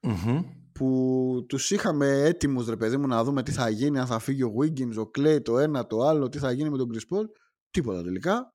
Μμμ. 0.00 0.42
που 0.72 1.44
τους 1.48 1.70
είχαμε 1.70 2.06
έτοιμους 2.06 2.66
ρε 2.66 2.76
παιδί 2.76 2.96
μου 2.96 3.06
να 3.06 3.24
δούμε 3.24 3.42
τι 3.42 3.52
θα 3.52 3.68
γίνει 3.68 3.98
αν 3.98 4.06
θα 4.06 4.18
φύγει 4.18 4.42
ο 4.42 4.52
Wiggins, 4.60 4.94
ο 4.96 5.10
Clay, 5.18 5.42
το 5.42 5.58
ένα, 5.58 5.86
το 5.86 6.00
άλλο, 6.00 6.28
τι 6.28 6.38
θα 6.38 6.52
γίνει 6.52 6.70
με 6.70 6.76
τον 6.78 6.90
Chris 6.92 7.16
Paul. 7.16 7.24
Τίποτα 7.70 8.02
τελικά. 8.02 8.54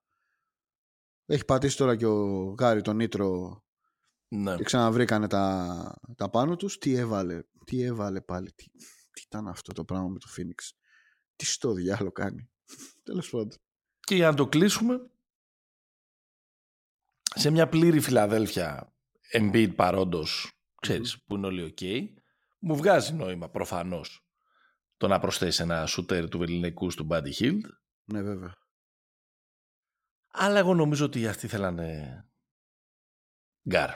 Έχει 1.26 1.46
πατήσει 1.46 1.78
τώρα 1.78 1.96
και 1.96 2.06
ο 2.06 2.44
Γάρι 2.60 2.82
τον 2.82 2.96
Νίτρο 2.96 3.62
Ναι. 4.28 4.56
και 4.56 4.64
ξαναβρήκανε 4.64 5.28
τα, 5.28 5.94
τα 6.18 6.30
πάνω 6.30 6.56
τους. 6.56 6.78
Τι 6.78 6.96
έβαλε, 6.96 7.42
τι 7.66 7.82
έβαλε 7.84 8.22
πάλι, 8.22 8.52
τι, 8.56 8.66
τι 9.12 9.22
ήταν 9.26 9.48
αυτό 9.48 9.74
το 9.74 9.84
πράγμα 9.86 10.08
με 10.08 10.20
το 10.20 10.28
Phoenix. 10.38 10.72
Τι 11.38 11.46
στο 11.46 11.74
διάολο 11.74 12.12
κάνει. 12.12 12.50
Τέλος 13.04 13.30
πάντων. 13.30 13.58
Και 14.00 14.16
για 14.16 14.30
να 14.30 14.36
το 14.36 14.48
κλείσουμε, 14.48 15.10
σε 17.36 17.50
μια 17.50 17.70
πλήρη 17.70 18.00
Φιλαδέλφια 18.00 18.96
Embiid 19.34 19.76
παρόντος, 19.76 20.52
ξέρεις, 20.82 21.24
που 21.24 21.36
είναι 21.36 21.46
όλοι 21.48 21.64
οκ, 21.64 22.12
μου 22.60 22.76
βγάζει 22.76 23.14
νόημα 23.14 23.50
προφανώς 23.50 24.28
το 24.98 25.08
να 25.08 25.20
προσθέσει 25.20 25.62
ένα 25.62 25.86
σούτερ 25.86 26.30
του 26.30 26.38
βεληνεκούς 26.38 26.88
του 26.88 27.08
Buddy 27.12 27.32
Hield, 27.34 27.62
Ναι 28.04 28.22
βέβαια. 28.22 28.54
αλλά 30.28 30.60
εγώ 30.60 30.74
νομίζω 30.74 31.06
ότι 31.06 31.28
αυτοί 31.28 31.48
θέλανε 31.48 32.22
γκαρντ. 33.70 33.94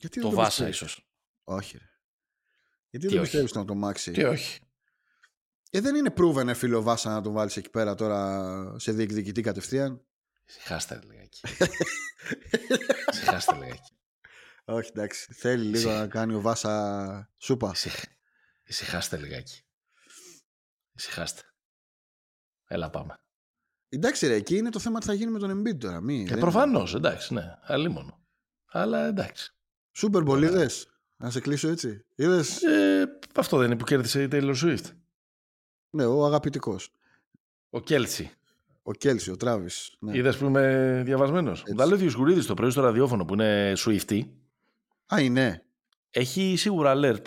Γιατί 0.00 0.20
Το 0.20 0.26
δεν 0.28 0.36
Βάσα 0.36 0.48
πιστεύεις; 0.48 0.76
ίσως. 0.76 1.10
Όχι 1.44 1.78
ρε. 1.78 1.84
Γιατί 2.90 3.06
Τι 3.06 3.12
δεν 3.12 3.22
όχι. 3.22 3.30
πιστεύεις 3.30 3.52
να 3.52 3.64
το 3.64 3.74
μάξει; 3.74 4.12
Και 4.12 4.26
όχι. 4.26 4.60
Ε, 5.70 5.80
δεν 5.80 5.94
είναι 5.94 6.12
proven 6.16 6.52
φίλο 6.54 6.82
Βάσα 6.82 7.10
να 7.10 7.20
τον 7.20 7.32
βάλεις 7.32 7.56
εκεί 7.56 7.70
πέρα 7.70 7.94
τώρα 7.94 8.74
σε 8.78 8.92
διεκδικητή 8.92 9.40
κατευθείαν. 9.42 10.04
Συχάστε 10.44 10.94
ρε 10.94 11.00
λιγάκι. 11.06 11.40
Συχάστε 13.16 13.54
λιγάκι. 13.54 13.92
Όχι, 14.64 14.90
εντάξει. 14.94 15.32
Θέλει 15.32 15.64
λίγο 15.64 15.90
Συ- 15.90 15.98
να 15.98 16.06
κάνει 16.06 16.34
ο 16.34 16.40
Βάσα 16.40 17.30
σούπα. 17.38 17.70
Ησυχ- 17.74 18.04
Ησυχάστε 18.64 19.16
λιγάκι. 19.16 19.62
Ησυχάστε. 20.92 21.42
Έλα 22.66 22.90
πάμε. 22.90 23.20
Εντάξει, 23.88 24.26
ρε, 24.26 24.34
εκεί 24.34 24.56
είναι 24.56 24.70
το 24.70 24.78
θέμα 24.78 24.98
τι 25.00 25.06
θα 25.06 25.12
γίνει 25.12 25.30
με 25.30 25.38
τον 25.38 25.60
Embiid 25.62 25.78
τώρα. 25.78 26.00
Μη, 26.00 26.26
Ε, 26.30 26.36
Προφανώς, 26.36 26.94
εντάξει, 26.94 27.34
ναι. 27.34 27.44
Αλλήμον. 27.62 28.14
Αλλά 28.66 29.06
εντάξει. 29.06 29.54
Super 29.96 30.26
Bowl 30.28 30.42
είδες; 30.42 30.88
Να 31.16 31.30
σε 31.30 31.40
κλείσω 31.40 31.68
έτσι. 31.68 32.04
Είδες; 32.14 32.62
Ε, 32.62 33.06
αυτό 33.34 33.56
δεν 33.56 33.66
είναι 33.66 33.76
που 33.76 33.84
κέρδισε 33.84 34.22
η 34.22 34.28
Taylor 34.32 34.54
Swift. 34.62 34.84
Ναι, 35.90 36.04
ο 36.04 36.24
αγαπητικός. 36.24 36.92
Ο 37.70 37.80
Κέλτσι. 37.80 38.30
Ο 38.82 38.92
Κέλσι, 38.92 39.30
ο 39.30 39.36
Τράβης. 39.36 39.94
Ναι. 39.98 40.16
Είδες 40.16 40.36
που 40.36 40.44
είμαι 40.44 41.02
διαβασμένος. 41.04 41.62
Μου 41.68 41.74
τα 41.74 41.84
λέει 41.86 41.94
ο 41.94 41.96
Διοσκουρίδη 41.96 42.44
το 42.46 42.54
πρωί 42.54 42.70
στο 42.70 42.80
ραδιόφωνο 42.80 43.24
που 43.24 43.34
είναι 43.34 43.72
Swifty. 43.76 44.20
Α, 45.14 45.20
είναι. 45.20 45.64
Έχει 46.10 46.54
σίγουρα 46.56 46.92
alert. 46.96 47.22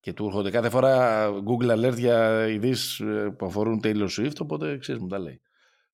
Και 0.00 0.12
του 0.12 0.26
έρχονται 0.26 0.50
κάθε 0.50 0.70
φορά 0.70 1.28
Google 1.46 1.70
alert 1.78 1.96
για 1.96 2.46
ειδήσεις 2.48 3.02
που 3.36 3.46
αφορούν 3.46 3.80
Taylor 3.82 4.08
Swift. 4.18 4.32
Οπότε 4.40 4.78
ξέρεις, 4.78 5.00
μου 5.00 5.08
τα 5.08 5.18
λέει. 5.18 5.40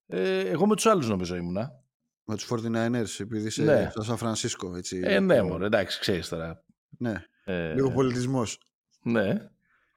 Ε, 0.07 0.41
εγώ 0.41 0.67
με 0.67 0.75
τους 0.75 0.87
άλλους 0.87 1.09
νομίζω 1.09 1.37
ήμουνα. 1.37 1.81
Με 2.25 2.35
τους 2.37 2.45
49ers, 2.51 3.21
επειδή 3.21 3.47
είσαι 3.47 3.63
Ναι. 3.63 3.89
στο 3.91 4.03
Σαν 4.03 4.17
Φρανσίσκο. 4.17 4.77
Έτσι, 4.77 5.01
Ε, 5.05 5.21
ναι, 5.21 5.43
μωρέ, 5.43 5.67
εντάξει, 5.67 6.01
ξέρεις 6.01 6.29
τώρα. 6.29 6.63
ναι. 6.99 7.25
Ε, 7.45 7.73
Λίγο 7.75 7.91
πολιτισμός. 7.91 8.59
Ναι. 9.03 9.49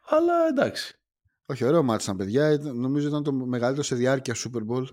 Αλλά 0.09 0.33
εντάξει. 0.49 0.98
Όχι, 1.49 1.63
ωραίο 1.65 1.83
μάτι 1.83 2.03
ήταν, 2.03 2.15
παιδιά. 2.15 2.51
Ήταν- 2.51 2.79
Νομίζω 2.79 3.07
ήταν 3.07 3.23
το 3.23 3.31
μεγαλύτερο 3.33 3.83
σε 3.83 3.95
διάρκεια 3.95 4.35
Super 4.35 4.61
Bowl. 4.71 4.83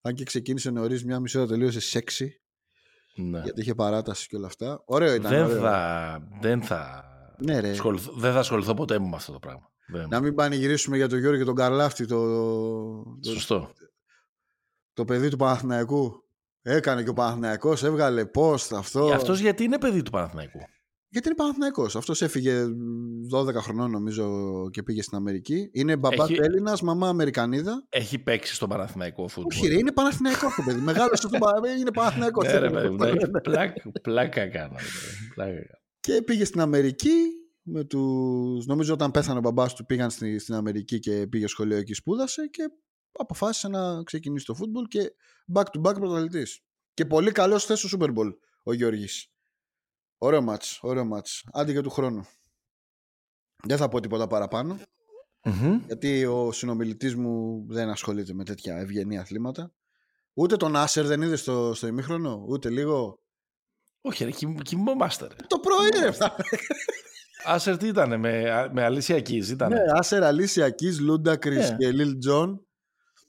Αν 0.00 0.14
και 0.14 0.24
ξεκίνησε 0.24 0.70
νωρίς, 0.70 1.04
μια 1.04 1.20
μισή 1.20 1.38
ώρα 1.38 1.46
τελείωσε 1.46 1.80
σεξι. 1.80 2.40
Ναι. 3.16 3.40
Γιατί 3.40 3.60
είχε 3.60 3.74
παράταση 3.74 4.28
και 4.28 4.36
όλα 4.36 4.46
αυτά. 4.46 4.82
Ωραίο 4.86 5.14
ήταν. 5.14 5.30
Δεν 5.32 5.44
ωραίο. 5.44 5.60
θα, 5.60 6.28
δεν 6.40 6.62
θα 6.62 7.04
Ναι, 7.38 7.60
ρε. 7.60 7.70
ασχοληθώ, 7.70 8.12
δεν 8.16 8.32
θα 8.32 8.38
ασχοληθώ 8.38 8.74
ποτέ 8.74 8.98
μου 8.98 9.08
με 9.08 9.16
αυτό 9.16 9.32
το 9.32 9.38
πράγμα. 9.38 9.70
Δεν- 9.86 10.08
Να 10.08 10.20
μην 10.20 10.34
πανηγυρίσουμε 10.34 10.96
για 10.96 11.08
τον 11.08 11.18
Γιώργο 11.18 11.38
και 11.38 11.44
τον 11.44 11.54
Καρλάφτη, 11.54 12.06
το, 12.06 12.26
το, 13.22 13.30
Σωστό. 13.30 13.72
το 14.92 15.04
παιδί 15.04 15.28
του 15.28 15.36
Παναθηναϊκού. 15.36 16.24
Έκανε 16.62 17.02
και 17.02 17.08
ο 17.08 17.12
Παναθηναϊκός, 17.12 17.82
έβγαλε 17.82 18.24
post 18.34 18.72
αυτό. 18.76 19.04
Αυτός 19.12 19.38
γιατί 19.40 19.64
είναι 19.64 19.78
παιδί 19.78 20.02
του 20.02 20.10
Παναθηναϊκού; 20.10 20.58
Γιατί 21.08 21.26
είναι 21.28 21.36
Παναθηναϊκός. 21.36 21.96
Αυτός 21.96 22.22
έφυγε 22.22 22.64
12 23.34 23.54
χρονών 23.54 23.90
νομίζω 23.90 24.30
και 24.70 24.82
πήγε 24.82 25.02
στην 25.02 25.16
Αμερική. 25.16 25.70
Είναι 25.72 25.96
μπαμπά 25.96 26.24
Έχει- 26.24 26.34
του 26.34 26.42
Έλληνας, 26.42 26.82
μαμά 26.82 27.08
Αμερικανίδα. 27.08 27.86
Έχει 27.88 28.18
παίξει 28.18 28.54
στον 28.54 28.68
Παναθηναϊκό 28.68 29.28
φούτμπολ. 29.28 29.52
Όχι 29.56 29.68
ρε, 29.68 29.74
είναι 29.78 29.92
Παναθηναϊκός 29.92 30.54
το 30.54 30.62
παιδί. 30.66 30.80
Μεγάλωσε 30.80 31.28
το 31.28 31.38
Πα- 31.38 31.70
είναι 31.78 31.90
Παναθηναϊκός. 31.90 32.44
Ναι, 32.46 32.58
ρε, 32.58 32.70
παιδί 32.70 32.88
μου, 32.88 32.94
εντάξει, 33.04 33.30
πλάκα, 33.42 33.82
πλάκα 34.02 34.48
κάνω. 34.48 34.74
ρε, 34.76 34.84
παιδί, 34.84 35.32
Πλάκα 35.34 35.50
κάνω. 35.52 35.80
Και 36.00 36.22
πήγε 36.22 36.44
στην 36.44 36.60
Αμερική 36.60 37.10
με 37.62 37.84
τους... 37.84 38.66
Νομίζω 38.66 38.92
όταν 38.92 39.10
πέθανε 39.10 39.38
ο 39.38 39.40
μπαμπάς 39.40 39.74
του 39.74 39.86
πήγαν 39.86 40.10
στη, 40.10 40.38
στην 40.38 40.54
Αμερική 40.54 40.98
και 40.98 41.26
πήγε 41.26 41.46
σχολείο 41.46 41.76
εκεί 41.76 41.94
σπούδασε 41.94 42.46
και 42.46 42.62
αποφάσισε 43.12 43.68
να 43.68 44.02
ξεκινήσει 44.02 44.44
το 44.44 44.54
φούτμπολ 44.54 44.84
και 44.86 45.12
back 45.54 45.62
to 45.62 45.80
back 45.88 45.94
πρωταθλητής. 45.94 46.60
Και 46.94 47.04
πολύ 47.06 47.32
καλός 47.32 47.64
θέση 47.64 47.88
στο 47.88 47.98
Super 48.00 48.08
Bowl 48.08 48.32
ο 48.62 48.72
Γιώργης. 48.72 49.30
Ωραίο 50.18 50.42
μάτς, 50.42 50.78
ωραίο 50.82 51.04
μάτς. 51.04 51.44
Άντε 51.52 51.72
για 51.72 51.82
του 51.82 51.90
χρόνου. 51.90 52.24
Δεν 53.66 53.76
θα 53.76 53.88
πω 53.88 54.00
τίποτα 54.00 54.26
παραπάνω, 54.26 54.78
Μμμ. 55.44 55.82
γιατί 55.86 56.24
ο 56.24 56.52
συνομιλητής 56.52 57.14
μου 57.14 57.64
δεν 57.68 57.88
ασχολείται 57.88 58.34
με 58.34 58.44
τέτοια 58.44 58.76
ευγενή 58.76 59.18
αθλήματα. 59.18 59.72
Ούτε 60.34 60.56
τον 60.56 60.76
Άσερ 60.76 61.06
δεν 61.06 61.22
είδε 61.22 61.36
στο, 61.36 61.74
στο 61.74 61.86
ημίχρονο, 61.86 62.44
ούτε 62.48 62.70
λίγο. 62.70 63.20
Όχι, 64.00 64.24
ρε, 64.24 64.30
κοιμ- 64.30 64.62
κοιμόμαστε. 64.62 65.26
Ρε. 65.26 65.34
Το 65.46 65.58
πρωί 65.58 65.88
ρε, 66.00 66.08
αυτά. 66.08 66.36
Άσερ 67.44 67.76
τι 67.76 67.86
ήταν, 67.86 68.20
με, 68.20 68.42
με 68.72 68.82
Αλίσια 68.84 69.16
Κις 69.16 69.46
ήταν. 69.48 69.68
Ναι, 69.72 69.78
Άσερ, 69.94 70.22
Αλήσια 70.24 70.70
Κις, 70.70 71.00
Λούντακρις 71.00 71.70
Ναι. 71.70 71.76
και 71.76 71.92
Λιλ 71.92 72.18
Τζον. 72.18 72.66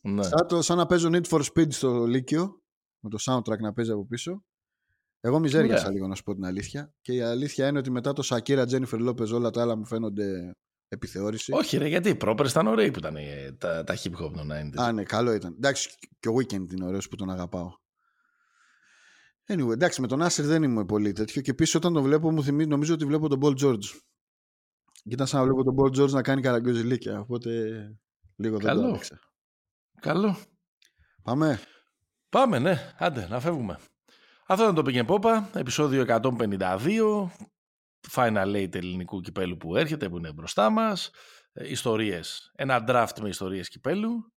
Ναι. 0.02 0.24
Σαν, 0.24 0.48
το, 0.48 0.62
σαν 0.62 0.78
να 0.78 0.86
παίζω 0.86 1.10
Need 1.12 1.26
for 1.30 1.42
Speed 1.54 1.72
στο 1.74 2.06
Λύκειο, 2.06 2.62
με 3.00 3.10
το 3.10 3.18
soundtrack 3.22 3.60
να 3.60 3.74
παίζει 3.74 3.92
από 3.92 4.06
πίσω. 4.06 4.44
Εγώ 5.28 5.40
μιζέριασα 5.40 5.82
Ωραία. 5.82 5.92
λίγο 5.94 6.08
να 6.08 6.16
σου 6.16 6.24
πω 6.24 6.34
την 6.34 6.46
αλήθεια. 6.46 6.94
Και 7.02 7.14
η 7.14 7.22
αλήθεια 7.22 7.68
είναι 7.68 7.78
ότι 7.78 7.92
μετά 7.92 8.14
το 8.14 8.22
Σακίρα, 8.22 8.66
Τζένιφερ 8.66 9.00
Λόπεζ, 9.00 9.32
όλα 9.32 9.50
τα 9.50 9.62
άλλα 9.62 9.76
μου 9.76 9.86
φαίνονται 9.86 10.52
επιθεώρηση. 10.88 11.52
Όχι, 11.54 11.78
ρε, 11.78 11.88
γιατί 11.88 12.10
οι 12.10 12.16
πρόπερσι 12.16 12.52
ήταν 12.52 12.68
ωραίοι 12.68 12.92
που 12.92 13.00
ήταν 13.00 13.16
ε, 13.16 13.52
τα, 13.58 13.84
τα 13.84 13.96
hip 13.96 14.12
hop 14.24 14.32
των 14.34 14.52
90s. 14.52 14.82
Α, 14.82 14.92
ναι, 14.92 15.04
καλό 15.04 15.34
ήταν. 15.34 15.54
Εντάξει, 15.56 15.90
και 16.20 16.30
ο 16.30 16.34
Weeknd 16.36 16.72
είναι 16.72 16.86
ωραίος 16.86 17.08
που 17.08 17.16
τον 17.16 17.30
αγαπάω. 17.30 17.72
Anyway, 19.48 19.72
εντάξει, 19.72 20.02
με 20.02 20.08
τον 20.08 20.22
Άσερ 20.22 20.46
δεν 20.46 20.64
ήμουν 20.64 20.86
πολύ 20.86 21.12
τέτοιο. 21.12 21.42
Και 21.42 21.52
επίσης 21.52 21.76
όταν 21.76 21.94
τον 21.94 22.04
βλέπω, 22.04 22.32
μου 22.32 22.44
θυμίζει, 22.44 22.70
νομίζω 22.70 22.94
ότι 22.94 23.06
βλέπω 23.06 23.28
τον 23.28 23.40
Paul 23.44 23.64
George. 23.64 23.86
Και 24.92 25.14
ήταν 25.14 25.28
σαν 25.28 25.40
να 25.40 25.46
βλέπω 25.46 25.64
τον 25.64 25.76
Paul 25.80 26.00
George 26.00 26.10
να 26.10 26.22
κάνει 26.22 26.42
καραγκιόζηλίκια. 26.42 27.20
Οπότε 27.20 27.50
λίγο 28.36 28.58
δεν 28.58 28.68
το 28.68 28.76
Καλό. 28.76 28.88
άντεξα. 28.88 29.20
Καλό. 30.02 30.38
Πάμε. 31.24 31.60
Πάμε, 32.30 32.60
ναι. 32.60 32.96
Άντε, 32.98 33.28
να 33.28 33.40
φεύγουμε. 33.40 33.80
Αυτό 34.50 34.64
ήταν 34.64 34.76
το 34.76 34.84
Pick 34.86 35.06
and 35.06 35.08
Popa, 35.08 35.44
επεισόδιο 35.54 36.06
152. 36.08 37.30
Final 38.12 38.56
Eight 38.56 38.76
ελληνικού 38.76 39.22
κυπέλου 39.22 39.58
που 39.58 39.76
έρχεται, 39.76 40.10
που 40.10 40.18
είναι 40.18 40.34
μπροστά 40.34 40.70
μας. 40.70 41.12
Ε, 41.54 41.70
ιστορίες. 41.70 42.52
Ένα 42.56 42.84
draft 42.88 43.20
με 43.22 43.30
ιστορίες 43.30 43.70
κυπέλου 43.70 44.34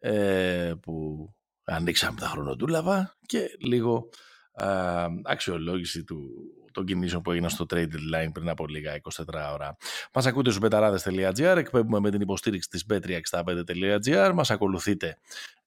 ε, 0.00 0.72
που 0.82 1.26
ανοίξαμε 1.64 2.20
τα 2.20 2.26
χρονοτούλαβα 2.26 3.16
και 3.26 3.56
λίγο 3.60 4.08
α, 4.52 5.06
αξιολόγηση 5.22 6.04
του, 6.04 6.30
των 6.72 6.84
κινήσεων 6.84 7.22
που 7.22 7.30
έγιναν 7.30 7.50
στο 7.50 7.66
trade 7.70 7.94
line 8.14 8.32
πριν 8.32 8.48
από 8.48 8.66
λίγα 8.66 9.00
24 9.02 9.24
ώρα. 9.52 9.76
Μας 10.14 10.26
ακούτε 10.26 10.50
στους 10.50 10.68
betarades.gr, 10.68 11.56
εκπέμπουμε 11.56 12.00
με 12.00 12.10
την 12.10 12.20
υποστήριξη 12.20 12.68
της 12.68 12.84
bet365.gr, 12.90 14.32
μας 14.34 14.50
ακολουθείτε 14.50 15.18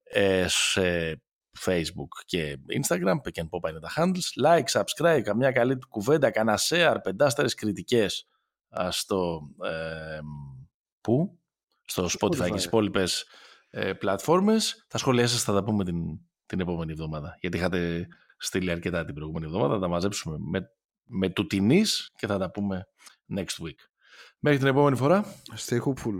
ε, 0.03 0.45
σε 0.47 1.19
Facebook 1.60 2.24
και 2.26 2.58
Instagram, 2.82 3.16
pick 3.24 3.41
and 3.41 3.49
pop 3.49 3.70
είναι 3.70 3.80
τα 3.80 3.91
handles, 3.95 4.45
like, 4.45 4.82
subscribe, 4.82 5.22
καμιά 5.22 5.51
καλή 5.51 5.78
κουβέντα, 5.89 6.32
κανένα 6.32 6.60
share, 6.70 6.95
πεντάστερες 7.03 7.53
κριτικές 7.53 8.28
α, 8.70 8.91
στο, 8.91 9.41
ε, 9.64 10.20
πού; 11.01 11.39
στο 11.86 12.06
Spotify, 12.06 12.26
Spotify. 12.26 12.45
και 12.45 12.51
στις 12.51 12.66
υπόλοιπες 12.66 13.26
ε, 13.70 13.93
πλατφόρμες. 13.93 14.86
Τα 14.88 14.97
σχόλιά 14.97 15.28
σας 15.28 15.43
θα 15.43 15.53
τα 15.53 15.64
πούμε 15.64 15.84
την, 15.84 16.20
την 16.45 16.60
επόμενη 16.60 16.91
εβδομάδα, 16.91 17.38
γιατί 17.39 17.58
είχατε 17.58 18.08
στείλει 18.38 18.72
αρκετά 18.72 19.06
την 19.06 19.14
προηγούμενη 19.16 19.45
εβδομάδα, 19.45 19.74
θα 19.74 19.80
τα 19.80 19.88
μαζέψουμε 19.88 20.36
με, 20.39 20.72
με 21.03 21.30
του 21.30 21.47
τινής 21.47 22.12
και 22.16 22.28
θα 22.28 22.38
τα 22.38 22.51
πούμε 22.51 22.88
next 23.36 23.64
week. 23.64 23.80
Μέχρι 24.39 24.58
την 24.58 24.68
επόμενη 24.68 24.95
φορά, 24.95 25.26
Stay 25.56 25.80
hopeful. 25.80 26.16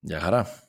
γεια 0.00 0.20
χαρά. 0.20 0.67